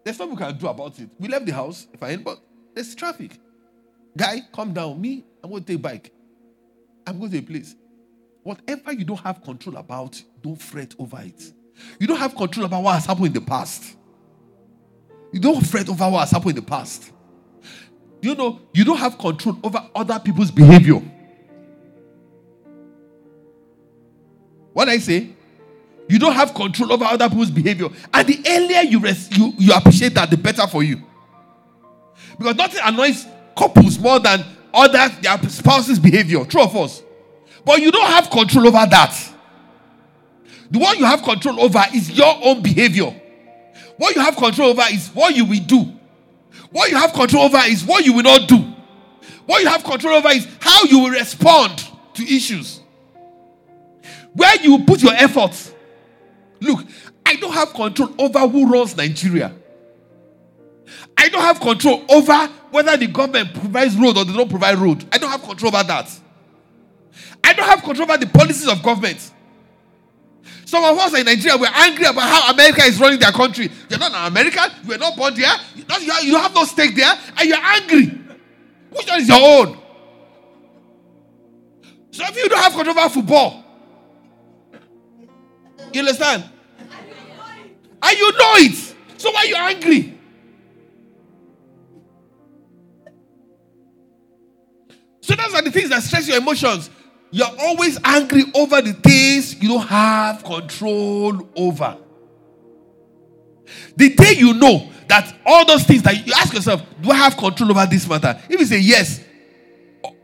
There's 0.04 0.20
nothing 0.20 0.36
we 0.36 0.42
can 0.42 0.58
do 0.58 0.68
about 0.68 1.00
it. 1.00 1.10
We 1.20 1.28
left 1.28 1.46
the 1.46 1.54
house, 1.54 1.88
fine, 2.00 2.24
but 2.24 2.40
there's 2.74 2.94
traffic. 2.94 3.38
Guy, 4.16 4.42
come 4.54 4.74
down. 4.74 5.00
Me, 5.00 5.24
I'm 5.44 5.50
going 5.50 5.64
to 5.64 5.68
take 5.68 5.80
a 5.80 5.82
bike. 5.82 6.12
I'm 7.08 7.20
going 7.20 7.32
to 7.32 7.38
a 7.38 7.42
place. 7.42 7.76
Whatever 8.44 8.92
you 8.92 9.06
don't 9.06 9.20
have 9.22 9.42
control 9.42 9.78
about, 9.78 10.22
don't 10.42 10.62
fret 10.62 10.94
over 11.00 11.22
it. 11.22 11.42
You 12.00 12.08
don't 12.08 12.18
have 12.18 12.36
control 12.36 12.66
about 12.66 12.84
what 12.84 12.94
has 12.96 13.06
happened 13.06 13.28
in 13.28 13.34
the 13.34 13.42
past. 13.42 13.96
You 15.32 15.40
don't 15.40 15.66
fret 15.66 15.90
over 15.90 16.10
what 16.10 16.20
has 16.20 16.32
happened 16.32 16.58
in 16.58 16.64
the 16.64 16.70
past. 16.70 17.12
You 18.22 18.36
know, 18.36 18.60
you 18.74 18.86
don't 18.86 18.98
have 18.98 19.18
control 19.18 19.58
over 19.64 19.90
other 19.96 20.20
people's 20.20 20.52
behavior. 20.52 21.02
What 24.74 24.90
I 24.90 24.98
say? 24.98 25.30
You 26.10 26.20
don't 26.20 26.34
have 26.34 26.54
control 26.54 26.92
over 26.94 27.06
other 27.06 27.30
people's 27.30 27.52
behavior. 27.52 27.88
And 28.14 28.28
the 28.28 28.42
earlier 28.48 28.82
you, 28.82 29.00
res- 29.00 29.36
you, 29.38 29.54
you 29.58 29.74
appreciate 29.74 30.14
that, 30.16 30.30
the 30.30 30.38
better 30.38 30.68
for 30.68 30.84
you. 30.84 31.02
Because 32.38 32.56
nothing 32.56 32.82
annoys 32.84 33.26
couples 33.58 33.98
more 34.00 34.20
than 34.20 34.44
other 34.74 35.10
their 35.22 35.38
spouse's 35.50 36.00
behavior. 36.00 36.44
True 36.46 36.62
or 36.62 36.70
false? 36.70 37.04
But 37.66 37.82
you 37.82 37.92
don't 37.92 38.08
have 38.08 38.30
control 38.30 38.68
over 38.68 38.86
that. 38.90 39.34
The 40.70 40.80
one 40.80 40.98
you 40.98 41.06
have 41.06 41.22
control 41.22 41.62
over 41.62 41.84
is 41.94 42.12
your 42.12 42.36
own 42.44 42.62
behavior. 42.62 43.14
What 43.98 44.16
you 44.16 44.22
have 44.22 44.36
control 44.36 44.70
over 44.70 44.84
is 44.92 45.10
what 45.10 45.36
you 45.36 45.46
will 45.46 45.64
do. 45.64 45.94
What 46.72 46.90
you 46.90 46.98
have 46.98 47.14
control 47.14 47.44
over 47.44 47.60
is 47.66 47.86
what 47.86 48.04
you 48.04 48.14
will 48.14 48.24
not 48.24 48.48
do. 48.48 48.74
What 49.46 49.62
you 49.62 49.68
have 49.68 49.84
control 49.84 50.16
over 50.16 50.30
is 50.30 50.48
how 50.60 50.84
you 50.86 51.00
will 51.00 51.12
respond 51.12 51.88
to 52.16 52.24
issues. 52.24 52.82
Where 54.34 54.56
you 54.62 54.84
put 54.84 55.04
your 55.04 55.14
efforts. 55.14 55.73
Look, 56.64 56.86
I 57.26 57.36
don't 57.36 57.54
have 57.54 57.74
control 57.74 58.14
over 58.18 58.40
who 58.48 58.72
runs 58.72 58.96
Nigeria. 58.96 59.54
I 61.18 61.30
don't 61.30 61.42
have 61.42 61.60
control 61.60 62.04
over 62.10 62.48
whether 62.72 62.96
the 62.98 63.08
government 63.08 63.54
provides 63.54 63.96
road 63.96 64.18
or 64.18 64.26
they 64.26 64.34
don't 64.34 64.50
provide 64.50 64.78
road. 64.78 65.06
I 65.12 65.18
don't 65.18 65.30
have 65.30 65.44
control 65.44 65.76
over 65.76 65.84
that. 65.86 66.10
I 67.44 67.54
don't 67.54 67.68
have 67.68 67.84
control 67.84 68.10
over 68.10 68.18
the 68.18 68.28
policies 68.32 68.68
of 68.68 68.82
government. 68.82 69.32
Some 70.66 70.84
of 70.84 70.98
us 70.98 71.14
in 71.18 71.26
Nigeria, 71.26 71.58
we're 71.58 71.70
angry 71.72 72.06
about 72.06 72.24
how 72.30 72.52
America 72.52 72.82
is 72.84 73.00
running 73.00 73.20
their 73.20 73.32
country. 73.32 73.70
You're 73.90 74.00
not 74.00 74.12
an 74.12 74.28
American, 74.28 74.72
you 74.84 74.90
were 74.90 74.98
not 74.98 75.16
born 75.16 75.34
there, 75.36 75.54
you 76.24 76.38
have 76.38 76.54
no 76.56 76.64
stake 76.64 76.96
there, 76.96 77.14
and 77.38 77.48
you're 77.50 77.58
angry. 77.62 78.06
Which 78.90 79.08
one 79.08 79.20
is 79.22 79.28
your 79.28 79.40
own? 79.42 79.78
Some 82.12 82.28
of 82.28 82.38
you 82.38 82.50
don't 82.50 82.60
have 82.60 82.74
control 82.74 82.98
over 82.98 83.10
football. 83.10 83.64
You 85.94 86.00
understand? 86.00 86.44
And 88.04 88.18
you 88.18 88.32
know 88.34 88.54
it. 88.58 88.96
So 89.18 89.32
why 89.32 89.40
are 89.40 89.46
you 89.46 89.56
angry? 89.56 90.20
So 95.22 95.36
those 95.36 95.54
are 95.54 95.62
the 95.62 95.72
things 95.72 95.90
that 95.90 96.04
stress 96.04 96.28
your 96.28 96.38
emotions. 96.38 96.90
You're 97.32 97.48
always 97.60 97.98
angry 98.04 98.44
over 98.54 98.82
the 98.82 98.94
things 98.94 99.56
you 99.62 99.70
don't 99.70 99.88
have 99.88 100.44
control 100.44 101.50
over. 101.56 101.98
The 103.96 104.14
day 104.14 104.34
you 104.34 104.54
know 104.54 104.90
that 105.08 105.34
all 105.46 105.66
those 105.66 105.84
things 105.84 106.04
that 106.04 106.28
you 106.28 106.34
ask 106.36 106.54
yourself, 106.54 106.84
do 107.02 107.10
I 107.10 107.16
have 107.16 107.38
control 107.38 107.72
over 107.72 107.86
this 107.86 108.08
matter? 108.08 108.40
If 108.50 108.60
you 108.60 108.66
say 108.66 108.80
yes, 108.80 109.24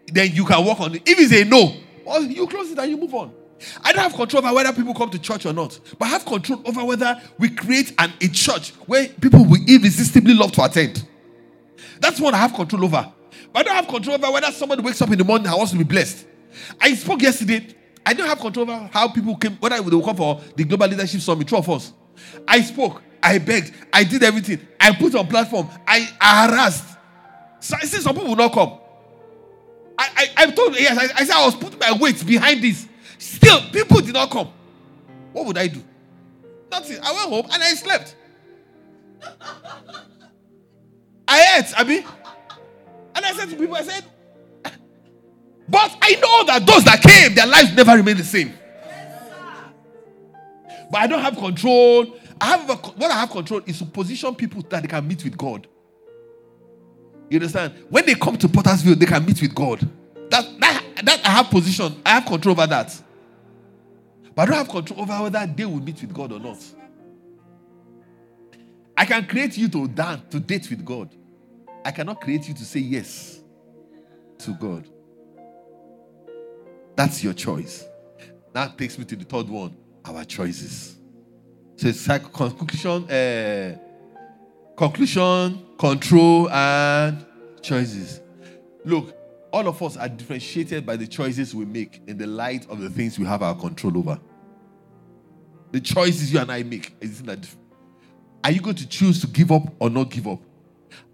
then 0.07 0.32
you 0.34 0.45
can 0.45 0.65
work 0.65 0.80
on 0.82 0.95
it. 0.95 1.03
If 1.05 1.17
you 1.17 1.27
say 1.27 1.45
no, 1.45 1.73
well, 2.05 2.21
you 2.23 2.45
close 2.47 2.71
it 2.71 2.77
and 2.77 2.91
you 2.91 2.97
move 2.97 3.13
on. 3.13 3.38
I 3.84 3.91
don't 3.91 4.03
have 4.03 4.14
control 4.14 4.45
over 4.45 4.55
whether 4.55 4.74
people 4.74 4.93
come 4.93 5.10
to 5.10 5.20
church 5.20 5.45
or 5.45 5.53
not, 5.53 5.80
but 5.97 6.05
I 6.05 6.10
have 6.10 6.26
control 6.26 6.62
over 6.66 6.84
whether 6.84 7.22
we 7.38 7.49
create 7.49 7.93
an, 7.97 8.14
a 8.22 8.28
church 8.28 8.72
where 8.86 9.07
people 9.07 9.45
will 9.45 9.60
irresistibly 9.68 10.34
love 10.34 10.51
to 10.53 10.64
attend. 10.64 11.05
That's 11.99 12.20
what 12.20 12.34
I 12.34 12.38
have 12.38 12.53
control 12.53 12.86
over. 12.86 13.12
But 13.51 13.60
I 13.60 13.64
don't 13.64 13.76
have 13.76 13.88
control 13.88 14.16
over 14.16 14.32
whether 14.32 14.51
somebody 14.51 14.82
wakes 14.82 15.01
up 15.01 15.12
in 15.12 15.18
the 15.18 15.24
morning 15.24 15.47
and 15.47 15.55
wants 15.55 15.72
to 15.72 15.78
be 15.78 15.84
blessed. 15.84 16.26
I 16.80 16.93
spoke 16.95 17.22
yesterday. 17.22 17.76
I 18.05 18.14
don't 18.14 18.28
have 18.28 18.39
control 18.39 18.70
over 18.70 18.89
how 18.91 19.10
people 19.10 19.36
came, 19.36 19.55
whether 19.57 19.76
they 19.82 19.82
will 19.82 20.03
come 20.03 20.16
for 20.16 20.41
the 20.55 20.64
Global 20.64 20.88
Leadership 20.88 21.22
Summit, 21.22 21.47
true 21.47 21.57
of 21.57 21.70
us. 21.70 21.93
I 22.47 22.62
spoke, 22.62 23.01
I 23.22 23.38
begged, 23.38 23.74
I 23.91 24.03
did 24.03 24.24
everything. 24.24 24.66
I 24.80 24.93
put 24.93 25.14
on 25.16 25.28
platform, 25.28 25.70
I, 25.86 26.10
I 26.20 26.47
harassed. 26.47 26.97
So 27.60 27.76
I 27.76 27.86
see 27.86 27.97
some 27.97 28.16
people 28.16 28.30
will 28.30 28.36
not 28.38 28.53
come. 28.53 28.80
I, 29.97 30.10
I, 30.16 30.43
I 30.43 30.51
told 30.51 30.80
yes, 30.80 30.97
I, 30.97 31.22
I 31.22 31.26
said 31.26 31.36
I 31.36 31.45
was 31.45 31.55
putting 31.55 31.80
my 31.80 31.91
weight 31.99 32.26
behind 32.26 32.64
this. 32.64 32.88
Still, 33.20 33.61
people 33.72 33.99
did 33.99 34.13
not 34.13 34.32
come. 34.32 34.49
What 35.34 35.45
would 35.45 35.57
I 35.57 35.67
do? 35.67 35.84
Nothing. 36.72 36.97
I 37.03 37.11
went 37.11 37.30
home 37.30 37.45
and 37.51 37.61
I 37.61 37.74
slept. 37.74 38.15
I 41.28 41.59
ate, 41.59 41.74
Abby. 41.78 41.97
And 43.15 43.26
I 43.26 43.34
said 43.34 43.49
to 43.49 43.55
people, 43.55 43.76
I 43.76 43.84
said, 43.84 44.03
but 45.67 45.97
I 46.01 46.13
know 46.15 46.45
that 46.45 46.65
those 46.65 46.84
that 46.86 47.01
came, 47.01 47.36
their 47.36 47.45
lives 47.45 47.76
never 47.76 47.95
remain 47.95 48.17
the 48.17 48.24
same. 48.24 48.53
But 50.89 51.01
I 51.01 51.07
don't 51.07 51.22
have 51.22 51.38
control. 51.38 52.17
I 52.41 52.57
have 52.57 52.70
a, 52.70 52.76
what 52.76 53.11
I 53.11 53.20
have 53.20 53.30
control 53.30 53.61
is 53.65 53.78
to 53.80 53.86
position 53.86 54.34
people 54.34 54.63
that 54.70 54.82
they 54.82 54.88
can 54.88 55.05
meet 55.07 55.24
with 55.24 55.38
God. 55.38 55.67
You 57.30 57.38
understand? 57.38 57.74
When 57.89 58.05
they 58.05 58.15
come 58.15 58.38
to 58.38 58.47
Pottersville, 58.47 58.95
they 58.95 59.05
can 59.05 59.24
meet 59.24 59.41
with 59.41 59.53
God. 59.53 59.88
That, 60.30 60.47
that, 60.59 60.84
that 61.03 61.22
I 61.26 61.30
have 61.30 61.49
position. 61.51 62.01
I 62.05 62.11
have 62.11 62.26
control 62.26 62.53
over 62.53 62.65
that. 62.65 62.99
But 64.39 64.43
I 64.43 64.51
don't 64.51 64.57
have 64.59 64.69
control 64.69 65.01
over 65.01 65.23
whether 65.23 65.45
they 65.45 65.65
will 65.65 65.81
meet 65.81 65.99
with 65.99 66.13
God 66.13 66.31
or 66.31 66.39
not. 66.39 66.63
I 68.95 69.03
can 69.03 69.27
create 69.27 69.57
you 69.57 69.67
to 69.67 69.85
dance, 69.89 70.21
to 70.29 70.39
date 70.39 70.69
with 70.69 70.85
God. 70.85 71.13
I 71.83 71.91
cannot 71.91 72.21
create 72.21 72.47
you 72.47 72.53
to 72.53 72.63
say 72.63 72.79
yes 72.79 73.41
to 74.37 74.53
God. 74.53 74.87
That's 76.95 77.21
your 77.21 77.33
choice. 77.33 77.83
That 78.53 78.77
takes 78.77 78.97
me 78.97 79.03
to 79.03 79.17
the 79.17 79.25
third 79.25 79.49
one 79.49 79.75
our 80.05 80.23
choices. 80.23 80.95
So 81.75 81.89
it's 81.89 82.07
like 82.07 82.31
conclusion, 82.31 83.11
uh, 83.11 83.77
conclusion, 84.77 85.65
control, 85.77 86.49
and 86.49 87.25
choices. 87.61 88.21
Look, 88.85 89.17
all 89.51 89.67
of 89.67 89.83
us 89.83 89.97
are 89.97 90.07
differentiated 90.07 90.85
by 90.85 90.95
the 90.95 91.07
choices 91.07 91.53
we 91.53 91.65
make 91.65 92.01
in 92.07 92.17
the 92.17 92.27
light 92.27 92.69
of 92.69 92.79
the 92.79 92.89
things 92.89 93.19
we 93.19 93.25
have 93.25 93.43
our 93.43 93.53
control 93.53 93.97
over. 93.97 94.17
The 95.72 95.80
choices 95.80 96.34
you 96.34 96.39
and 96.39 96.51
I 96.51 96.63
make 96.63 96.95
is 96.99 97.22
that 97.24 97.47
are 98.43 98.51
you 98.51 98.61
going 98.61 98.76
to 98.78 98.88
choose 98.88 99.22
to 99.22 99.28
give 99.28 99.51
up 99.51 99.63
or 99.80 99.89
not 99.89 100.09
give 100.09 100.28
up? 100.28 100.39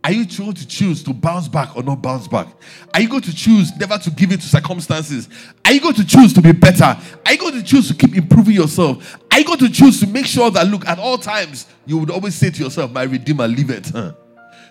Are 0.03 0.12
you 0.12 0.26
going 0.26 0.53
to 0.53 0.68
choose 0.68 1.03
to 1.03 1.14
bounce 1.14 1.47
back 1.47 1.76
or 1.76 1.82
not 1.82 2.01
bounce 2.01 2.28
back? 2.28 2.47
Are 2.93 3.01
you 3.01 3.10
going 3.10 3.24
to 3.24 3.36
choose 3.36 3.76
never 3.76 3.97
to 3.97 4.12
give 4.12 4.32
in 4.32 4.38
to 4.38 4.45
circumstances? 4.45 5.28
Are 5.66 5.74
you 5.74 5.82
going 5.82 5.95
to 5.95 6.06
choose 6.06 6.32
to 6.34 6.41
be 6.41 6.51
better? 6.51 6.84
Are 7.26 7.32
you 7.32 7.39
going 7.39 7.53
to 7.56 7.64
choose 7.64 7.88
to 7.88 7.95
keep 7.95 8.16
improving 8.16 8.53
yourself? 8.53 9.18
Are 9.32 9.39
you 9.39 9.45
going 9.45 9.60
to 9.60 9.70
choose 9.70 9.99
to 10.01 10.08
make 10.08 10.28
sure 10.28 10.51
that, 10.51 10.68
look, 10.68 10.86
at 10.86 10.99
all 10.99 11.18
times, 11.18 11.66
you 11.88 11.97
would 11.97 12.12
always 12.12 12.36
say 12.36 12.51
to 12.51 12.64
yourself, 12.64 12.91
My 12.91 13.01
Redeemer, 13.03 13.47
leave 13.47 13.72
it. 13.72 13.89
Huh? 13.89 14.14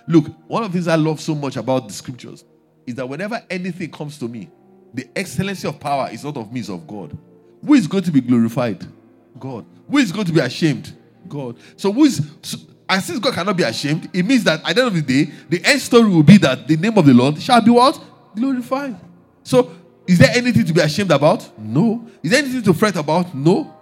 Look, 0.07 0.27
one 0.47 0.63
of 0.63 0.71
the 0.71 0.79
things 0.79 0.87
I 0.87 0.95
love 0.95 1.21
so 1.21 1.35
much 1.35 1.57
about 1.57 1.89
the 1.89 1.95
scriptures 1.95 2.45
is 2.87 2.95
that 2.95 3.09
whenever 3.09 3.43
anything 3.51 3.91
comes 3.91 4.19
to 4.19 4.29
me, 4.29 4.51
the 4.93 5.09
excellency 5.17 5.67
of 5.67 5.81
power 5.81 6.09
is 6.13 6.23
not 6.23 6.37
of 6.37 6.53
me, 6.53 6.61
it's 6.61 6.69
of 6.69 6.87
God. 6.87 7.19
Who 7.67 7.75
is 7.75 7.89
going 7.89 8.05
to 8.05 8.13
be 8.13 8.21
glorified? 8.21 8.87
God. 9.39 9.65
Who 9.91 9.99
is 9.99 10.13
going 10.13 10.27
to 10.27 10.33
be 10.33 10.41
ashamed? 10.41 10.93
God. 11.29 11.57
So 11.77 11.93
who 11.93 12.05
is 12.05 12.27
so, 12.43 12.59
and 12.89 13.03
since 13.03 13.19
God 13.19 13.35
cannot 13.35 13.57
be 13.57 13.63
ashamed, 13.63 14.11
it 14.13 14.25
means 14.25 14.45
that 14.45 14.61
at 14.69 14.75
the 14.75 14.83
end 14.83 14.89
of 14.89 14.95
the 14.95 15.25
day, 15.25 15.33
the 15.49 15.65
end 15.65 15.81
story 15.81 16.09
will 16.09 16.23
be 16.23 16.37
that 16.39 16.69
the 16.69 16.77
name 16.77 16.97
of 16.99 17.07
the 17.07 17.15
Lord 17.15 17.41
shall 17.41 17.61
be 17.61 17.71
what? 17.71 17.99
Glorified. 18.37 18.97
So 19.43 19.73
is 20.07 20.19
there 20.19 20.31
anything 20.35 20.65
to 20.65 20.73
be 20.73 20.81
ashamed 20.81 21.11
about? 21.11 21.59
No. 21.59 22.07
Is 22.23 22.31
there 22.31 22.41
anything 22.41 22.63
to 22.63 22.75
fret 22.75 22.97
about? 22.97 23.35
No. 23.35 23.75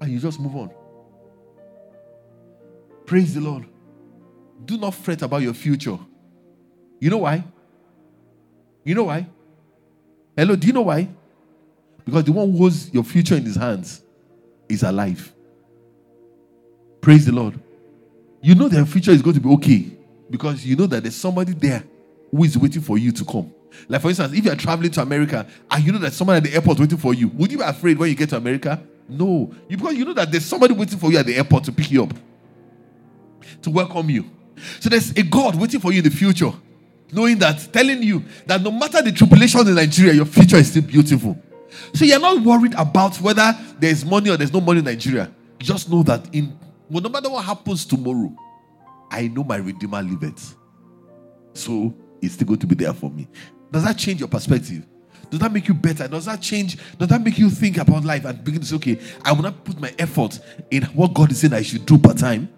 And 0.00 0.10
you 0.10 0.18
just 0.18 0.40
move 0.40 0.56
on. 0.56 0.70
Praise 3.06 3.34
the 3.34 3.40
Lord. 3.40 3.66
Do 4.64 4.76
not 4.76 4.94
fret 4.94 5.22
about 5.22 5.42
your 5.42 5.54
future. 5.54 5.98
You 6.98 7.10
know 7.10 7.18
why? 7.18 7.44
You 8.82 8.94
know 8.94 9.04
why? 9.04 9.26
Hello, 10.36 10.56
do 10.56 10.66
you 10.66 10.72
know 10.72 10.82
why? 10.82 11.08
Because 12.04 12.24
the 12.24 12.32
one 12.32 12.50
who 12.52 12.58
holds 12.58 12.92
your 12.92 13.04
future 13.04 13.34
in 13.36 13.44
his 13.44 13.56
hands 13.56 14.02
is 14.68 14.82
alive. 14.82 15.32
Praise 17.00 17.26
the 17.26 17.32
Lord. 17.32 17.58
You 18.42 18.54
know 18.54 18.68
their 18.68 18.84
future 18.84 19.10
is 19.10 19.22
going 19.22 19.34
to 19.34 19.40
be 19.40 19.48
okay 19.50 19.86
because 20.30 20.66
you 20.66 20.76
know 20.76 20.86
that 20.86 21.02
there's 21.02 21.14
somebody 21.16 21.52
there 21.52 21.84
who 22.30 22.44
is 22.44 22.58
waiting 22.58 22.82
for 22.82 22.98
you 22.98 23.12
to 23.12 23.24
come. 23.24 23.52
Like, 23.88 24.02
for 24.02 24.08
instance, 24.08 24.32
if 24.32 24.44
you're 24.44 24.56
traveling 24.56 24.90
to 24.92 25.02
America 25.02 25.46
and 25.70 25.84
you 25.84 25.92
know 25.92 25.98
that 25.98 26.12
someone 26.12 26.36
at 26.36 26.42
the 26.42 26.54
airport 26.54 26.78
waiting 26.78 26.98
for 26.98 27.14
you, 27.14 27.28
would 27.28 27.50
you 27.50 27.58
be 27.58 27.64
afraid 27.64 27.98
when 27.98 28.08
you 28.08 28.14
get 28.14 28.30
to 28.30 28.36
America? 28.36 28.82
No. 29.08 29.52
You, 29.68 29.76
because 29.76 29.94
you 29.94 30.04
know 30.04 30.14
that 30.14 30.30
there's 30.30 30.44
somebody 30.44 30.74
waiting 30.74 30.98
for 30.98 31.10
you 31.10 31.18
at 31.18 31.26
the 31.26 31.36
airport 31.36 31.64
to 31.64 31.72
pick 31.72 31.90
you 31.90 32.04
up, 32.04 32.14
to 33.62 33.70
welcome 33.70 34.08
you. 34.10 34.30
So 34.80 34.88
there's 34.88 35.10
a 35.10 35.22
God 35.22 35.56
waiting 35.56 35.80
for 35.80 35.92
you 35.92 35.98
in 35.98 36.04
the 36.04 36.10
future, 36.10 36.52
knowing 37.12 37.38
that, 37.38 37.72
telling 37.72 38.02
you 38.02 38.24
that 38.46 38.62
no 38.62 38.70
matter 38.70 39.02
the 39.02 39.12
tribulation 39.12 39.66
in 39.66 39.74
Nigeria, 39.74 40.14
your 40.14 40.26
future 40.26 40.56
is 40.56 40.70
still 40.70 40.82
beautiful. 40.82 41.38
So 41.94 42.04
you're 42.04 42.20
not 42.20 42.42
worried 42.42 42.74
about 42.74 43.16
whether 43.20 43.56
there's 43.78 44.04
money 44.04 44.30
or 44.30 44.36
there's 44.36 44.52
no 44.52 44.60
money 44.60 44.78
in 44.80 44.84
Nigeria. 44.84 45.30
You 45.60 45.66
just 45.66 45.90
know 45.90 46.02
that 46.04 46.34
in 46.34 46.58
well, 46.90 47.02
no 47.02 47.08
matter 47.08 47.30
what 47.30 47.44
happens 47.44 47.84
tomorrow, 47.84 48.34
I 49.10 49.28
know 49.28 49.42
my 49.42 49.56
Redeemer 49.56 50.02
liveth. 50.02 50.54
So 51.54 51.94
it's 52.20 52.34
still 52.34 52.46
going 52.46 52.60
to 52.60 52.66
be 52.66 52.74
there 52.74 52.92
for 52.92 53.10
me. 53.10 53.26
Does 53.72 53.84
that 53.84 53.96
change 53.96 54.20
your 54.20 54.28
perspective? 54.28 54.84
Does 55.30 55.40
that 55.40 55.52
make 55.52 55.66
you 55.66 55.74
better? 55.74 56.06
Does 56.06 56.26
that 56.26 56.40
change? 56.40 56.76
Does 56.98 57.08
that 57.08 57.22
make 57.22 57.38
you 57.38 57.50
think 57.50 57.78
about 57.78 58.04
life 58.04 58.24
and 58.24 58.44
begin 58.44 58.60
to 58.60 58.66
say, 58.66 58.76
okay, 58.76 59.00
I 59.24 59.32
will 59.32 59.42
not 59.42 59.64
put 59.64 59.80
my 59.80 59.92
effort 59.98 60.38
in 60.70 60.82
what 60.84 61.14
God 61.14 61.32
is 61.32 61.40
saying 61.40 61.52
I 61.52 61.62
should 61.62 61.86
do 61.86 61.98
per 61.98 62.12
time? 62.14 62.48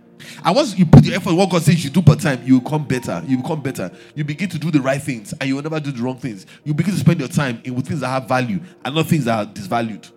And 0.45 0.57
once 0.57 0.79
you 0.79 0.87
put 0.87 1.05
your 1.05 1.17
effort 1.17 1.31
in 1.31 1.37
what 1.37 1.51
God 1.51 1.63
says 1.63 1.83
you 1.85 1.91
do 1.91 2.03
per 2.03 2.15
time, 2.15 2.43
you 2.45 2.61
become 2.61 2.87
better. 2.87 3.23
You 3.27 3.37
become 3.39 3.63
better. 3.63 3.91
You 4.15 4.25
begin 4.25 4.49
to 4.51 4.59
do 4.59 4.71
the 4.71 4.81
right 4.81 5.01
things 5.01 5.33
and 5.33 5.49
you 5.49 5.57
will 5.57 5.63
never 5.63 5.81
do 5.81 5.93
the 5.93 6.03
wrong 6.03 6.19
things. 6.19 6.47
You 6.65 6.75
begin 6.75 6.95
to 6.95 7.01
spend 7.01 7.21
your 7.21 7.29
time 7.29 7.61
in 7.65 7.75
with 7.75 7.87
things 7.87 8.01
that 8.01 8.09
have 8.09 8.27
value 8.27 8.61
and 8.85 8.95
not 8.95 9.07
things 9.07 9.27
that 9.27 9.39
are 9.39 9.53
disvalued. 9.53 10.11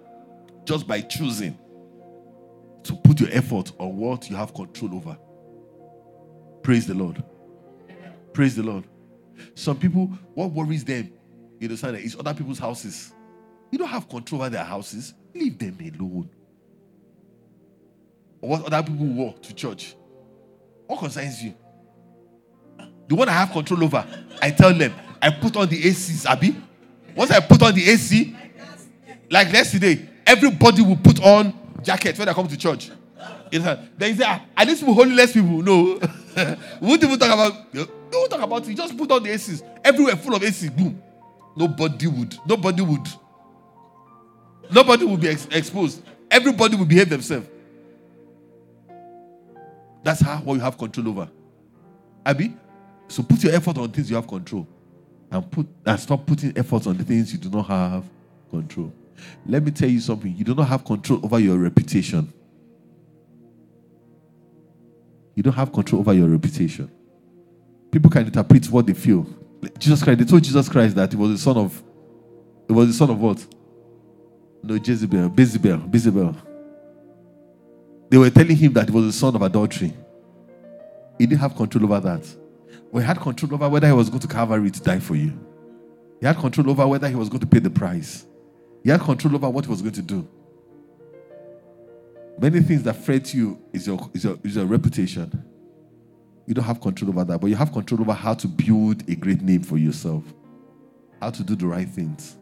Just 0.66 0.88
by 0.88 1.02
choosing 1.02 1.58
to 2.84 2.96
put 2.96 3.20
your 3.20 3.30
effort 3.32 3.72
on 3.78 3.98
what 3.98 4.30
you 4.30 4.36
have 4.36 4.54
control 4.54 4.96
over. 4.96 5.18
Praise 6.64 6.88
the 6.88 6.94
Lord. 6.94 7.24
Praise 8.34 8.56
the 8.56 8.64
Lord. 8.64 8.86
Some 9.56 9.78
people, 9.78 10.08
what 10.34 10.52
worries 10.52 10.84
them, 10.84 11.12
you 11.60 11.68
understand, 11.68 11.98
is 11.98 12.16
other 12.18 12.34
people's 12.34 12.60
houses. 12.60 13.14
You 13.72 13.80
don't 13.80 13.88
have 13.88 14.08
control 14.08 14.42
over 14.42 14.50
their 14.50 14.64
houses. 14.64 15.14
Leave 15.34 15.58
them 15.58 15.78
alone. 15.80 16.30
What 18.40 18.72
other 18.72 18.90
people 18.90 19.06
walk 19.08 19.42
to 19.44 19.54
church. 19.54 19.96
What 20.88 21.00
concerns 21.00 21.44
you? 21.44 21.54
The 23.08 23.16
one 23.16 23.28
I 23.28 23.34
have 23.34 23.52
control 23.52 23.84
over, 23.84 24.06
I 24.42 24.52
tell 24.52 24.74
them, 24.74 24.94
I 25.22 25.30
put 25.32 25.56
on 25.58 25.68
the 25.68 25.82
ACs, 25.82 26.26
Abby. 26.26 26.56
Once 27.16 27.32
I 27.32 27.40
put 27.40 27.62
on 27.64 27.74
the 27.74 27.90
AC, 27.90 28.36
like 29.30 29.52
yesterday, 29.52 30.08
everybody 30.26 30.82
will 30.82 30.96
put 30.96 31.22
on 31.22 31.54
jacket 31.84 32.18
when 32.18 32.30
I 32.30 32.34
come 32.34 32.48
to 32.48 32.58
church. 32.58 32.92
Then 33.52 33.90
you 34.00 34.16
say, 34.16 34.24
ah, 34.26 34.46
are 34.56 34.66
these 34.66 34.80
people 34.80 34.94
holiness 34.94 35.34
people? 35.34 35.62
No. 35.62 36.00
we 36.82 36.88
won't 36.88 37.04
even 37.04 37.20
talk 37.20 37.34
about 37.34 37.74
don't 38.12 38.30
talk 38.30 38.42
about 38.42 38.68
it. 38.68 38.76
Just 38.76 38.98
put 38.98 39.12
on 39.12 39.24
the 39.24 39.30
ACs. 39.30 39.62
Everywhere 39.84 40.16
full 40.16 40.36
of 40.36 40.42
ACs. 40.42 40.76
Boom. 40.76 41.02
Nobody 41.56 42.08
would. 42.08 42.38
Nobody 42.46 42.82
would. 42.82 43.08
Nobody 44.72 45.06
would 45.06 45.20
be 45.20 45.30
ex- 45.30 45.48
exposed. 45.52 46.02
Everybody 46.30 46.76
will 46.76 46.86
behave 46.86 47.10
themselves. 47.10 47.48
That's 50.04 50.22
how 50.22 50.38
what 50.38 50.56
you 50.56 50.60
have 50.62 50.78
control 50.78 51.10
over. 51.10 51.30
Abby, 52.26 52.56
so 53.08 53.24
put 53.24 53.44
your 53.44 53.54
effort 53.54 53.78
on 53.78 53.92
things 53.92 54.10
you 54.10 54.16
have 54.16 54.28
control, 54.28 54.68
and 55.32 55.50
put 55.52 55.68
and 55.86 56.00
stop 56.00 56.26
putting 56.26 56.58
effort 56.58 56.88
on 56.88 56.98
the 56.98 57.04
things 57.04 57.32
you 57.34 57.40
do 57.40 57.50
not 57.50 57.68
have 57.68 58.04
control. 58.50 58.94
Let 59.46 59.64
me 59.64 59.72
tell 59.72 59.90
you 59.90 60.00
something. 60.00 60.34
You 60.36 60.46
do 60.46 60.56
not 60.56 60.68
have 60.68 60.86
control 60.86 61.20
over 61.24 61.40
your 61.40 61.58
reputation. 61.58 62.32
You 65.36 65.44
don't 65.44 65.54
have 65.54 65.72
control 65.72 66.02
over 66.02 66.14
your 66.14 66.28
reputation. 66.28 66.92
People 67.92 68.12
can 68.12 68.26
interpret 68.26 68.70
what 68.70 68.86
they 68.86 68.94
feel. 68.94 69.26
Jesus 69.78 70.04
Christ, 70.04 70.20
they 70.20 70.26
told 70.26 70.44
Jesus 70.44 70.70
Christ 70.70 70.96
that 70.96 71.12
he 71.12 71.18
was 71.18 71.32
the 71.32 71.38
son 71.38 71.58
of, 71.58 71.84
it 72.68 72.74
was 72.74 72.88
the 72.88 72.94
son 72.94 73.10
of 73.10 73.20
what? 73.20 73.46
No, 74.62 74.76
Jezebel, 74.76 75.30
Bezebel, 75.30 75.90
Bezebel. 75.90 76.36
They 78.10 78.18
were 78.18 78.30
telling 78.30 78.56
him 78.56 78.74
that 78.74 78.90
he 78.90 78.96
was 78.96 79.06
the 79.06 79.14
son 79.14 79.36
of 79.36 79.42
adultery. 79.42 79.94
He 81.18 81.26
didn't 81.28 81.42
have 81.42 81.56
control 81.56 81.86
over 81.86 82.00
that. 82.00 82.28
But 82.92 83.00
he 83.00 83.06
had 83.06 83.20
control 83.20 83.54
over 83.54 83.70
whether 83.70 83.88
he 83.88 83.94
was 83.94 84.10
going 84.10 84.22
to 84.22 84.28
Calvary 84.28 84.72
to 84.72 84.82
die 84.82 85.00
for 85.00 85.16
you. 85.16 85.38
He 86.20 86.26
had 86.26 86.38
control 86.38 86.70
over 86.72 86.88
whether 86.88 87.08
he 87.08 87.16
was 87.16 87.30
going 87.30 87.42
to 87.42 87.48
pay 87.48 87.60
the 87.60 87.70
price. 87.70 88.26
He 88.84 88.90
had 88.90 89.02
control 89.02 89.36
over 89.36 89.50
what 89.50 89.66
he 89.66 89.72
was 89.72 89.82
going 89.82 89.94
to 89.94 90.02
do. 90.02 90.28
Many 92.40 92.62
things 92.62 92.84
that 92.84 92.96
fret 92.96 93.34
you 93.34 93.62
is 93.74 93.86
your, 93.86 94.10
is 94.14 94.24
your, 94.24 94.40
is 94.44 94.56
your 94.56 94.66
reputation. 94.66 95.46
You 96.48 96.54
don't 96.56 96.66
have 96.66 96.82
control 96.82 97.12
over 97.12 97.24
that, 97.26 97.40
but 97.40 97.48
you 97.48 97.56
have 97.56 97.72
control 97.72 98.02
over 98.02 98.14
how 98.14 98.34
to 98.34 98.48
build 98.48 99.08
a 99.08 99.16
great 99.16 99.42
name 99.42 99.62
for 99.62 99.78
yourself, 99.78 100.24
how 101.22 101.30
to 101.30 101.44
do 101.44 101.56
the 101.56 101.68
right 101.68 101.88
things, 101.88 102.38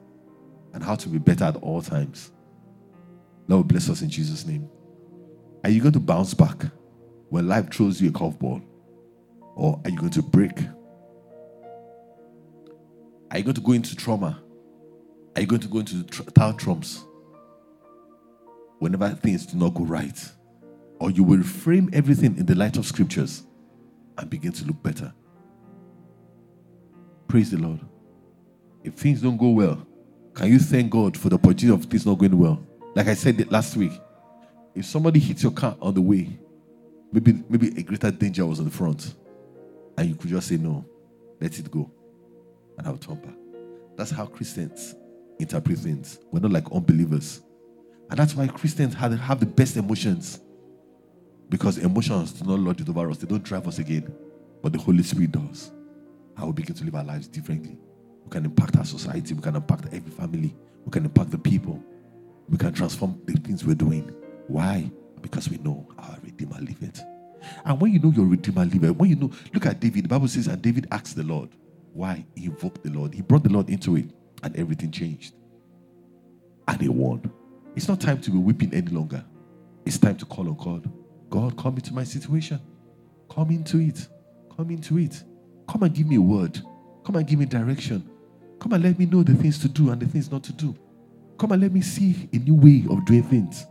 and 0.73 0.83
how 0.83 0.95
to 0.95 1.09
be 1.09 1.17
better 1.17 1.45
at 1.45 1.57
all 1.57 1.81
times. 1.81 2.31
Lord 3.47 3.67
bless 3.67 3.89
us 3.89 4.01
in 4.01 4.09
Jesus' 4.09 4.45
name. 4.45 4.69
Are 5.67 5.69
you 5.69 5.81
going 5.81 5.91
to 5.95 5.99
bounce 5.99 6.33
back 6.33 6.63
when 7.27 7.49
life 7.49 7.69
throws 7.73 8.01
you 8.01 8.07
a 8.07 8.11
curveball? 8.13 8.63
Or 9.53 9.81
are 9.83 9.89
you 9.89 9.97
going 9.97 10.13
to 10.13 10.21
break? 10.21 10.57
Are 13.29 13.37
you 13.37 13.43
going 13.43 13.55
to 13.55 13.59
go 13.59 13.73
into 13.73 13.93
trauma? 13.93 14.41
Are 15.35 15.41
you 15.41 15.45
going 15.45 15.59
to 15.59 15.67
go 15.67 15.79
into 15.79 16.05
tantrums 16.31 17.03
whenever 18.79 19.09
things 19.09 19.45
do 19.45 19.57
not 19.57 19.73
go 19.73 19.83
right? 19.83 20.17
Or 21.01 21.11
you 21.11 21.25
will 21.25 21.43
frame 21.43 21.89
everything 21.91 22.37
in 22.37 22.45
the 22.45 22.55
light 22.55 22.77
of 22.77 22.85
scriptures 22.85 23.43
and 24.17 24.29
begin 24.29 24.53
to 24.53 24.63
look 24.63 24.81
better? 24.81 25.13
Praise 27.27 27.51
the 27.51 27.57
Lord. 27.57 27.81
If 28.85 28.93
things 28.93 29.21
don't 29.21 29.35
go 29.35 29.49
well, 29.49 29.85
can 30.33 30.49
you 30.49 30.59
thank 30.59 30.91
God 30.91 31.17
for 31.17 31.27
the 31.27 31.35
opportunity 31.35 31.77
of 31.77 31.83
things 31.91 32.05
not 32.05 32.19
going 32.19 32.37
well? 32.37 32.65
Like 32.95 33.07
I 33.07 33.15
said 33.15 33.51
last 33.51 33.75
week, 33.75 33.91
if 34.77 34.85
somebody 34.85 35.19
hits 35.19 35.41
your 35.43 35.51
car 35.51 35.75
on 35.81 35.93
the 35.93 36.01
way, 36.01 36.37
maybe 37.11 37.43
maybe 37.49 37.67
a 37.79 37.83
greater 37.83 38.11
danger 38.11 38.45
was 38.45 38.59
on 38.59 38.65
the 38.65 38.71
front, 38.71 39.15
and 39.97 40.07
you 40.07 40.15
could 40.15 40.29
just 40.29 40.47
say 40.47 40.57
no, 40.57 40.85
let 41.41 41.57
it 41.57 41.71
go, 41.71 41.89
and 42.77 42.87
I'll 42.87 42.97
turn 42.97 43.15
back. 43.15 43.35
That's 43.95 44.11
how 44.11 44.27
Christians 44.27 44.95
interpret 45.39 45.79
things. 45.79 46.19
We're 46.31 46.41
not 46.41 46.51
like 46.51 46.71
unbelievers, 46.71 47.41
and 48.09 48.19
that's 48.19 48.35
why 48.35 48.47
Christians 48.47 48.93
have, 48.93 49.17
have 49.19 49.39
the 49.39 49.45
best 49.47 49.77
emotions, 49.77 50.39
because 51.49 51.79
emotions 51.79 52.33
do 52.33 52.45
not 52.45 52.59
lord 52.59 52.79
it 52.79 52.87
over 52.87 53.09
us. 53.09 53.17
They 53.17 53.27
don't 53.27 53.43
drive 53.43 53.67
us 53.67 53.79
again, 53.79 54.13
but 54.61 54.73
the 54.73 54.79
Holy 54.79 55.03
Spirit 55.03 55.31
does. 55.31 55.71
And 56.35 56.45
we 56.45 56.53
begin 56.53 56.75
to 56.75 56.83
live 56.83 56.93
our 56.93 57.03
lives 57.03 57.27
differently. 57.27 57.79
We 58.23 58.29
can 58.29 58.45
impact 58.45 58.77
our 58.77 58.85
society. 58.85 59.33
We 59.33 59.41
can 59.41 59.55
impact 59.55 59.85
every 59.91 60.11
family. 60.11 60.55
We 60.85 60.91
can 60.91 61.05
impact 61.05 61.31
the 61.31 61.39
people. 61.39 61.83
We 62.47 62.59
can 62.59 62.73
transform 62.73 63.19
the 63.25 63.33
things 63.33 63.65
we're 63.65 63.73
doing. 63.73 64.13
Why? 64.47 64.91
Because 65.21 65.49
we 65.49 65.57
know 65.57 65.87
our 65.97 66.17
Redeemer 66.23 66.59
liveth. 66.59 67.01
And 67.65 67.79
when 67.79 67.93
you 67.93 67.99
know 67.99 68.11
your 68.11 68.25
Redeemer 68.25 68.65
liveth, 68.65 68.95
when 68.95 69.09
you 69.09 69.15
know, 69.15 69.31
look 69.53 69.65
at 69.65 69.79
David. 69.79 70.05
The 70.05 70.09
Bible 70.09 70.27
says, 70.27 70.47
and 70.47 70.61
David 70.61 70.87
asked 70.91 71.15
the 71.15 71.23
Lord. 71.23 71.49
Why? 71.93 72.25
He 72.35 72.45
invoked 72.45 72.83
the 72.83 72.91
Lord. 72.91 73.13
He 73.13 73.21
brought 73.21 73.43
the 73.43 73.49
Lord 73.49 73.69
into 73.69 73.95
it, 73.95 74.09
and 74.43 74.55
everything 74.55 74.91
changed. 74.91 75.33
And 76.67 76.81
he 76.81 76.89
won. 76.89 77.31
It's 77.75 77.87
not 77.87 78.01
time 78.01 78.21
to 78.21 78.31
be 78.31 78.37
weeping 78.37 78.73
any 78.73 78.87
longer. 78.87 79.23
It's 79.85 79.97
time 79.97 80.17
to 80.17 80.25
call 80.25 80.47
on 80.47 80.55
God. 80.55 80.91
God, 81.29 81.57
come 81.57 81.75
into 81.75 81.93
my 81.93 82.03
situation. 82.03 82.59
Come 83.29 83.51
into 83.51 83.79
it. 83.79 84.07
Come 84.55 84.71
into 84.71 84.97
it. 84.97 85.23
Come 85.67 85.83
and 85.83 85.93
give 85.93 86.07
me 86.07 86.15
a 86.15 86.21
word. 86.21 86.59
Come 87.05 87.15
and 87.15 87.27
give 87.27 87.39
me 87.39 87.45
direction. 87.45 88.09
Come 88.59 88.73
and 88.73 88.83
let 88.83 88.97
me 88.97 89.05
know 89.05 89.23
the 89.23 89.33
things 89.35 89.59
to 89.59 89.69
do 89.69 89.91
and 89.91 90.01
the 90.01 90.07
things 90.07 90.31
not 90.31 90.43
to 90.43 90.53
do. 90.53 90.75
Come 91.37 91.51
and 91.51 91.61
let 91.61 91.71
me 91.71 91.81
see 91.81 92.27
a 92.33 92.37
new 92.37 92.55
way 92.55 92.85
of 92.89 93.05
doing 93.05 93.23
things. 93.23 93.65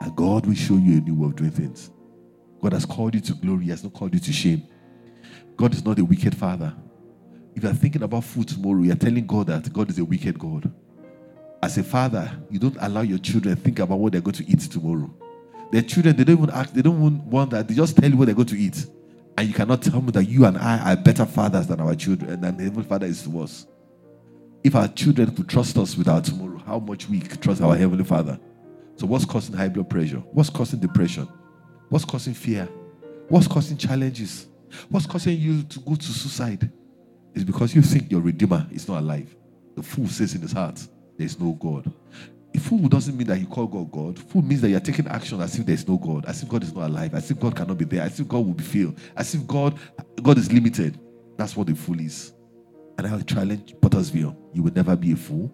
And 0.00 0.16
God 0.16 0.46
will 0.46 0.54
show 0.54 0.76
you 0.76 0.98
a 0.98 1.00
new 1.00 1.14
way 1.14 1.26
of 1.26 1.36
doing 1.36 1.50
things. 1.50 1.90
God 2.62 2.72
has 2.72 2.84
called 2.84 3.14
you 3.14 3.20
to 3.22 3.34
glory, 3.34 3.64
He 3.64 3.70
has 3.70 3.82
not 3.84 3.92
called 3.92 4.14
you 4.14 4.20
to 4.20 4.32
shame. 4.32 4.62
God 5.56 5.74
is 5.74 5.84
not 5.84 5.98
a 5.98 6.04
wicked 6.04 6.34
father. 6.34 6.74
If 7.54 7.64
you 7.64 7.68
are 7.68 7.74
thinking 7.74 8.02
about 8.02 8.24
food 8.24 8.48
tomorrow, 8.48 8.80
you 8.82 8.92
are 8.92 8.96
telling 8.96 9.26
God 9.26 9.48
that 9.48 9.72
God 9.72 9.90
is 9.90 9.98
a 9.98 10.04
wicked 10.04 10.38
God. 10.38 10.72
As 11.62 11.76
a 11.76 11.82
father, 11.82 12.30
you 12.48 12.58
don't 12.58 12.76
allow 12.80 13.02
your 13.02 13.18
children 13.18 13.56
think 13.56 13.80
about 13.80 13.98
what 13.98 14.12
they're 14.12 14.22
going 14.22 14.34
to 14.36 14.48
eat 14.48 14.60
tomorrow. 14.60 15.12
Their 15.70 15.82
children, 15.82 16.16
they 16.16 16.24
don't 16.24 16.38
even 16.38 16.50
ask, 16.50 16.72
they 16.72 16.82
don't 16.82 17.26
want 17.26 17.50
that. 17.50 17.68
They 17.68 17.74
just 17.74 17.96
tell 17.96 18.08
you 18.08 18.16
what 18.16 18.26
they're 18.26 18.34
going 18.34 18.48
to 18.48 18.58
eat. 18.58 18.86
And 19.36 19.48
you 19.48 19.54
cannot 19.54 19.82
tell 19.82 20.00
me 20.00 20.10
that 20.12 20.24
you 20.24 20.44
and 20.46 20.56
I 20.56 20.92
are 20.92 20.96
better 20.96 21.26
fathers 21.26 21.66
than 21.66 21.80
our 21.80 21.94
children, 21.94 22.44
and 22.44 22.58
the 22.58 22.64
Heavenly 22.64 22.84
Father 22.84 23.06
is 23.06 23.22
to 23.24 23.40
us. 23.40 23.66
If 24.64 24.74
our 24.74 24.88
children 24.88 25.34
could 25.34 25.48
trust 25.48 25.76
us 25.78 25.96
with 25.96 26.08
our 26.08 26.20
tomorrow, 26.20 26.58
how 26.66 26.78
much 26.78 27.08
we 27.08 27.20
trust 27.20 27.62
our 27.62 27.76
Heavenly 27.76 28.04
Father. 28.04 28.38
So, 29.00 29.06
what's 29.06 29.24
causing 29.24 29.56
high 29.56 29.70
blood 29.70 29.88
pressure? 29.88 30.18
What's 30.32 30.50
causing 30.50 30.78
depression? 30.78 31.26
What's 31.88 32.04
causing 32.04 32.34
fear? 32.34 32.66
What's 33.30 33.46
causing 33.46 33.78
challenges? 33.78 34.46
What's 34.90 35.06
causing 35.06 35.38
you 35.38 35.62
to 35.62 35.78
go 35.80 35.94
to 35.94 36.04
suicide? 36.04 36.70
It's 37.34 37.42
because 37.42 37.74
you 37.74 37.80
think 37.80 38.10
your 38.10 38.20
Redeemer 38.20 38.66
is 38.70 38.86
not 38.86 38.98
alive. 38.98 39.34
The 39.74 39.82
fool 39.82 40.06
says 40.06 40.34
in 40.34 40.42
his 40.42 40.52
heart, 40.52 40.86
There 41.16 41.24
is 41.24 41.40
no 41.40 41.52
God. 41.52 41.90
A 42.54 42.60
fool 42.60 42.88
doesn't 42.88 43.16
mean 43.16 43.26
that 43.28 43.40
you 43.40 43.46
call 43.46 43.66
God 43.68 43.90
God. 43.90 44.18
Fool 44.18 44.42
means 44.42 44.60
that 44.60 44.68
you're 44.68 44.80
taking 44.80 45.08
action 45.08 45.40
as 45.40 45.58
if 45.58 45.64
there 45.64 45.74
is 45.74 45.88
no 45.88 45.96
God, 45.96 46.26
as 46.26 46.42
if 46.42 46.50
God 46.50 46.62
is 46.62 46.74
not 46.74 46.90
alive, 46.90 47.14
as 47.14 47.30
if 47.30 47.40
God 47.40 47.56
cannot 47.56 47.78
be 47.78 47.86
there, 47.86 48.02
as 48.02 48.20
if 48.20 48.28
God 48.28 48.44
will 48.44 48.52
be 48.52 48.64
failed, 48.64 48.98
as 49.16 49.34
if 49.34 49.46
God 49.46 49.78
God 50.22 50.36
is 50.36 50.52
limited. 50.52 51.00
That's 51.38 51.56
what 51.56 51.70
a 51.70 51.74
fool 51.74 52.00
is. 52.00 52.34
And 52.98 53.06
I 53.06 53.18
challenge 53.22 53.76
Pottersville. 53.80 54.36
You 54.52 54.62
will 54.62 54.74
never 54.74 54.94
be 54.94 55.12
a 55.12 55.16
fool. 55.16 55.50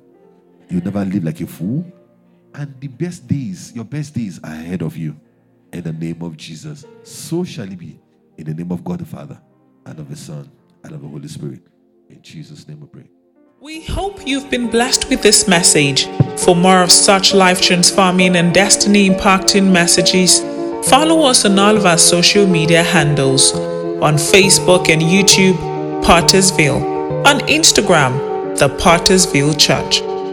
You 0.69 0.79
will 0.79 0.85
never 0.87 1.05
live 1.05 1.23
like 1.23 1.41
a 1.41 1.47
fool. 1.47 1.87
And 2.57 2.75
the 2.81 2.89
best 2.89 3.29
days, 3.29 3.73
your 3.75 3.85
best 3.85 4.15
days 4.15 4.41
are 4.43 4.53
ahead 4.53 4.83
of 4.83 4.97
you. 4.97 5.15
In 5.73 5.83
the 5.83 5.93
name 5.93 6.23
of 6.23 6.37
Jesus. 6.37 6.87
So 7.03 7.45
shall 7.45 7.71
it 7.71 7.79
be. 7.79 8.01
In 8.39 8.47
the 8.47 8.55
name 8.55 8.73
of 8.73 8.83
God 8.83 9.01
the 9.01 9.05
Father, 9.05 9.39
and 9.85 9.99
of 9.99 10.09
the 10.09 10.17
Son, 10.17 10.51
and 10.83 10.93
of 10.93 11.03
the 11.03 11.09
Holy 11.09 11.29
Spirit. 11.29 11.61
In 12.09 12.21
Jesus' 12.23 12.67
name 12.67 12.81
we 12.81 12.87
pray. 12.87 13.11
We 13.61 13.83
hope 13.83 14.27
you've 14.27 14.51
been 14.51 14.71
blessed 14.71 15.09
with 15.09 15.23
this 15.23 15.49
message. 15.49 16.07
For 16.39 16.55
more 16.55 16.83
of 16.83 16.91
such 16.91 17.35
life 17.35 17.61
transforming 17.61 18.37
and 18.37 18.53
destiny 18.53 19.09
impacting 19.09 19.71
messages, 19.71 20.41
follow 20.89 21.27
us 21.27 21.45
on 21.45 21.59
all 21.59 21.77
of 21.77 21.87
our 21.87 21.99
social 21.99 22.47
media 22.47 22.83
handles 22.83 23.55
on 23.55 24.15
Facebook 24.15 24.91
and 24.91 25.01
YouTube, 25.01 25.57
Pottersville, 26.03 27.27
on 27.27 27.41
Instagram, 27.41 28.59
The 28.59 28.69
Pottersville 28.69 29.59
Church. 29.59 30.01